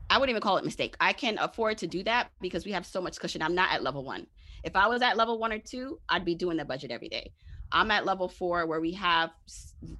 I 0.08 0.18
wouldn't 0.18 0.30
even 0.30 0.42
call 0.42 0.56
it 0.56 0.64
mistake. 0.64 0.96
I 1.00 1.12
can 1.12 1.38
afford 1.38 1.78
to 1.78 1.86
do 1.86 2.02
that 2.04 2.30
because 2.40 2.64
we 2.64 2.72
have 2.72 2.86
so 2.86 3.00
much 3.00 3.18
cushion. 3.18 3.42
I'm 3.42 3.54
not 3.54 3.72
at 3.72 3.82
level 3.82 4.04
one. 4.04 4.26
If 4.62 4.76
I 4.76 4.86
was 4.86 5.02
at 5.02 5.16
level 5.16 5.38
one 5.38 5.52
or 5.52 5.58
two, 5.58 6.00
I'd 6.08 6.24
be 6.24 6.34
doing 6.34 6.56
the 6.56 6.64
budget 6.64 6.90
every 6.90 7.08
day. 7.08 7.32
I'm 7.72 7.90
at 7.90 8.04
level 8.04 8.28
four 8.28 8.66
where 8.66 8.80
we 8.80 8.92
have 8.92 9.30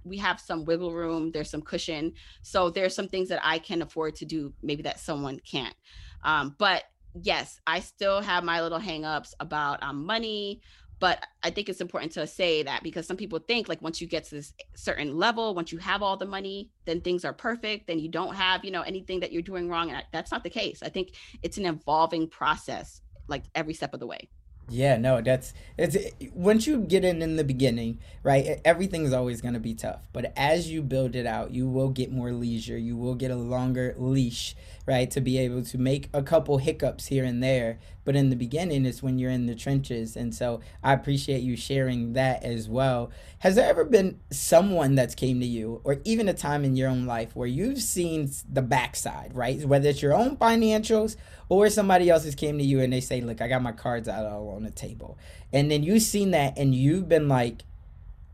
we 0.05 0.19
have 0.19 0.41
some 0.41 0.65
wiggle 0.65 0.93
room. 0.93 1.33
There's 1.33 1.51
some 1.51 1.63
cushion. 1.63 2.13
So 2.43 2.71
there's 2.71 2.95
some 2.95 3.09
things 3.09 3.29
that 3.29 3.41
I 3.43 3.59
can 3.59 3.83
afford 3.83 4.15
to 4.17 4.25
do, 4.25 4.53
maybe 4.63 4.83
that 4.85 5.01
someone 5.01 5.41
can't. 5.41 5.75
Um, 6.23 6.55
but 6.59 6.85
yes, 7.23 7.61
I 7.67 7.81
still 7.81 8.21
have 8.21 8.45
my 8.45 8.63
little 8.63 8.81
hangups 8.81 9.35
about 9.41 9.83
um, 9.83 10.05
money, 10.05 10.61
but 10.99 11.27
i 11.43 11.51
think 11.51 11.69
it's 11.69 11.81
important 11.81 12.13
to 12.13 12.27
say 12.27 12.63
that 12.63 12.83
because 12.83 13.07
some 13.07 13.17
people 13.17 13.39
think 13.39 13.69
like 13.69 13.81
once 13.83 14.01
you 14.01 14.07
get 14.07 14.25
to 14.25 14.37
this 14.37 14.53
certain 14.75 15.17
level 15.17 15.55
once 15.55 15.73
you 15.73 15.79
have 15.79 16.03
all 16.03 16.17
the 16.17 16.27
money 16.27 16.71
then 16.85 17.01
things 17.01 17.25
are 17.25 17.33
perfect 17.33 17.87
then 17.87 17.99
you 17.99 18.09
don't 18.09 18.35
have 18.35 18.65
you 18.65 18.71
know 18.71 18.83
anything 18.83 19.21
that 19.21 19.33
you're 19.33 19.43
doing 19.43 19.69
wrong 19.69 19.91
and 19.91 20.05
that's 20.13 20.31
not 20.31 20.43
the 20.43 20.51
case 20.51 20.83
i 20.83 20.89
think 20.89 21.13
it's 21.43 21.59
an 21.59 21.67
evolving 21.67 22.29
process 22.29 23.01
like 23.29 23.45
every 23.55 23.75
step 23.75 23.93
of 23.95 24.01
the 24.01 24.07
way 24.07 24.29
Yeah, 24.69 24.97
no, 24.97 25.21
that's 25.21 25.55
it's 25.79 25.97
once 26.33 26.67
you 26.67 26.79
get 26.79 27.05
in 27.05 27.23
in 27.23 27.37
the 27.37 27.45
beginning, 27.45 28.01
right? 28.25 28.61
Everything's 28.65 29.13
always 29.13 29.41
going 29.41 29.55
to 29.55 29.61
be 29.61 29.75
tough, 29.75 30.09
but 30.13 30.33
as 30.37 30.69
you 30.69 30.83
build 30.83 31.15
it 31.15 31.25
out, 31.25 31.53
you 31.53 31.69
will 31.69 31.91
get 31.91 32.11
more 32.11 32.33
leisure. 32.33 32.77
You 32.77 32.97
will 32.97 33.15
get 33.15 33.31
a 33.31 33.37
longer 33.37 33.95
leash, 33.97 34.57
right, 34.85 35.09
to 35.13 35.21
be 35.21 35.39
able 35.39 35.63
to 35.63 35.79
make 35.79 36.09
a 36.13 36.21
couple 36.21 36.59
hiccups 36.59 37.07
here 37.07 37.25
and 37.25 37.41
there. 37.41 37.79
But 38.07 38.15
in 38.15 38.31
the 38.31 38.37
beginning, 38.37 38.87
it's 38.87 39.03
when 39.03 39.19
you're 39.19 39.33
in 39.33 39.47
the 39.47 39.57
trenches, 39.57 40.17
and 40.17 40.33
so 40.33 40.61
I 40.83 40.93
appreciate 40.93 41.43
you 41.43 41.57
sharing 41.57 42.13
that 42.13 42.45
as 42.45 42.69
well. 42.69 43.11
Has 43.41 43.57
there 43.57 43.69
ever 43.69 43.85
been 43.85 44.21
someone 44.31 44.95
that's 44.95 45.17
came 45.17 45.41
to 45.41 45.47
you, 45.47 45.81
or 45.83 45.97
even 46.05 46.29
a 46.29 46.33
time 46.33 46.65
in 46.65 46.77
your 46.77 46.89
own 46.89 47.05
life 47.05 47.35
where 47.35 47.49
you've 47.49 47.83
seen 47.83 48.31
the 48.51 48.63
backside, 48.63 49.35
right? 49.35 49.63
Whether 49.67 49.89
it's 49.89 50.01
your 50.01 50.15
own 50.15 50.37
financials 50.37 51.17
or 51.49 51.69
somebody 51.69 52.09
else 52.09 52.25
has 52.25 52.37
came 52.37 52.59
to 52.59 52.65
you 52.65 52.81
and 52.81 52.93
they 52.93 53.01
say, 53.01 53.21
"Look, 53.21 53.41
I 53.43 53.49
got 53.49 53.61
my 53.61 53.73
cards 53.73 54.09
out 54.09 54.25
all 54.25 54.51
on 54.51 54.63
the 54.63 54.71
table," 54.71 55.19
and 55.53 55.69
then 55.69 55.83
you've 55.83 56.03
seen 56.03 56.31
that 56.31 56.57
and 56.57 56.77
you've 56.77 57.09
been 57.09 57.27
like, 57.27 57.65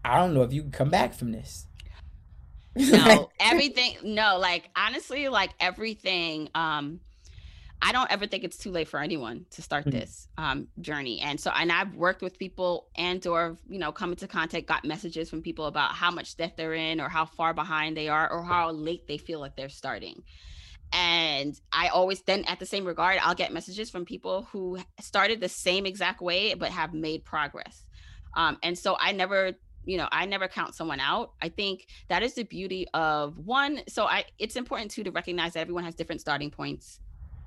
"I 0.04 0.18
don't 0.18 0.35
know 0.35 0.42
if 0.42 0.52
you 0.52 0.61
can 0.61 0.70
come 0.70 0.90
back 0.90 1.14
from 1.14 1.32
this." 1.32 1.66
No, 2.76 3.30
everything. 3.40 3.96
No, 4.02 4.38
like 4.38 4.68
honestly, 4.76 5.30
like 5.30 5.52
everything. 5.61 6.50
Um, 6.54 7.00
I 7.84 7.90
don't 7.90 8.10
ever 8.12 8.28
think 8.28 8.44
it's 8.44 8.56
too 8.56 8.70
late 8.70 8.86
for 8.86 9.00
anyone 9.00 9.44
to 9.50 9.60
start 9.60 9.84
mm-hmm. 9.84 9.98
this 9.98 10.28
um, 10.38 10.68
journey. 10.80 11.20
And 11.20 11.40
so, 11.40 11.50
and 11.50 11.72
I've 11.72 11.96
worked 11.96 12.22
with 12.22 12.38
people 12.38 12.86
and 12.94 13.26
or, 13.26 13.58
you 13.68 13.80
know, 13.80 13.90
come 13.90 14.12
into 14.12 14.28
contact, 14.28 14.68
got 14.68 14.84
messages 14.84 15.28
from 15.28 15.42
people 15.42 15.66
about 15.66 15.92
how 15.92 16.12
much 16.12 16.36
debt 16.36 16.56
they're 16.56 16.74
in 16.74 17.00
or 17.00 17.08
how 17.08 17.24
far 17.24 17.52
behind 17.52 17.96
they 17.96 18.08
are 18.08 18.30
or 18.30 18.44
how 18.44 18.70
late 18.70 19.08
they 19.08 19.18
feel 19.18 19.40
like 19.40 19.56
they're 19.56 19.68
starting. 19.68 20.22
And 20.92 21.58
i 21.72 21.88
always 21.88 22.20
then 22.20 22.44
at 22.44 22.58
the 22.58 22.66
same 22.66 22.84
regard 22.84 23.18
i'll 23.22 23.34
get 23.34 23.50
messages 23.50 23.88
from 23.88 24.04
people 24.04 24.46
who 24.52 24.78
started 25.00 25.40
the 25.40 25.48
same 25.48 25.86
exact 25.86 26.20
way 26.20 26.52
but 26.52 26.70
have 26.70 26.92
made 26.92 27.24
progress. 27.24 27.86
Um, 28.36 28.58
and 28.62 28.78
so 28.78 28.96
i 29.00 29.12
never 29.12 29.52
you 29.86 29.96
know 29.96 30.06
i 30.12 30.26
never 30.26 30.48
count 30.48 30.74
someone 30.74 31.00
out. 31.00 31.32
I 31.40 31.48
think 31.48 31.86
that 32.08 32.22
is 32.22 32.34
the 32.34 32.42
beauty 32.42 32.86
of 32.92 33.38
one 33.38 33.80
so 33.88 34.04
i 34.04 34.26
it's 34.38 34.56
important 34.56 34.90
too 34.90 35.02
to 35.04 35.10
recognize 35.10 35.54
that 35.54 35.60
everyone 35.60 35.84
has 35.84 35.94
different 35.94 36.20
starting 36.20 36.50
points 36.50 37.00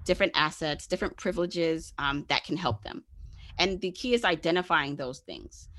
different 0.05 0.31
assets 0.35 0.87
different 0.87 1.17
privileges 1.17 1.93
um, 1.97 2.25
that 2.29 2.43
can 2.43 2.57
help 2.57 2.83
them. 2.83 3.03
And 3.57 3.79
the 3.81 3.91
key 3.91 4.13
is 4.13 4.23
identifying 4.23 4.95
those 4.95 5.19
things 5.19 5.69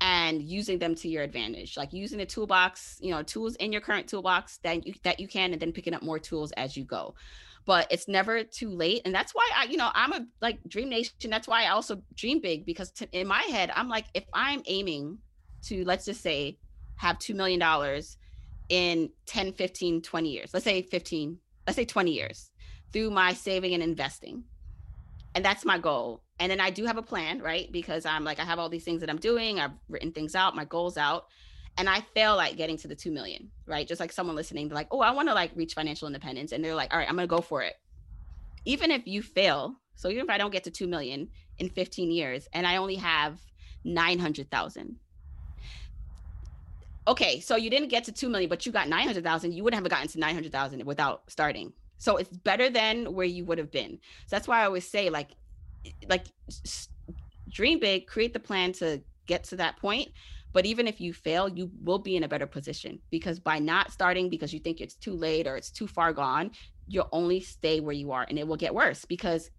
and 0.00 0.42
using 0.42 0.78
them 0.78 0.94
to 0.96 1.08
your 1.08 1.22
advantage. 1.22 1.76
Like 1.76 1.92
using 1.92 2.18
the 2.18 2.26
toolbox 2.26 2.98
you 3.00 3.10
know 3.10 3.22
tools 3.22 3.56
in 3.56 3.72
your 3.72 3.80
current 3.80 4.08
toolbox 4.08 4.58
that 4.58 4.86
you 4.86 4.94
that 5.04 5.20
you 5.20 5.28
can 5.28 5.52
and 5.52 5.60
then 5.60 5.72
picking 5.72 5.94
up 5.94 6.02
more 6.02 6.18
tools 6.18 6.52
as 6.52 6.76
you 6.76 6.84
go. 6.84 7.14
But 7.64 7.88
it's 7.90 8.06
never 8.06 8.44
too 8.44 8.70
late 8.70 9.02
and 9.04 9.14
that's 9.14 9.34
why 9.34 9.48
i 9.56 9.64
you 9.64 9.76
know 9.76 9.90
i'm 9.94 10.12
a 10.12 10.26
like 10.40 10.58
dream 10.68 10.88
nation. 10.88 11.14
That's 11.28 11.48
why 11.48 11.64
i 11.64 11.68
also 11.68 12.00
dream 12.14 12.40
big 12.40 12.64
because 12.64 12.90
to, 12.92 13.08
in 13.10 13.26
my 13.26 13.42
head 13.42 13.72
i'm 13.74 13.88
like 13.88 14.06
if 14.14 14.24
i'm 14.32 14.62
aiming 14.66 15.18
to 15.64 15.84
let's 15.84 16.04
just 16.04 16.20
say 16.20 16.58
have 16.96 17.18
$2 17.18 17.34
million 17.34 17.60
in 18.68 19.10
10 19.26 19.52
15 19.52 20.02
20 20.02 20.28
years 20.28 20.50
let's 20.54 20.64
say 20.64 20.82
15 20.82 21.38
let's 21.66 21.76
say 21.76 21.84
20 21.84 22.12
years 22.12 22.50
through 22.92 23.10
my 23.10 23.32
saving 23.32 23.74
and 23.74 23.82
investing 23.82 24.44
and 25.34 25.44
that's 25.44 25.64
my 25.64 25.78
goal 25.78 26.22
and 26.38 26.50
then 26.50 26.60
I 26.60 26.70
do 26.70 26.84
have 26.84 26.98
a 26.98 27.02
plan, 27.02 27.40
right? 27.40 27.70
Because 27.72 28.04
I'm 28.04 28.24
like, 28.24 28.38
I 28.38 28.44
have 28.44 28.58
all 28.58 28.68
these 28.68 28.84
things 28.84 29.00
that 29.00 29.08
I'm 29.08 29.18
doing. 29.18 29.58
I've 29.58 29.72
written 29.88 30.12
things 30.12 30.34
out, 30.34 30.54
my 30.54 30.64
goals 30.64 30.98
out, 30.98 31.26
and 31.78 31.88
I 31.88 32.00
fail 32.14 32.36
like 32.36 32.56
getting 32.56 32.76
to 32.78 32.88
the 32.88 32.94
two 32.94 33.10
million, 33.10 33.50
right? 33.66 33.86
Just 33.86 34.00
like 34.00 34.12
someone 34.12 34.36
listening, 34.36 34.68
be 34.68 34.74
like, 34.74 34.88
oh, 34.90 35.00
I 35.00 35.12
want 35.12 35.28
to 35.28 35.34
like 35.34 35.52
reach 35.54 35.74
financial 35.74 36.06
independence, 36.06 36.52
and 36.52 36.64
they're 36.64 36.74
like, 36.74 36.92
all 36.92 36.98
right, 36.98 37.08
I'm 37.08 37.16
gonna 37.16 37.26
go 37.26 37.40
for 37.40 37.62
it. 37.62 37.74
Even 38.64 38.90
if 38.90 39.06
you 39.06 39.22
fail, 39.22 39.76
so 39.94 40.10
even 40.10 40.24
if 40.24 40.30
I 40.30 40.36
don't 40.36 40.52
get 40.52 40.64
to 40.64 40.70
two 40.70 40.86
million 40.86 41.28
in 41.58 41.70
15 41.70 42.10
years, 42.10 42.48
and 42.52 42.66
I 42.66 42.76
only 42.76 42.96
have 42.96 43.40
nine 43.84 44.18
hundred 44.18 44.50
thousand. 44.50 44.96
Okay, 47.08 47.40
so 47.40 47.56
you 47.56 47.70
didn't 47.70 47.88
get 47.88 48.04
to 48.04 48.12
two 48.12 48.28
million, 48.28 48.50
but 48.50 48.66
you 48.66 48.72
got 48.72 48.88
nine 48.88 49.06
hundred 49.06 49.24
thousand. 49.24 49.54
You 49.54 49.64
wouldn't 49.64 49.82
have 49.82 49.90
gotten 49.90 50.08
to 50.08 50.18
nine 50.18 50.34
hundred 50.34 50.52
thousand 50.52 50.84
without 50.84 51.30
starting. 51.30 51.72
So 51.98 52.16
it's 52.16 52.30
better 52.30 52.70
than 52.70 53.12
where 53.14 53.26
you 53.26 53.44
would 53.44 53.58
have 53.58 53.70
been. 53.70 53.98
So 54.26 54.36
that's 54.36 54.48
why 54.48 54.62
I 54.62 54.66
always 54.66 54.88
say, 54.88 55.10
like, 55.10 55.30
like 56.08 56.26
dream 57.48 57.78
big, 57.80 58.06
create 58.06 58.32
the 58.32 58.40
plan 58.40 58.72
to 58.72 59.02
get 59.26 59.44
to 59.44 59.56
that 59.56 59.78
point. 59.78 60.08
But 60.52 60.66
even 60.66 60.86
if 60.86 61.00
you 61.00 61.12
fail, 61.12 61.48
you 61.48 61.70
will 61.82 61.98
be 61.98 62.16
in 62.16 62.22
a 62.22 62.28
better 62.28 62.46
position 62.46 63.00
because 63.10 63.38
by 63.38 63.58
not 63.58 63.92
starting 63.92 64.30
because 64.30 64.54
you 64.54 64.60
think 64.60 64.80
it's 64.80 64.94
too 64.94 65.12
late 65.12 65.46
or 65.46 65.56
it's 65.56 65.70
too 65.70 65.86
far 65.86 66.12
gone, 66.12 66.52
you'll 66.86 67.08
only 67.12 67.40
stay 67.40 67.80
where 67.80 67.94
you 67.94 68.12
are 68.12 68.24
and 68.28 68.38
it 68.38 68.46
will 68.46 68.56
get 68.56 68.74
worse 68.74 69.04
because 69.04 69.50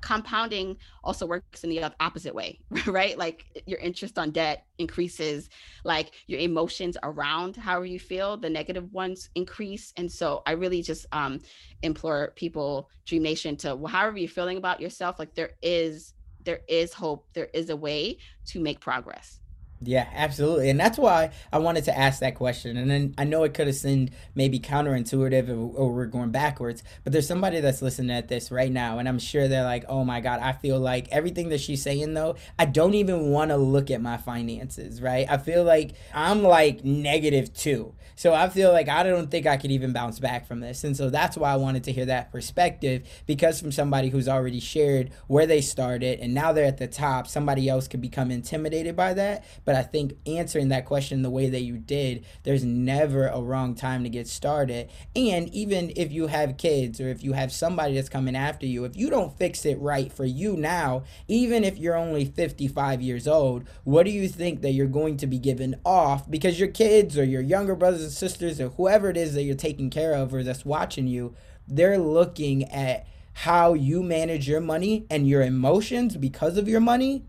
compounding 0.00 0.76
also 1.02 1.26
works 1.26 1.64
in 1.64 1.70
the 1.70 1.92
opposite 2.00 2.34
way 2.34 2.58
right? 2.86 3.18
Like 3.18 3.62
your 3.66 3.78
interest 3.78 4.18
on 4.18 4.30
debt 4.30 4.64
increases 4.78 5.48
like 5.84 6.12
your 6.26 6.40
emotions 6.40 6.96
around 7.02 7.56
how 7.56 7.82
you 7.82 7.98
feel 7.98 8.36
the 8.36 8.50
negative 8.50 8.92
ones 8.92 9.30
increase. 9.34 9.92
And 9.96 10.10
so 10.10 10.42
i 10.46 10.52
really 10.52 10.82
just 10.82 11.06
um 11.12 11.40
implore 11.82 12.32
people 12.36 12.90
dream 13.06 13.22
nation 13.22 13.56
to 13.56 13.74
well, 13.76 13.92
however 13.92 14.18
you're 14.18 14.28
feeling 14.28 14.58
about 14.58 14.80
yourself 14.80 15.18
like 15.18 15.34
there 15.34 15.52
is 15.62 16.14
there 16.44 16.60
is 16.68 16.92
hope 16.92 17.26
there 17.34 17.48
is 17.52 17.70
a 17.70 17.76
way 17.76 18.18
to 18.46 18.60
make 18.60 18.80
progress 18.80 19.40
yeah, 19.80 20.08
absolutely. 20.12 20.70
And 20.70 20.80
that's 20.80 20.98
why 20.98 21.30
I 21.52 21.58
wanted 21.58 21.84
to 21.84 21.96
ask 21.96 22.18
that 22.20 22.34
question. 22.34 22.76
And 22.76 22.90
then 22.90 23.14
I 23.16 23.24
know 23.24 23.44
it 23.44 23.54
could 23.54 23.68
have 23.68 23.76
seemed 23.76 24.10
maybe 24.34 24.58
counterintuitive 24.58 25.48
or, 25.48 25.92
we're 25.92 26.06
going 26.06 26.30
backwards, 26.30 26.82
but 27.04 27.12
there's 27.12 27.28
somebody 27.28 27.60
that's 27.60 27.80
listening 27.80 28.10
at 28.10 28.28
this 28.28 28.50
right 28.50 28.72
now. 28.72 28.98
And 28.98 29.08
I'm 29.08 29.18
sure 29.20 29.46
they're 29.46 29.64
like, 29.64 29.84
oh 29.88 30.04
my 30.04 30.20
God, 30.20 30.40
I 30.40 30.52
feel 30.52 30.80
like 30.80 31.08
everything 31.10 31.48
that 31.50 31.60
she's 31.60 31.82
saying, 31.82 32.14
though, 32.14 32.34
I 32.58 32.64
don't 32.64 32.94
even 32.94 33.30
want 33.30 33.50
to 33.50 33.56
look 33.56 33.90
at 33.90 34.00
my 34.00 34.16
finances, 34.16 35.00
right? 35.00 35.26
I 35.30 35.38
feel 35.38 35.62
like 35.62 35.94
I'm 36.12 36.42
like 36.42 36.84
negative 36.84 37.54
two. 37.54 37.94
So 38.16 38.34
I 38.34 38.48
feel 38.48 38.72
like 38.72 38.88
I 38.88 39.04
don't 39.04 39.30
think 39.30 39.46
I 39.46 39.56
could 39.56 39.70
even 39.70 39.92
bounce 39.92 40.18
back 40.18 40.48
from 40.48 40.58
this. 40.58 40.82
And 40.82 40.96
so 40.96 41.08
that's 41.08 41.36
why 41.36 41.52
I 41.52 41.56
wanted 41.56 41.84
to 41.84 41.92
hear 41.92 42.06
that 42.06 42.32
perspective 42.32 43.08
because 43.26 43.60
from 43.60 43.70
somebody 43.70 44.08
who's 44.08 44.28
already 44.28 44.58
shared 44.58 45.12
where 45.28 45.46
they 45.46 45.60
started 45.60 46.18
and 46.18 46.34
now 46.34 46.52
they're 46.52 46.64
at 46.64 46.78
the 46.78 46.88
top, 46.88 47.28
somebody 47.28 47.68
else 47.68 47.86
could 47.86 48.00
become 48.00 48.32
intimidated 48.32 48.96
by 48.96 49.14
that 49.14 49.44
but 49.68 49.76
I 49.76 49.82
think 49.82 50.16
answering 50.26 50.70
that 50.70 50.86
question 50.86 51.20
the 51.20 51.28
way 51.28 51.50
that 51.50 51.60
you 51.60 51.76
did, 51.76 52.24
there's 52.42 52.64
never 52.64 53.26
a 53.26 53.42
wrong 53.42 53.74
time 53.74 54.02
to 54.02 54.08
get 54.08 54.26
started. 54.26 54.88
And 55.14 55.52
even 55.52 55.92
if 55.94 56.10
you 56.10 56.28
have 56.28 56.56
kids 56.56 57.02
or 57.02 57.08
if 57.08 57.22
you 57.22 57.34
have 57.34 57.52
somebody 57.52 57.94
that's 57.94 58.08
coming 58.08 58.34
after 58.34 58.64
you, 58.64 58.86
if 58.86 58.96
you 58.96 59.10
don't 59.10 59.36
fix 59.36 59.66
it 59.66 59.78
right 59.78 60.10
for 60.10 60.24
you 60.24 60.56
now, 60.56 61.02
even 61.28 61.64
if 61.64 61.76
you're 61.76 61.98
only 61.98 62.24
55 62.24 63.02
years 63.02 63.28
old, 63.28 63.68
what 63.84 64.04
do 64.04 64.10
you 64.10 64.26
think 64.26 64.62
that 64.62 64.72
you're 64.72 64.86
going 64.86 65.18
to 65.18 65.26
be 65.26 65.38
given 65.38 65.76
off 65.84 66.30
because 66.30 66.58
your 66.58 66.70
kids 66.70 67.18
or 67.18 67.24
your 67.24 67.42
younger 67.42 67.76
brothers 67.76 68.02
and 68.02 68.12
sisters 68.12 68.62
or 68.62 68.70
whoever 68.70 69.10
it 69.10 69.18
is 69.18 69.34
that 69.34 69.42
you're 69.42 69.54
taking 69.54 69.90
care 69.90 70.14
of 70.14 70.32
or 70.32 70.42
that's 70.42 70.64
watching 70.64 71.06
you, 71.06 71.34
they're 71.66 71.98
looking 71.98 72.64
at 72.72 73.06
how 73.34 73.74
you 73.74 74.02
manage 74.02 74.48
your 74.48 74.62
money 74.62 75.04
and 75.10 75.28
your 75.28 75.42
emotions 75.42 76.16
because 76.16 76.56
of 76.56 76.68
your 76.68 76.80
money 76.80 77.26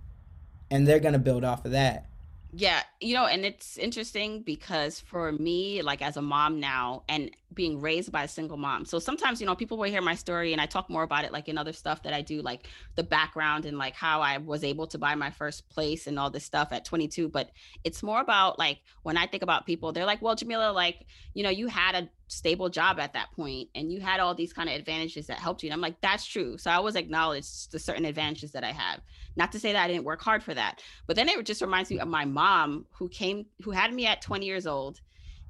and 0.71 0.87
they're 0.87 1.01
going 1.01 1.11
to 1.11 1.19
build 1.19 1.43
off 1.43 1.65
of 1.65 1.71
that. 1.71 2.08
Yeah, 2.51 2.81
you 2.99 3.13
know, 3.13 3.27
and 3.27 3.45
it's 3.45 3.77
interesting 3.77 4.41
because 4.41 4.99
for 4.99 5.31
me, 5.33 5.83
like 5.83 6.01
as 6.01 6.17
a 6.17 6.21
mom 6.21 6.59
now 6.59 7.03
and 7.07 7.29
being 7.53 7.79
raised 7.79 8.11
by 8.11 8.23
a 8.23 8.27
single 8.27 8.57
mom. 8.57 8.85
So 8.85 8.97
sometimes, 8.97 9.39
you 9.39 9.45
know, 9.45 9.55
people 9.55 9.77
will 9.77 9.89
hear 9.89 10.01
my 10.01 10.15
story 10.15 10.51
and 10.51 10.59
I 10.59 10.65
talk 10.65 10.89
more 10.89 11.03
about 11.03 11.25
it 11.25 11.31
like 11.31 11.47
in 11.47 11.59
other 11.59 11.73
stuff 11.73 12.01
that 12.03 12.13
I 12.13 12.23
do, 12.23 12.41
like 12.41 12.67
the 12.95 13.03
background 13.03 13.65
and 13.65 13.77
like 13.77 13.93
how 13.93 14.21
I 14.21 14.39
was 14.39 14.63
able 14.63 14.87
to 14.87 14.97
buy 14.97 15.13
my 15.13 15.29
first 15.29 15.69
place 15.69 16.07
and 16.07 16.17
all 16.17 16.31
this 16.31 16.43
stuff 16.43 16.69
at 16.71 16.85
22. 16.85 17.29
But 17.29 17.51
it's 17.83 18.01
more 18.01 18.19
about 18.19 18.57
like 18.57 18.79
when 19.03 19.15
I 19.15 19.27
think 19.27 19.43
about 19.43 19.67
people, 19.67 19.91
they're 19.91 20.05
like, 20.05 20.21
well, 20.23 20.33
Jamila, 20.33 20.71
like, 20.71 21.05
you 21.35 21.43
know, 21.43 21.51
you 21.51 21.67
had 21.67 21.93
a 21.93 22.09
stable 22.29 22.69
job 22.69 22.99
at 22.99 23.13
that 23.13 23.31
point 23.35 23.69
and 23.75 23.91
you 23.91 23.99
had 24.01 24.19
all 24.19 24.33
these 24.33 24.53
kind 24.53 24.69
of 24.69 24.75
advantages 24.75 25.27
that 25.27 25.37
helped 25.37 25.61
you. 25.61 25.67
And 25.67 25.73
I'm 25.73 25.81
like, 25.81 26.01
that's 26.01 26.25
true. 26.25 26.57
So 26.57 26.71
I 26.71 26.75
always 26.75 26.95
acknowledge 26.95 27.67
the 27.67 27.77
certain 27.77 28.05
advantages 28.05 28.53
that 28.53 28.63
I 28.63 28.71
have. 28.71 29.01
Not 29.39 29.53
to 29.53 29.59
say 29.59 29.71
that 29.71 29.81
I 29.81 29.87
didn't 29.87 30.03
work 30.03 30.21
hard 30.21 30.43
for 30.43 30.53
that, 30.53 30.83
but 31.07 31.15
then 31.15 31.29
it 31.29 31.45
just 31.45 31.61
reminds 31.61 31.89
me 31.89 31.97
of 31.99 32.09
my 32.09 32.25
mom 32.25 32.85
who 32.91 33.07
came, 33.07 33.45
who 33.63 33.71
had 33.71 33.93
me 33.93 34.05
at 34.05 34.21
20 34.21 34.45
years 34.45 34.67
old, 34.67 34.99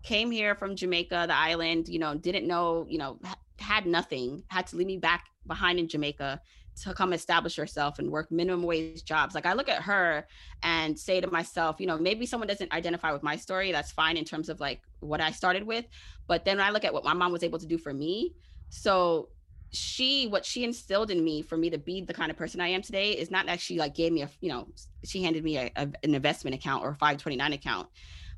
came 0.04 0.30
here 0.30 0.54
from 0.54 0.76
Jamaica, 0.76 1.26
the 1.28 1.36
island, 1.36 1.90
you 1.90 1.98
know, 1.98 2.14
didn't 2.14 2.46
know, 2.46 2.86
you 2.88 3.00
know, 3.00 3.20
had 3.58 3.88
nothing, 3.88 4.44
had 4.48 4.68
to 4.68 4.76
leave 4.76 4.86
me 4.86 4.98
back 4.98 5.26
behind 5.48 5.80
in 5.80 5.88
Jamaica 5.88 6.40
to 6.84 6.94
come 6.94 7.14
establish 7.14 7.56
herself 7.56 7.98
and 7.98 8.12
work 8.12 8.32
minimum 8.32 8.62
wage 8.62 9.04
jobs. 9.04 9.34
Like 9.34 9.48
I 9.48 9.54
look 9.54 9.68
at 9.68 9.82
her 9.82 10.28
and 10.62 10.98
say 10.98 11.20
to 11.20 11.28
myself, 11.32 11.78
you 11.80 11.88
know, 11.88 11.98
maybe 11.98 12.28
someone 12.28 12.48
doesn't 12.48 12.72
identify 12.72 13.12
with 13.12 13.24
my 13.24 13.38
story. 13.38 13.72
That's 13.72 13.92
fine 13.92 14.18
in 14.18 14.24
terms 14.24 14.50
of 14.50 14.60
like 14.60 14.82
what 15.00 15.20
I 15.20 15.32
started 15.32 15.64
with. 15.64 15.86
But 16.28 16.46
then 16.46 16.58
when 16.58 16.68
I 16.68 16.70
look 16.70 16.86
at 16.86 16.94
what 16.94 17.04
my 17.04 17.14
mom 17.14 17.32
was 17.32 17.42
able 17.42 17.58
to 17.58 17.66
do 17.66 17.80
for 17.80 17.92
me. 17.92 18.36
So 18.70 19.30
she 19.72 20.28
what 20.28 20.46
she 20.46 20.64
instilled 20.64 21.12
in 21.12 21.24
me 21.24 21.42
for 21.42 21.58
me 21.58 21.70
to 21.70 21.78
be 21.78 22.02
the 22.02 22.14
kind 22.14 22.32
of 22.32 22.38
person 22.38 22.60
I 22.60 22.70
am 22.70 22.82
today 22.82 23.12
is 23.12 23.30
not 23.30 23.46
that 23.46 23.60
she 23.60 23.78
like 23.78 23.94
gave 23.94 24.12
me 24.12 24.24
a 24.24 24.30
you 24.42 24.50
know 24.50 24.68
she 25.04 25.22
handed 25.24 25.44
me 25.44 25.58
a, 25.58 25.72
a, 25.76 25.88
an 26.04 26.16
investment 26.16 26.56
account 26.56 26.84
or 26.84 26.90
a 26.90 26.96
529 26.96 27.54
account 27.54 27.88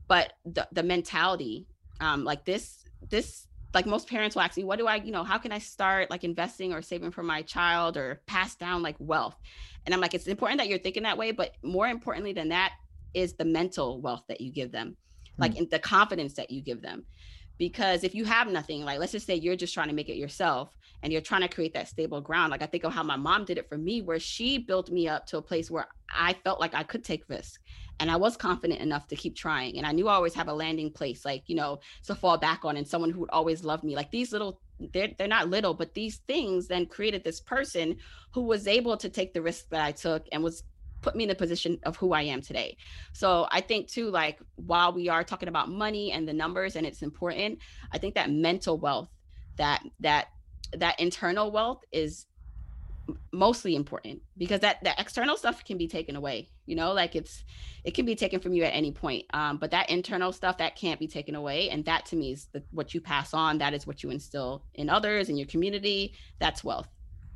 but 0.08 0.34
the 0.46 0.67
the 0.74 0.84
mentality 0.84 1.67
um 2.02 2.24
like 2.26 2.44
this 2.44 2.84
this 3.10 3.48
like 3.74 3.86
most 3.86 4.08
parents 4.08 4.36
will 4.36 4.41
ask 4.41 4.58
me, 4.58 4.63
what 4.63 4.80
do 4.80 4.88
I, 4.88 4.96
you 4.96 5.12
know, 5.12 5.24
how 5.24 5.38
can 5.38 5.52
I 5.52 5.60
start 5.60 6.10
like 6.10 6.24
investing 6.24 6.74
or 6.74 6.82
saving 6.82 7.12
for 7.12 7.24
my 7.24 7.41
child 7.41 7.98
or 7.98 8.22
pass 8.26 8.56
down 8.56 8.82
like 8.82 8.96
wealth? 9.00 9.36
And 9.86 9.96
I'm 9.96 10.02
like, 10.02 10.13
it's 10.13 10.28
important 10.28 10.60
that 10.60 10.67
you're 10.67 10.80
thinking 10.80 11.04
that 11.04 11.17
way, 11.17 11.32
but 11.32 11.56
more 11.63 11.88
importantly 11.88 12.34
than 12.34 12.50
that 12.50 12.74
is 13.13 13.34
the 13.34 13.46
mental 13.46 14.02
wealth 14.02 14.24
that 14.28 14.41
you 14.41 14.52
give 14.52 14.72
them, 14.72 14.98
like 15.38 15.56
mm. 15.56 15.70
the 15.70 15.80
confidence 15.80 16.34
that 16.34 16.52
you 16.52 16.62
give 16.62 16.82
them. 16.82 17.06
Because 17.62 18.04
if 18.04 18.15
you 18.15 18.26
have 18.26 18.47
nothing, 18.47 18.84
like 18.86 18.97
let's 18.97 19.12
just 19.12 19.28
say 19.28 19.36
you're 19.36 19.56
just 19.56 19.76
trying 19.76 19.90
to 19.90 19.94
make 19.94 20.10
it 20.10 20.15
yourself 20.15 20.75
and 21.04 21.13
you're 21.13 21.21
trying 21.21 21.42
to 21.42 21.48
create 21.48 21.75
that 21.75 21.88
stable 21.88 22.19
ground. 22.19 22.50
Like 22.50 22.63
I 22.63 22.65
think 22.65 22.83
of 22.83 22.92
how 22.92 23.04
my 23.04 23.17
mom 23.17 23.46
did 23.46 23.60
it 23.60 23.69
for 23.69 23.77
me, 23.77 24.02
where 24.02 24.17
she 24.17 24.58
built 24.58 24.90
me 24.90 25.08
up 25.08 25.27
to 25.27 25.38
a 25.38 25.44
place 25.44 25.69
where 25.69 25.86
I 26.12 26.33
felt 26.44 26.60
like 26.60 26.73
I 26.73 26.81
could 26.81 27.04
take 27.04 27.29
risks 27.29 27.60
and 28.00 28.10
I 28.10 28.15
was 28.15 28.36
confident 28.36 28.81
enough 28.81 29.06
to 29.10 29.15
keep 29.15 29.36
trying. 29.36 29.77
And 29.77 29.86
I 29.86 29.92
knew 29.92 30.08
I 30.08 30.15
always 30.15 30.33
have 30.33 30.48
a 30.48 30.54
landing 30.54 30.90
place, 30.92 31.23
like, 31.23 31.44
you 31.46 31.56
know, 31.56 31.81
to 32.08 32.15
fall 32.15 32.40
back 32.40 32.65
on 32.65 32.77
and 32.77 32.88
someone 32.88 33.12
who 33.12 33.19
would 33.19 33.29
always 33.29 33.63
love 33.63 33.83
me. 33.83 33.96
Like 33.96 34.10
these 34.10 34.31
little, 34.31 34.60
they're, 34.92 35.12
they're 35.19 35.27
not 35.27 35.52
little, 35.52 35.75
but 35.75 35.94
these 35.94 36.17
things 36.27 36.67
then 36.67 36.88
created 36.88 37.23
this 37.23 37.42
person 37.42 37.98
who 38.33 38.42
was 38.42 38.67
able 38.67 38.98
to 38.98 39.08
take 39.08 39.36
the 39.36 39.42
risk 39.44 39.69
that 39.69 39.83
I 39.83 39.92
took 39.92 40.25
and 40.31 40.42
was 40.42 40.63
put 41.02 41.15
me 41.15 41.23
in 41.23 41.29
the 41.29 41.35
position 41.35 41.79
of 41.83 41.95
who 41.97 42.13
I 42.13 42.23
am 42.23 42.41
today. 42.41 42.77
So 43.13 43.47
I 43.52 43.62
think 43.62 43.87
too, 43.87 44.10
like 44.10 44.39
while 44.56 44.93
we 44.93 45.10
are 45.10 45.23
talking 45.23 45.49
about 45.49 45.69
money 45.69 46.12
and 46.12 46.27
the 46.27 46.33
numbers 46.33 46.75
and 46.75 46.85
it's 46.85 47.02
important, 47.02 47.60
I 47.91 47.97
think 47.97 48.15
that 48.15 48.29
mental 48.29 48.77
wealth, 48.77 49.10
that 49.58 49.83
that 49.99 50.27
that 50.73 50.99
internal 50.99 51.52
wealth 51.52 51.83
is 51.91 52.27
mostly 53.31 53.75
important 53.75 54.21
because 54.37 54.62
that 54.62 54.81
that 54.83 54.99
external 54.99 55.35
stuff 55.35 55.65
can 55.65 55.77
be 55.77 55.87
taken 55.87 56.15
away 56.15 56.47
you 56.65 56.75
know 56.75 56.93
like 56.93 57.13
it's 57.13 57.43
it 57.83 57.93
can 57.93 58.06
be 58.06 58.15
taken 58.15 58.39
from 58.39 58.54
you 58.54 58.63
at 58.63 58.69
any 58.69 58.91
point 58.91 59.25
um, 59.33 59.58
but 59.58 59.71
that 59.71 59.89
internal 59.89 60.31
stuff 60.31 60.58
that 60.58 60.75
can't 60.75 60.99
be 60.99 61.08
taken 61.08 61.35
away. 61.35 61.69
And 61.69 61.83
that 61.85 62.06
to 62.08 62.15
me 62.15 62.33
is 62.33 62.45
the, 62.52 62.63
what 62.71 62.93
you 62.93 63.02
pass 63.02 63.33
on. 63.33 63.58
That 63.58 63.73
is 63.73 63.87
what 63.87 64.04
you 64.04 64.10
instill 64.10 64.63
in 64.75 64.89
others 64.89 65.29
in 65.29 65.37
your 65.37 65.47
community. 65.47 66.13
That's 66.39 66.63
wealth. 66.63 66.87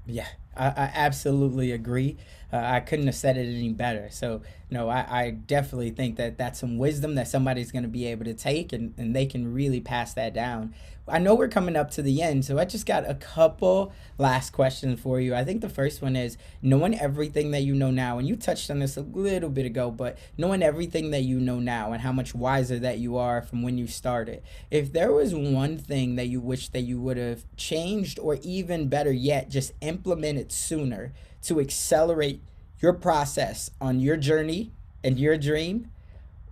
Yeah 0.06 0.28
i, 0.56 0.68
I 0.68 0.92
absolutely 0.94 1.72
agree 1.72 2.18
uh, 2.52 2.58
i 2.58 2.80
couldn't 2.80 3.06
have 3.06 3.16
said 3.16 3.38
it 3.38 3.48
any 3.48 3.74
better 3.74 4.10
so 4.12 4.42
no 4.70 4.90
I, 4.90 5.06
I 5.10 5.30
definitely 5.32 5.92
think 5.92 6.18
that 6.18 6.38
that's 6.38 6.60
some 6.60 6.78
wisdom 6.78 7.16
that 7.16 7.28
somebody's 7.28 7.72
going 7.72 7.84
to 7.84 7.90
be 7.90 8.06
able 8.08 8.26
to 8.26 8.34
take 8.34 8.74
and, 8.74 8.94
and 8.98 9.16
they 9.16 9.26
can 9.26 9.54
really 9.54 9.80
pass 9.80 10.14
that 10.14 10.34
down 10.34 10.74
I 11.08 11.20
know 11.20 11.36
we're 11.36 11.50
coming 11.50 11.76
up 11.76 11.92
to 11.92 12.02
the 12.02 12.24
end, 12.24 12.46
so 12.46 12.58
I 12.58 12.66
just 12.66 12.88
got 12.88 13.08
a 13.08 13.14
couple 13.14 13.94
last 14.18 14.50
questions 14.50 15.00
for 15.00 15.20
you. 15.20 15.36
I 15.36 15.44
think 15.44 15.62
the 15.62 15.70
first 15.70 16.02
one 16.02 16.16
is 16.16 16.36
knowing 16.64 17.00
everything 17.00 17.52
that 17.52 17.62
you 17.62 17.76
know 17.76 17.92
now, 17.92 18.18
and 18.18 18.28
you 18.28 18.36
touched 18.36 18.72
on 18.72 18.80
this 18.80 18.98
a 18.98 19.02
little 19.02 19.52
bit 19.52 19.68
ago, 19.68 19.92
but 19.92 20.18
knowing 20.36 20.64
everything 20.64 21.12
that 21.12 21.22
you 21.22 21.40
know 21.40 21.60
now 21.60 21.92
and 21.92 22.02
how 22.02 22.12
much 22.12 22.34
wiser 22.34 22.80
that 22.80 22.98
you 22.98 23.18
are 23.18 23.44
from 23.44 23.62
when 23.62 23.78
you 23.78 23.86
started. 23.86 24.42
If 24.72 24.94
there 24.94 25.12
was 25.12 25.36
one 25.36 25.78
thing 25.78 26.16
that 26.16 26.26
you 26.26 26.40
wish 26.40 26.70
that 26.70 26.82
you 26.82 27.00
would 27.00 27.18
have 27.18 27.44
changed, 27.56 28.18
or 28.18 28.40
even 28.42 28.88
better 28.88 29.12
yet, 29.12 29.50
just 29.50 29.74
implemented 29.82 30.45
sooner 30.52 31.14
to 31.44 31.60
accelerate 31.60 32.42
your 32.80 32.94
process 32.94 33.72
on 33.80 34.00
your 34.00 34.18
journey 34.18 34.72
and 35.04 35.20
your 35.20 35.38
dream, 35.38 35.90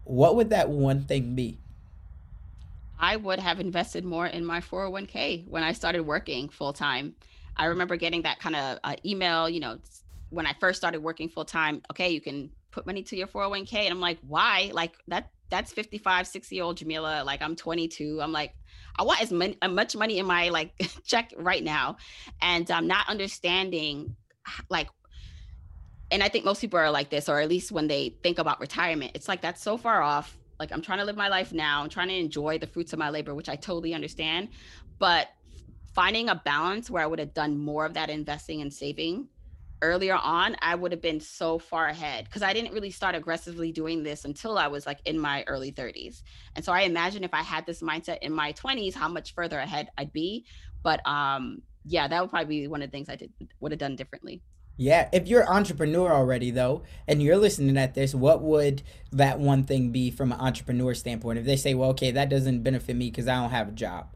what 0.04 0.36
would 0.36 0.50
that 0.50 0.70
one 0.70 1.04
thing 1.04 1.36
be? 1.36 1.60
I 3.00 3.18
would 3.18 3.39
have 3.39 3.60
invested 3.60 4.06
more 4.06 4.28
in 4.28 4.46
my 4.46 4.62
401k 4.62 5.48
when 5.48 5.64
I 5.64 5.74
started 5.74 6.04
working 6.04 6.50
full 6.50 6.74
time. 6.74 7.16
I 7.58 7.66
remember 7.66 7.96
getting 7.96 8.22
that 8.22 8.39
kind 8.39 8.56
of 8.56 8.80
uh, 8.84 8.96
email, 9.06 9.50
you 9.50 9.60
know, 9.60 9.80
when 10.30 10.48
I 10.48 10.54
first 10.60 10.78
started 10.78 11.02
working 11.02 11.30
full 11.30 11.46
time. 11.46 11.82
Okay, 11.91 12.10
you 12.10 12.22
can 12.22 12.50
put 12.72 12.86
money 12.86 13.04
to 13.04 13.16
your 13.16 13.28
401k. 13.28 13.74
And 13.74 13.91
I'm 13.91 14.00
like, 14.00 14.20
why? 14.28 14.72
Like 14.74 14.94
that 15.08 15.30
that's 15.50 15.72
55, 15.72 16.28
60 16.28 16.56
year 16.56 16.64
old 16.64 16.78
Jamila. 16.78 17.24
Like 17.26 17.41
I'm 17.41 17.56
22. 17.56 18.20
I'm 18.22 18.32
like, 18.32 18.54
I 18.98 19.04
want 19.04 19.22
as, 19.22 19.32
many, 19.32 19.58
as 19.62 19.72
much 19.72 19.96
money 19.96 20.20
in 20.20 20.26
my 20.26 20.50
like 20.50 20.72
check 21.06 21.34
right 21.38 21.64
now. 21.64 21.98
And 22.41 22.70
I'm 22.70 22.84
um, 22.84 22.88
not 22.88 23.10
understanding 23.10 24.16
like 24.70 24.89
and 26.12 26.22
I 26.22 26.30
think 26.30 26.46
most 26.46 26.62
people 26.62 26.78
are 26.78 26.91
like 26.91 27.10
this, 27.10 27.28
or 27.28 27.39
at 27.39 27.50
least 27.50 27.72
when 27.72 27.88
they 27.88 28.16
think 28.22 28.38
about 28.38 28.60
retirement, 28.60 29.14
it's 29.16 29.28
like 29.28 29.41
that's 29.41 29.64
so 29.64 29.78
far 29.78 30.04
off 30.04 30.38
like 30.60 30.72
I'm 30.72 30.82
trying 30.82 31.00
to 31.00 31.06
live 31.06 31.18
my 31.18 31.28
life 31.28 31.52
now. 31.52 31.82
I'm 31.82 31.89
trying 31.89 32.10
to 32.10 32.16
enjoy 32.16 32.60
the 32.60 32.68
fruits 32.68 32.94
of 32.94 33.00
my 33.00 33.10
labor, 33.10 33.34
which 33.34 33.50
I 33.50 33.56
totally 33.56 33.94
understand. 33.94 34.50
But 35.00 35.28
finding 35.94 36.30
a 36.30 36.36
balance 36.36 36.89
where 36.89 37.04
I 37.04 37.08
would 37.08 37.20
have 37.20 37.34
done 37.34 37.58
more 37.58 37.86
of 37.86 37.96
that 37.96 38.10
investing 38.10 38.62
and 38.62 38.72
saving 38.72 39.28
earlier 39.84 40.16
on, 40.16 40.56
I 40.62 40.74
would 40.74 40.92
have 40.92 41.02
been 41.02 41.20
so 41.20 41.60
far 41.60 41.88
ahead 41.88 42.26
because 42.26 42.42
I 42.42 42.54
didn't 42.54 42.74
really 42.74 42.90
start 42.90 43.14
aggressively 43.14 43.72
doing 43.72 44.02
this 44.02 44.26
until 44.26 44.58
I 44.58 44.68
was 44.68 44.86
like 44.86 45.00
in 45.06 45.20
my 45.20 45.44
early 45.46 45.72
30s. 45.72 46.24
And 46.56 46.64
so 46.64 46.72
I 46.72 46.82
imagine 46.82 47.24
if 47.24 47.34
I 47.34 47.44
had 47.44 47.66
this 47.66 47.82
mindset 47.82 48.20
in 48.22 48.34
my 48.34 48.54
20s, 48.54 48.94
how 48.96 49.10
much 49.10 49.36
further 49.36 49.60
ahead 49.60 49.90
I'd 49.98 50.14
be. 50.14 50.46
But 50.82 51.06
um, 51.06 51.62
yeah, 51.86 52.08
that 52.08 52.22
would 52.22 52.30
probably 52.30 52.62
be 52.62 52.68
one 52.68 52.82
of 52.82 52.90
the 52.90 52.92
things 52.92 53.10
I 53.10 53.18
did 53.18 53.32
would 53.60 53.72
have 53.72 53.80
done 53.80 53.96
differently. 53.96 54.42
Yeah, 54.76 55.08
if 55.14 55.28
you're 55.28 55.42
an 55.42 55.50
entrepreneur 55.50 56.12
already 56.12 56.50
though, 56.50 56.84
and 57.08 57.22
you're 57.22 57.38
listening 57.38 57.78
at 57.78 57.94
this, 57.94 58.16
what 58.16 58.42
would 58.42 58.82
that 59.12 59.40
one 59.40 59.66
thing 59.66 59.92
be 59.92 60.10
from 60.10 60.32
an 60.32 60.40
entrepreneur 60.40 60.96
standpoint? 60.96 61.38
If 61.38 61.46
they 61.46 61.58
say, 61.58 61.76
"Well, 61.76 61.92
okay, 61.92 62.10
that 62.10 62.30
doesn't 62.30 62.64
benefit 62.64 62.96
me 62.96 63.12
because 63.12 63.28
I 63.28 63.36
don't 63.36 63.52
have 63.52 63.70
a 63.70 63.72
job." 63.72 64.08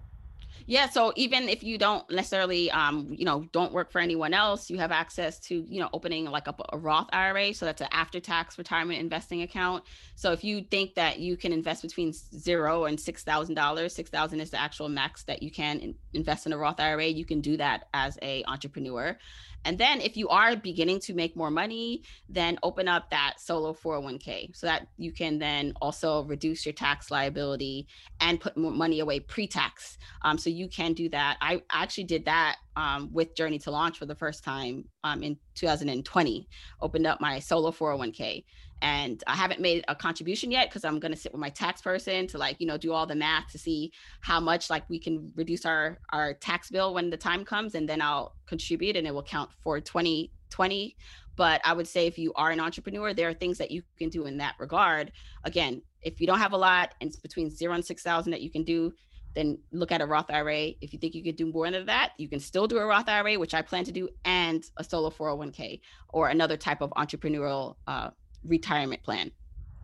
Yeah, 0.70 0.90
so 0.90 1.14
even 1.16 1.48
if 1.48 1.64
you 1.64 1.78
don't 1.78 2.10
necessarily, 2.12 2.70
um, 2.72 3.08
you 3.10 3.24
know, 3.24 3.48
don't 3.54 3.72
work 3.72 3.90
for 3.90 4.00
anyone 4.00 4.34
else, 4.34 4.70
you 4.70 4.78
have 4.80 4.92
access 4.92 5.40
to, 5.48 5.66
you 5.70 5.80
know, 5.80 5.90
opening 5.94 6.26
like 6.26 6.48
a, 6.48 6.56
a 6.74 6.78
Roth 6.78 7.08
IRA. 7.14 7.54
So 7.54 7.66
that's 7.66 7.80
an 7.80 7.88
after-tax 7.92 8.58
retirement 8.58 9.00
investing 9.00 9.44
account. 9.44 9.86
So 10.16 10.34
if 10.34 10.44
you 10.44 10.62
think 10.62 10.96
that 10.96 11.20
you 11.20 11.38
can 11.38 11.54
invest 11.54 11.84
between 11.84 12.12
zero 12.12 12.84
and 12.84 13.00
six 13.00 13.24
thousand 13.24 13.56
dollars, 13.56 13.96
six 13.96 14.10
thousand 14.10 14.42
is 14.42 14.50
the 14.50 14.60
actual 14.60 14.90
max 14.90 15.24
that 15.24 15.42
you 15.42 15.52
can 15.52 15.80
in, 15.80 15.96
invest 16.14 16.46
in 16.46 16.52
a 16.52 16.58
Roth 16.58 16.82
IRA. 16.82 17.06
You 17.06 17.24
can 17.24 17.40
do 17.40 17.56
that 17.56 17.88
as 17.94 18.20
a 18.22 18.44
entrepreneur. 18.46 19.18
And 19.66 19.78
then 19.78 20.02
if 20.02 20.16
you 20.16 20.30
are 20.30 20.56
beginning 20.56 21.00
to 21.02 21.14
make 21.14 21.36
more 21.36 21.52
money, 21.52 22.04
then 22.30 22.58
open 22.64 22.88
up 22.88 23.10
that 23.10 23.36
solo 23.38 23.74
401k 23.74 24.56
so 24.56 24.68
that 24.68 24.88
you 24.98 25.12
can 25.12 25.40
then 25.40 25.74
also 25.82 26.24
reduce 26.24 26.66
your 26.66 26.74
tax 26.74 27.12
liability 27.12 27.88
and 28.22 28.40
put 28.40 28.58
more 28.58 28.72
money 28.72 29.00
away 29.00 29.20
pre-tax. 29.20 29.98
Um, 30.24 30.38
so 30.38 30.50
you 30.50 30.68
can 30.68 30.94
do 30.94 31.10
that. 31.10 31.38
I 31.42 31.62
actually 31.72 32.06
did 32.06 32.26
that 32.26 32.58
um, 32.76 33.10
with 33.12 33.36
Journey 33.36 33.60
to 33.60 33.72
Launch 33.72 33.98
for 33.98 34.06
the 34.06 34.16
first 34.16 34.44
time 34.44 34.86
um, 35.04 35.24
in 35.24 35.38
2020, 35.56 36.48
opened 36.82 37.08
up 37.08 37.20
my 37.20 37.40
solo 37.40 37.72
401k 37.72 38.44
and 38.82 39.24
I 39.26 39.36
haven't 39.36 39.60
made 39.60 39.84
a 39.88 39.96
contribution 39.96 40.52
yet 40.52 40.70
because 40.70 40.86
I'm 40.86 41.00
to 41.00 41.16
sit 41.16 41.32
with 41.32 41.40
my 41.40 41.50
tax 41.50 41.82
person 41.82 42.28
to 42.28 42.38
like 42.38 42.58
you 42.60 42.68
know 42.68 42.78
do 42.78 42.94
all 42.94 43.06
the 43.06 43.16
math 43.16 43.52
to 43.52 43.58
see 43.58 43.92
how 44.22 44.40
much 44.40 44.70
like 44.70 44.88
we 44.90 45.00
can 45.00 45.32
reduce 45.36 45.66
our 45.66 45.98
our 46.12 46.34
tax 46.34 46.70
bill 46.70 46.94
when 46.94 47.10
the 47.10 47.18
time 47.18 47.44
comes 47.44 47.76
and 47.76 47.88
then 47.88 48.02
I'll 48.02 48.36
contribute 48.46 48.96
and 48.96 49.08
it 49.08 49.14
will 49.14 49.24
count 49.24 49.50
for 49.64 49.80
2020 49.80 50.96
but 51.36 51.62
I 51.64 51.74
would 51.74 51.88
say 51.88 52.08
if 52.08 52.18
you 52.18 52.34
are 52.36 52.52
an 52.52 52.60
entrepreneur 52.60 53.14
there 53.14 53.30
are 53.30 53.34
things 53.34 53.58
that 53.58 53.72
you 53.72 53.82
can 53.98 54.10
do 54.10 54.26
in 54.26 54.38
that 54.38 54.56
regard 54.60 55.12
again 55.44 55.82
if 56.02 56.22
you 56.22 56.28
don't 56.28 56.40
have 56.40 56.54
a 56.54 56.58
lot 56.58 56.94
and 57.02 57.10
it's 57.10 57.20
between 57.20 57.50
0 57.50 57.74
and 57.74 57.86
6000 57.86 58.32
that 58.32 58.42
you 58.42 58.52
can 58.52 58.64
do 58.64 58.94
then 59.38 59.60
look 59.72 59.92
at 59.92 60.02
a 60.02 60.06
Roth 60.06 60.32
IRA. 60.32 60.72
If 60.82 60.94
you 60.94 61.00
think 61.00 61.14
you 61.14 61.24
could 61.24 61.36
do 61.36 61.52
more 61.52 61.70
than 61.70 61.86
that, 61.86 62.14
you 62.18 62.28
can 62.28 62.40
still 62.40 62.66
do 62.66 62.80
a 62.80 62.86
Roth 62.86 63.08
IRA, 63.08 63.38
which 63.38 63.54
I 63.54 63.62
plan 63.62 63.84
to 63.84 63.92
do, 63.92 64.10
and 64.26 64.64
a 64.78 64.84
solo 64.84 65.12
401k 65.12 65.80
or 66.10 66.30
another 66.30 66.58
type 66.58 66.82
of 66.82 66.90
entrepreneurial 66.98 67.76
uh, 67.86 68.10
retirement 68.44 69.04
plan. 69.04 69.32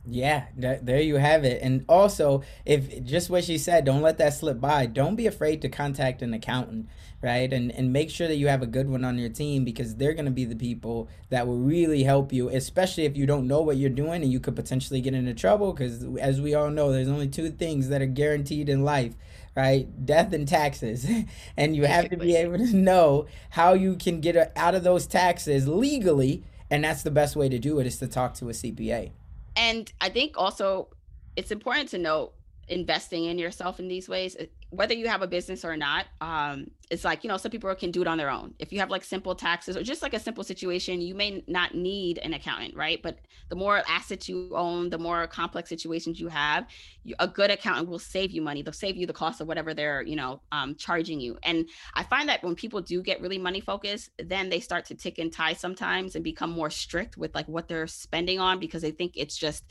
Yeah, 0.05 0.47
there 0.57 1.01
you 1.01 1.15
have 1.15 1.45
it. 1.45 1.61
And 1.61 1.85
also, 1.87 2.43
if 2.65 3.05
just 3.05 3.29
what 3.29 3.45
she 3.45 3.57
said, 3.57 3.85
don't 3.85 4.01
let 4.01 4.17
that 4.17 4.33
slip 4.33 4.59
by. 4.59 4.85
Don't 4.85 5.15
be 5.15 5.27
afraid 5.27 5.61
to 5.61 5.69
contact 5.69 6.21
an 6.21 6.33
accountant, 6.33 6.89
right? 7.21 7.51
And 7.51 7.71
and 7.71 7.93
make 7.93 8.09
sure 8.09 8.27
that 8.27 8.35
you 8.35 8.49
have 8.49 8.61
a 8.61 8.67
good 8.67 8.89
one 8.89 9.05
on 9.05 9.17
your 9.17 9.29
team 9.29 9.63
because 9.63 9.95
they're 9.95 10.13
going 10.13 10.25
to 10.25 10.31
be 10.31 10.43
the 10.43 10.57
people 10.57 11.07
that 11.29 11.47
will 11.47 11.57
really 11.57 12.03
help 12.03 12.33
you, 12.33 12.49
especially 12.49 13.05
if 13.05 13.15
you 13.15 13.25
don't 13.25 13.47
know 13.47 13.61
what 13.61 13.77
you're 13.77 13.89
doing 13.89 14.23
and 14.23 14.31
you 14.31 14.41
could 14.41 14.57
potentially 14.57 14.99
get 14.99 15.13
into 15.13 15.33
trouble 15.33 15.71
because 15.71 16.03
as 16.19 16.41
we 16.41 16.53
all 16.53 16.69
know, 16.69 16.91
there's 16.91 17.07
only 17.07 17.29
two 17.29 17.49
things 17.49 17.87
that 17.87 18.01
are 18.01 18.05
guaranteed 18.05 18.67
in 18.67 18.83
life, 18.83 19.15
right? 19.55 20.05
Death 20.05 20.33
and 20.33 20.45
taxes. 20.45 21.07
and 21.57 21.77
you 21.77 21.85
have 21.85 22.09
to 22.09 22.17
be 22.17 22.35
able 22.35 22.57
to 22.57 22.75
know 22.75 23.25
how 23.51 23.71
you 23.71 23.95
can 23.95 24.19
get 24.19 24.51
out 24.57 24.75
of 24.75 24.83
those 24.83 25.07
taxes 25.07 25.65
legally 25.65 26.43
and 26.73 26.83
that's 26.83 27.03
the 27.03 27.11
best 27.11 27.35
way 27.35 27.47
to 27.49 27.59
do 27.59 27.79
it 27.79 27.85
is 27.85 27.99
to 27.99 28.07
talk 28.07 28.33
to 28.33 28.49
a 28.49 28.51
CPA. 28.51 29.11
And 29.55 29.93
I 30.01 30.09
think 30.09 30.39
also 30.39 30.87
it's 31.35 31.51
important 31.51 31.89
to 31.89 31.99
note 31.99 32.33
investing 32.67 33.25
in 33.25 33.37
yourself 33.37 33.79
in 33.79 33.87
these 33.87 34.09
ways 34.09 34.35
whether 34.73 34.93
you 34.93 35.07
have 35.07 35.21
a 35.21 35.27
business 35.27 35.63
or 35.63 35.77
not 35.77 36.05
um, 36.21 36.67
it's 36.93 37.03
like 37.03 37.23
you 37.23 37.27
know 37.27 37.37
some 37.37 37.51
people 37.51 37.73
can 37.75 37.91
do 37.91 38.01
it 38.01 38.07
on 38.07 38.17
their 38.17 38.29
own. 38.29 38.53
If 38.59 38.71
you 38.71 38.79
have 38.79 38.89
like 38.89 39.03
simple 39.03 39.35
taxes 39.35 39.75
or 39.75 39.83
just 39.83 40.01
like 40.01 40.13
a 40.13 40.19
simple 40.19 40.43
situation 40.43 41.01
you 41.01 41.15
may 41.15 41.43
not 41.47 41.73
need 41.73 42.19
an 42.19 42.33
accountant 42.33 42.75
right? 42.75 43.01
But 43.01 43.17
the 43.49 43.55
more 43.55 43.81
assets 43.87 44.29
you 44.29 44.51
own 44.55 44.89
the 44.89 44.99
more 44.99 45.25
complex 45.27 45.69
situations 45.69 46.19
you 46.19 46.27
have 46.27 46.67
you, 47.03 47.15
a 47.19 47.27
good 47.27 47.49
accountant 47.49 47.89
will 47.89 47.99
save 47.99 48.31
you 48.31 48.41
money. 48.41 48.61
They'll 48.61 48.73
save 48.73 48.95
you 48.95 49.07
the 49.07 49.13
cost 49.13 49.41
of 49.41 49.47
whatever 49.47 49.73
they're 49.73 50.03
you 50.03 50.15
know 50.15 50.41
um, 50.51 50.75
charging 50.75 51.19
you. 51.19 51.37
And 51.43 51.67
i 51.95 52.03
find 52.03 52.29
that 52.29 52.43
when 52.43 52.55
people 52.55 52.81
do 52.81 53.01
get 53.01 53.21
really 53.21 53.37
money 53.37 53.59
focused 53.59 54.09
then 54.19 54.49
they 54.49 54.59
start 54.59 54.85
to 54.85 54.95
tick 54.95 55.17
and 55.17 55.31
tie 55.31 55.53
sometimes 55.53 56.15
and 56.15 56.23
become 56.23 56.51
more 56.51 56.69
strict 56.69 57.17
with 57.17 57.33
like 57.33 57.47
what 57.47 57.67
they're 57.67 57.87
spending 57.87 58.39
on 58.39 58.59
because 58.59 58.81
they 58.81 58.91
think 58.91 59.13
it's 59.15 59.37
just 59.37 59.63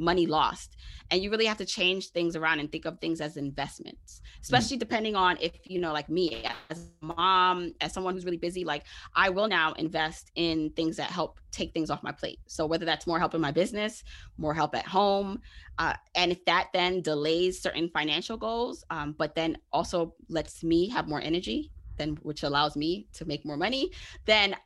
money 0.00 0.26
lost 0.26 0.76
and 1.10 1.22
you 1.22 1.30
really 1.30 1.44
have 1.44 1.58
to 1.58 1.64
change 1.64 2.08
things 2.08 2.34
around 2.34 2.58
and 2.58 2.72
think 2.72 2.86
of 2.86 2.98
things 2.98 3.20
as 3.20 3.36
investments 3.36 4.22
especially 4.42 4.76
mm. 4.76 4.80
depending 4.80 5.14
on 5.14 5.36
if 5.40 5.52
you 5.64 5.78
know 5.78 5.92
like 5.92 6.08
me 6.08 6.42
as 6.70 6.88
a 7.02 7.04
mom 7.04 7.72
as 7.80 7.92
someone 7.92 8.14
who's 8.14 8.24
really 8.24 8.38
busy 8.38 8.64
like 8.64 8.84
i 9.14 9.28
will 9.28 9.46
now 9.46 9.72
invest 9.74 10.32
in 10.36 10.70
things 10.70 10.96
that 10.96 11.10
help 11.10 11.38
take 11.52 11.72
things 11.74 11.90
off 11.90 12.02
my 12.02 12.12
plate 12.12 12.38
so 12.46 12.64
whether 12.64 12.86
that's 12.86 13.06
more 13.06 13.18
help 13.18 13.34
in 13.34 13.40
my 13.40 13.50
business 13.52 14.02
more 14.38 14.54
help 14.54 14.74
at 14.74 14.86
home 14.86 15.38
uh, 15.78 15.94
and 16.14 16.32
if 16.32 16.44
that 16.44 16.68
then 16.72 17.00
delays 17.02 17.60
certain 17.60 17.88
financial 17.90 18.36
goals 18.36 18.84
um, 18.90 19.14
but 19.18 19.34
then 19.34 19.56
also 19.72 20.14
lets 20.28 20.64
me 20.64 20.88
have 20.88 21.08
more 21.08 21.20
energy 21.20 21.70
then 21.98 22.16
which 22.22 22.42
allows 22.42 22.76
me 22.76 23.06
to 23.12 23.24
make 23.26 23.44
more 23.44 23.56
money 23.56 23.90
then 24.24 24.56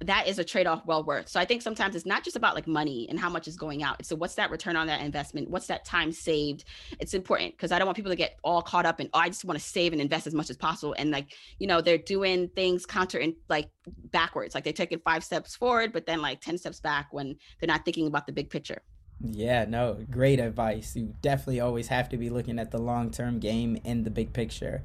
that 0.00 0.28
is 0.28 0.38
a 0.38 0.44
trade-off 0.44 0.84
well 0.84 1.02
worth. 1.02 1.28
So 1.28 1.40
I 1.40 1.44
think 1.44 1.62
sometimes 1.62 1.96
it's 1.96 2.04
not 2.04 2.22
just 2.22 2.36
about 2.36 2.54
like 2.54 2.66
money 2.66 3.06
and 3.08 3.18
how 3.18 3.30
much 3.30 3.48
is 3.48 3.56
going 3.56 3.82
out. 3.82 4.04
So 4.04 4.14
what's 4.14 4.34
that 4.34 4.50
return 4.50 4.76
on 4.76 4.86
that 4.88 5.00
investment? 5.00 5.48
What's 5.48 5.66
that 5.68 5.84
time 5.84 6.12
saved? 6.12 6.64
It's 7.00 7.14
important 7.14 7.52
because 7.56 7.72
I 7.72 7.78
don't 7.78 7.86
want 7.86 7.96
people 7.96 8.12
to 8.12 8.16
get 8.16 8.36
all 8.44 8.60
caught 8.60 8.84
up 8.84 9.00
in 9.00 9.08
oh, 9.14 9.18
I 9.18 9.28
just 9.28 9.44
want 9.44 9.58
to 9.58 9.64
save 9.64 9.92
and 9.92 10.02
invest 10.02 10.26
as 10.26 10.34
much 10.34 10.50
as 10.50 10.56
possible. 10.56 10.94
And 10.98 11.10
like, 11.10 11.32
you 11.58 11.66
know, 11.66 11.80
they're 11.80 11.98
doing 11.98 12.48
things 12.48 12.84
counter 12.84 13.18
and 13.18 13.34
like 13.48 13.70
backwards. 14.10 14.54
Like 14.54 14.64
they're 14.64 14.72
taking 14.72 14.98
five 14.98 15.24
steps 15.24 15.56
forward, 15.56 15.92
but 15.92 16.04
then 16.04 16.20
like 16.20 16.40
10 16.40 16.58
steps 16.58 16.80
back 16.80 17.08
when 17.12 17.36
they're 17.58 17.68
not 17.68 17.84
thinking 17.84 18.06
about 18.06 18.26
the 18.26 18.32
big 18.32 18.50
picture. 18.50 18.82
Yeah, 19.20 19.64
no, 19.66 20.04
great 20.10 20.40
advice. 20.40 20.94
You 20.94 21.14
definitely 21.22 21.60
always 21.60 21.88
have 21.88 22.10
to 22.10 22.18
be 22.18 22.28
looking 22.28 22.58
at 22.58 22.70
the 22.70 22.78
long 22.78 23.10
term 23.10 23.38
game 23.38 23.78
and 23.84 24.04
the 24.04 24.10
big 24.10 24.34
picture. 24.34 24.82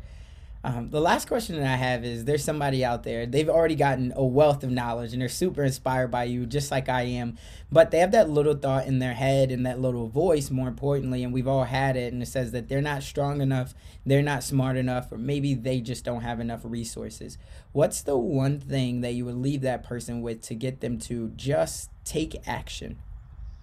Um, 0.64 0.92
the 0.92 1.02
last 1.02 1.28
question 1.28 1.56
that 1.56 1.66
I 1.66 1.76
have 1.76 2.06
is 2.06 2.26
there's 2.26 2.44
somebody 2.44 2.86
out 2.86 3.02
there, 3.04 3.26
they've 3.26 3.50
already 3.50 3.74
gotten 3.76 4.14
a 4.16 4.24
wealth 4.24 4.64
of 4.64 4.70
knowledge 4.70 5.12
and 5.12 5.20
they're 5.20 5.30
super 5.30 5.64
inspired 5.64 6.10
by 6.10 6.26
you, 6.26 6.46
just 6.46 6.70
like 6.70 6.88
I 6.88 7.02
am, 7.02 7.40
but 7.72 7.90
they 7.90 7.98
have 7.98 8.12
that 8.12 8.30
little 8.30 8.54
thought 8.54 8.86
in 8.86 9.00
their 9.00 9.16
head 9.16 9.50
and 9.50 9.66
that 9.66 9.80
little 9.80 10.08
voice, 10.08 10.52
more 10.52 10.68
importantly, 10.68 11.24
and 11.24 11.34
we've 11.34 11.48
all 11.48 11.64
had 11.64 11.98
it, 11.98 12.14
and 12.14 12.22
it 12.22 12.28
says 12.28 12.52
that 12.52 12.70
they're 12.70 12.80
not 12.80 13.02
strong 13.02 13.42
enough, 13.42 13.74
they're 14.06 14.22
not 14.22 14.44
smart 14.44 14.78
enough, 14.78 15.12
or 15.12 15.18
maybe 15.18 15.56
they 15.56 15.82
just 15.82 16.06
don't 16.06 16.22
have 16.22 16.40
enough 16.40 16.62
resources. 16.64 17.40
What's 17.72 18.04
the 18.04 18.18
one 18.18 18.60
thing 18.60 19.02
that 19.02 19.14
you 19.14 19.26
would 19.26 19.38
leave 19.38 19.62
that 19.62 19.84
person 19.84 20.22
with 20.22 20.42
to 20.44 20.54
get 20.54 20.80
them 20.80 21.00
to 21.00 21.30
just 21.36 21.90
take 22.06 22.48
action? 22.48 23.00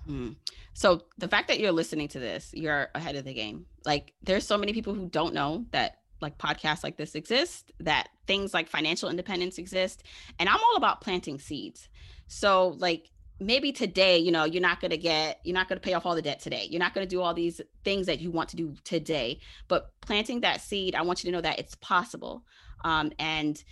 Mm. 0.09 0.35
So 0.75 1.03
the 1.19 1.29
fact 1.29 1.49
that 1.49 1.61
you're 1.61 1.73
listening 1.73 2.09
to 2.09 2.19
this, 2.19 2.51
you're 2.55 2.89
ahead 2.95 3.17
of 3.17 3.25
the 3.25 3.35
game. 3.35 3.67
Like 3.85 4.15
there's 4.23 4.47
so 4.47 4.59
many 4.59 4.73
people 4.73 4.95
who 4.95 5.09
don't 5.09 5.35
know 5.35 5.67
that 5.73 5.98
like 6.21 6.39
podcasts 6.39 6.83
like 6.83 6.97
this 6.97 7.15
exist, 7.15 7.73
that 7.81 8.09
things 8.27 8.55
like 8.55 8.69
financial 8.69 9.09
independence 9.09 9.59
exist. 9.59 10.03
And 10.39 10.49
I'm 10.49 10.59
all 10.59 10.77
about 10.77 11.01
planting 11.01 11.39
seeds. 11.39 11.89
So 12.27 12.77
like 12.79 13.11
maybe 13.41 13.73
today, 13.73 14.19
you 14.19 14.33
know, 14.33 14.45
you're 14.45 14.63
not 14.63 14.81
going 14.81 14.91
to 14.91 14.99
get, 14.99 15.41
you're 15.45 15.55
not 15.55 15.69
going 15.69 15.81
to 15.81 15.85
pay 15.85 15.95
off 15.95 16.05
all 16.05 16.15
the 16.15 16.23
debt 16.23 16.41
today. 16.41 16.67
You're 16.71 16.81
not 16.81 16.95
going 16.95 17.07
to 17.07 17.11
do 17.11 17.23
all 17.23 17.35
these 17.35 17.61
things 17.85 18.07
that 18.07 18.21
you 18.21 18.31
want 18.31 18.49
to 18.51 18.57
do 18.57 18.75
today. 18.85 19.41
But 19.69 19.93
planting 20.01 20.41
that 20.41 20.61
seed, 20.61 20.95
I 20.95 21.03
want 21.03 21.23
you 21.23 21.31
to 21.31 21.37
know 21.37 21.43
that 21.43 21.59
it's 21.59 21.75
possible. 21.77 22.45
Um, 22.85 23.13
and 23.19 23.63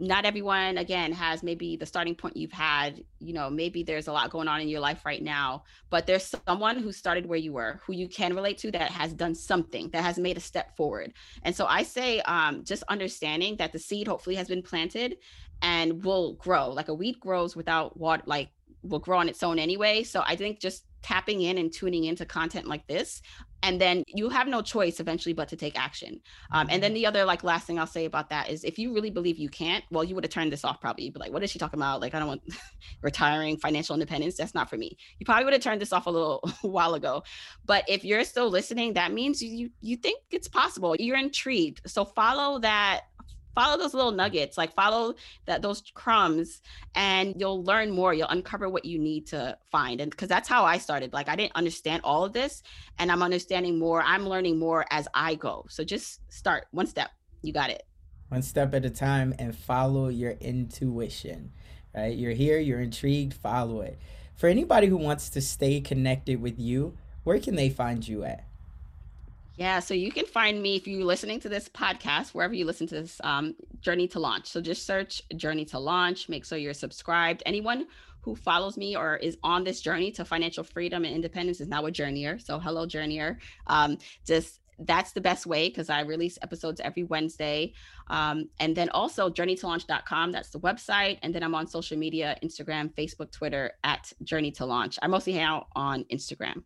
not 0.00 0.24
everyone 0.24 0.78
again 0.78 1.12
has 1.12 1.42
maybe 1.42 1.76
the 1.76 1.86
starting 1.86 2.14
point 2.14 2.36
you've 2.36 2.52
had 2.52 3.02
you 3.18 3.32
know 3.32 3.50
maybe 3.50 3.82
there's 3.82 4.06
a 4.06 4.12
lot 4.12 4.30
going 4.30 4.46
on 4.48 4.60
in 4.60 4.68
your 4.68 4.80
life 4.80 5.04
right 5.04 5.22
now 5.22 5.64
but 5.90 6.06
there's 6.06 6.34
someone 6.46 6.78
who 6.78 6.92
started 6.92 7.26
where 7.26 7.38
you 7.38 7.52
were 7.52 7.80
who 7.84 7.92
you 7.92 8.08
can 8.08 8.34
relate 8.34 8.58
to 8.58 8.70
that 8.70 8.90
has 8.90 9.12
done 9.12 9.34
something 9.34 9.88
that 9.90 10.02
has 10.02 10.18
made 10.18 10.36
a 10.36 10.40
step 10.40 10.76
forward. 10.76 11.12
And 11.42 11.54
so 11.54 11.66
i 11.66 11.82
say 11.82 12.20
um, 12.20 12.64
just 12.64 12.82
understanding 12.88 13.56
that 13.56 13.72
the 13.72 13.78
seed 13.78 14.06
hopefully 14.06 14.36
has 14.36 14.48
been 14.48 14.62
planted 14.62 15.16
and 15.62 16.04
will 16.04 16.34
grow. 16.34 16.70
Like 16.70 16.88
a 16.88 16.94
weed 16.94 17.18
grows 17.18 17.56
without 17.56 17.98
water 17.98 18.22
like 18.26 18.50
will 18.82 19.00
grow 19.00 19.18
on 19.18 19.28
its 19.28 19.42
own 19.42 19.58
anyway. 19.58 20.02
So 20.04 20.22
i 20.24 20.36
think 20.36 20.60
just 20.60 20.84
tapping 21.02 21.42
in 21.42 21.58
and 21.58 21.72
tuning 21.72 22.04
into 22.04 22.24
content 22.24 22.66
like 22.66 22.86
this 22.86 23.22
and 23.62 23.80
then 23.80 24.04
you 24.06 24.28
have 24.28 24.46
no 24.46 24.62
choice 24.62 25.00
eventually 25.00 25.32
but 25.32 25.48
to 25.48 25.56
take 25.56 25.78
action. 25.78 26.20
Um, 26.52 26.68
and 26.70 26.82
then 26.82 26.90
mm-hmm. 26.90 26.94
the 26.96 27.06
other 27.06 27.24
like 27.24 27.42
last 27.42 27.66
thing 27.66 27.78
i'll 27.78 27.86
say 27.86 28.04
about 28.04 28.30
that 28.30 28.50
is 28.50 28.64
if 28.64 28.78
you 28.78 28.94
really 28.94 29.10
believe 29.10 29.38
you 29.38 29.48
can't 29.48 29.84
well 29.90 30.04
you 30.04 30.14
would 30.14 30.24
have 30.24 30.32
turned 30.32 30.52
this 30.52 30.64
off 30.64 30.80
probably. 30.80 31.04
You'd 31.04 31.14
be 31.14 31.20
like 31.20 31.32
what 31.32 31.42
is 31.42 31.50
she 31.50 31.58
talking 31.58 31.78
about? 31.78 32.00
Like 32.00 32.14
i 32.14 32.18
don't 32.18 32.28
want 32.28 32.42
retiring 33.02 33.56
financial 33.58 33.94
independence? 33.94 34.36
That's 34.36 34.54
not 34.54 34.70
for 34.70 34.76
me. 34.76 34.96
You 35.18 35.26
probably 35.26 35.44
would 35.44 35.54
have 35.54 35.62
turned 35.62 35.80
this 35.80 35.92
off 35.92 36.06
a 36.06 36.10
little 36.10 36.48
while 36.62 36.94
ago. 36.94 37.22
But 37.66 37.84
if 37.88 38.04
you're 38.04 38.24
still 38.24 38.48
listening 38.50 38.94
that 38.94 39.12
means 39.12 39.42
you 39.42 39.70
you 39.80 39.96
think 39.96 40.22
it's 40.30 40.48
possible. 40.48 40.94
You're 40.98 41.18
intrigued. 41.18 41.80
So 41.90 42.04
follow 42.04 42.58
that 42.60 43.02
follow 43.58 43.76
those 43.76 43.94
little 43.94 44.12
nuggets 44.12 44.56
like 44.56 44.72
follow 44.74 45.14
that 45.46 45.62
those 45.62 45.82
crumbs 45.94 46.62
and 46.94 47.34
you'll 47.38 47.64
learn 47.64 47.90
more 47.90 48.14
you'll 48.14 48.28
uncover 48.28 48.68
what 48.68 48.84
you 48.84 48.98
need 48.98 49.26
to 49.26 49.56
find 49.72 50.00
and 50.00 50.12
because 50.12 50.28
that's 50.28 50.48
how 50.48 50.64
i 50.64 50.78
started 50.78 51.12
like 51.12 51.28
i 51.28 51.34
didn't 51.34 51.56
understand 51.56 52.00
all 52.04 52.24
of 52.24 52.32
this 52.32 52.62
and 52.98 53.10
i'm 53.10 53.22
understanding 53.22 53.78
more 53.78 54.02
i'm 54.02 54.28
learning 54.28 54.58
more 54.58 54.84
as 54.90 55.08
i 55.12 55.34
go 55.34 55.64
so 55.68 55.82
just 55.82 56.20
start 56.32 56.66
one 56.70 56.86
step 56.86 57.10
you 57.42 57.52
got 57.52 57.70
it. 57.70 57.84
One 58.28 58.42
step 58.42 58.74
at 58.74 58.84
a 58.84 58.90
time 58.90 59.34
and 59.38 59.56
follow 59.56 60.08
your 60.08 60.32
intuition 60.32 61.52
right? 61.94 62.16
You're 62.16 62.32
here 62.32 62.58
you're 62.58 62.80
intrigued 62.80 63.34
follow 63.34 63.80
it. 63.80 63.98
For 64.36 64.48
anybody 64.48 64.86
who 64.86 64.98
wants 64.98 65.30
to 65.30 65.40
stay 65.40 65.80
connected 65.80 66.40
with 66.40 66.58
you 66.58 66.96
where 67.24 67.38
can 67.38 67.56
they 67.56 67.70
find 67.70 68.06
you 68.06 68.24
at 68.24 68.44
yeah, 69.58 69.80
so 69.80 69.92
you 69.92 70.12
can 70.12 70.24
find 70.24 70.62
me 70.62 70.76
if 70.76 70.86
you're 70.86 71.04
listening 71.04 71.40
to 71.40 71.48
this 71.48 71.68
podcast, 71.68 72.28
wherever 72.28 72.54
you 72.54 72.64
listen 72.64 72.86
to 72.86 73.02
this 73.02 73.20
um, 73.24 73.56
Journey 73.80 74.06
to 74.08 74.20
Launch. 74.20 74.46
So 74.46 74.60
just 74.60 74.86
search 74.86 75.20
Journey 75.34 75.64
to 75.66 75.80
Launch, 75.80 76.28
make 76.28 76.44
sure 76.44 76.58
you're 76.58 76.72
subscribed. 76.72 77.42
Anyone 77.44 77.88
who 78.20 78.36
follows 78.36 78.76
me 78.76 78.96
or 78.96 79.16
is 79.16 79.36
on 79.42 79.64
this 79.64 79.80
journey 79.80 80.12
to 80.12 80.24
financial 80.24 80.62
freedom 80.62 81.04
and 81.04 81.12
independence 81.12 81.60
is 81.60 81.66
now 81.66 81.86
a 81.86 81.90
journeyer. 81.90 82.40
So 82.40 82.60
hello, 82.60 82.86
journeyer. 82.86 83.38
Um, 83.66 83.98
just 84.24 84.60
that's 84.78 85.10
the 85.10 85.20
best 85.20 85.44
way 85.44 85.68
because 85.68 85.90
I 85.90 86.02
release 86.02 86.38
episodes 86.40 86.80
every 86.80 87.02
Wednesday. 87.02 87.72
Um, 88.06 88.48
and 88.60 88.76
then 88.76 88.90
also 88.90 89.28
journeytolaunch.com, 89.28 90.30
that's 90.30 90.50
the 90.50 90.60
website. 90.60 91.18
And 91.22 91.34
then 91.34 91.42
I'm 91.42 91.56
on 91.56 91.66
social 91.66 91.98
media 91.98 92.36
Instagram, 92.44 92.94
Facebook, 92.94 93.32
Twitter 93.32 93.72
at 93.82 94.12
Journey 94.22 94.52
to 94.52 94.66
Launch. 94.66 95.00
I 95.02 95.08
mostly 95.08 95.32
hang 95.32 95.42
out 95.42 95.66
on 95.74 96.04
Instagram. 96.12 96.62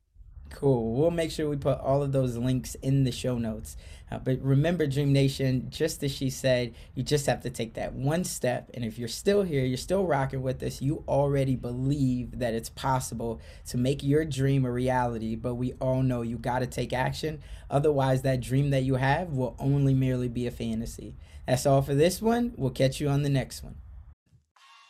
Cool. 0.53 0.95
We'll 0.95 1.11
make 1.11 1.31
sure 1.31 1.49
we 1.49 1.57
put 1.57 1.81
all 1.81 2.03
of 2.03 2.13
those 2.13 2.37
links 2.37 2.75
in 2.77 3.05
the 3.05 3.13
show 3.13 3.39
notes. 3.39 3.77
Uh, 4.11 4.19
but 4.19 4.39
remember, 4.43 4.87
Dream 4.87 5.13
Nation, 5.13 5.69
just 5.71 6.03
as 6.05 6.13
she 6.13 6.29
said, 6.29 6.75
you 6.95 7.03
just 7.03 7.27
have 7.27 7.43
to 7.43 7.51
take 7.51 7.75
that 7.75 7.95
one 7.95 8.25
step. 8.25 8.71
And 8.75 8.85
if 8.85 8.99
you're 8.99 9.09
still 9.09 9.43
here, 9.43 9.65
you're 9.65 9.79
still 9.79 10.05
rocking 10.05 10.43
with 10.43 10.63
us, 10.63 10.83
you 10.83 11.03
already 11.09 11.57
believe 11.57 12.39
that 12.39 12.53
it's 12.53 12.69
possible 12.69 13.41
to 13.69 13.79
make 13.79 14.03
your 14.03 14.25
dream 14.25 14.65
a 14.65 14.71
reality. 14.71 15.35
But 15.35 15.55
we 15.55 15.73
all 15.81 16.03
know 16.03 16.23
you 16.23 16.37
got 16.37 16.59
to 16.59 16.67
take 16.67 16.93
action. 16.93 17.41
Otherwise, 17.71 18.23
that 18.23 18.41
dream 18.41 18.71
that 18.71 18.83
you 18.83 18.97
have 18.97 19.31
will 19.31 19.57
only 19.59 19.95
merely 19.95 20.29
be 20.29 20.47
a 20.47 20.51
fantasy. 20.51 21.17
That's 21.47 21.67
all 21.67 21.83
for 21.83 21.95
this 21.95 22.21
one. 22.21 22.53
We'll 22.57 22.71
catch 22.71 23.01
you 23.01 23.09
on 23.09 23.23
the 23.23 23.31
next 23.31 23.65
one. 23.65 23.77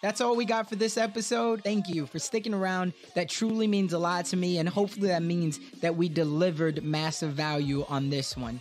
That's 0.03 0.21
all 0.21 0.35
we 0.35 0.45
got 0.45 0.69
for 0.69 0.75
this 0.75 0.97
episode. 0.97 1.63
Thank 1.63 1.89
you 1.89 2.07
for 2.07 2.19
sticking 2.19 2.53
around. 2.53 2.93
That 3.15 3.29
truly 3.29 3.69
means 3.69 3.93
a 3.93 3.99
lot 3.99 4.25
to 4.27 4.37
me, 4.37 4.59
and 4.59 4.69
hopefully, 4.69 5.09
that 5.09 5.23
means 5.23 5.61
that 5.81 5.95
we 5.95 6.09
delivered 6.09 6.83
massive 6.83 7.35
value 7.35 7.87
on 7.89 8.11
this 8.11 8.37
one. 8.37 8.61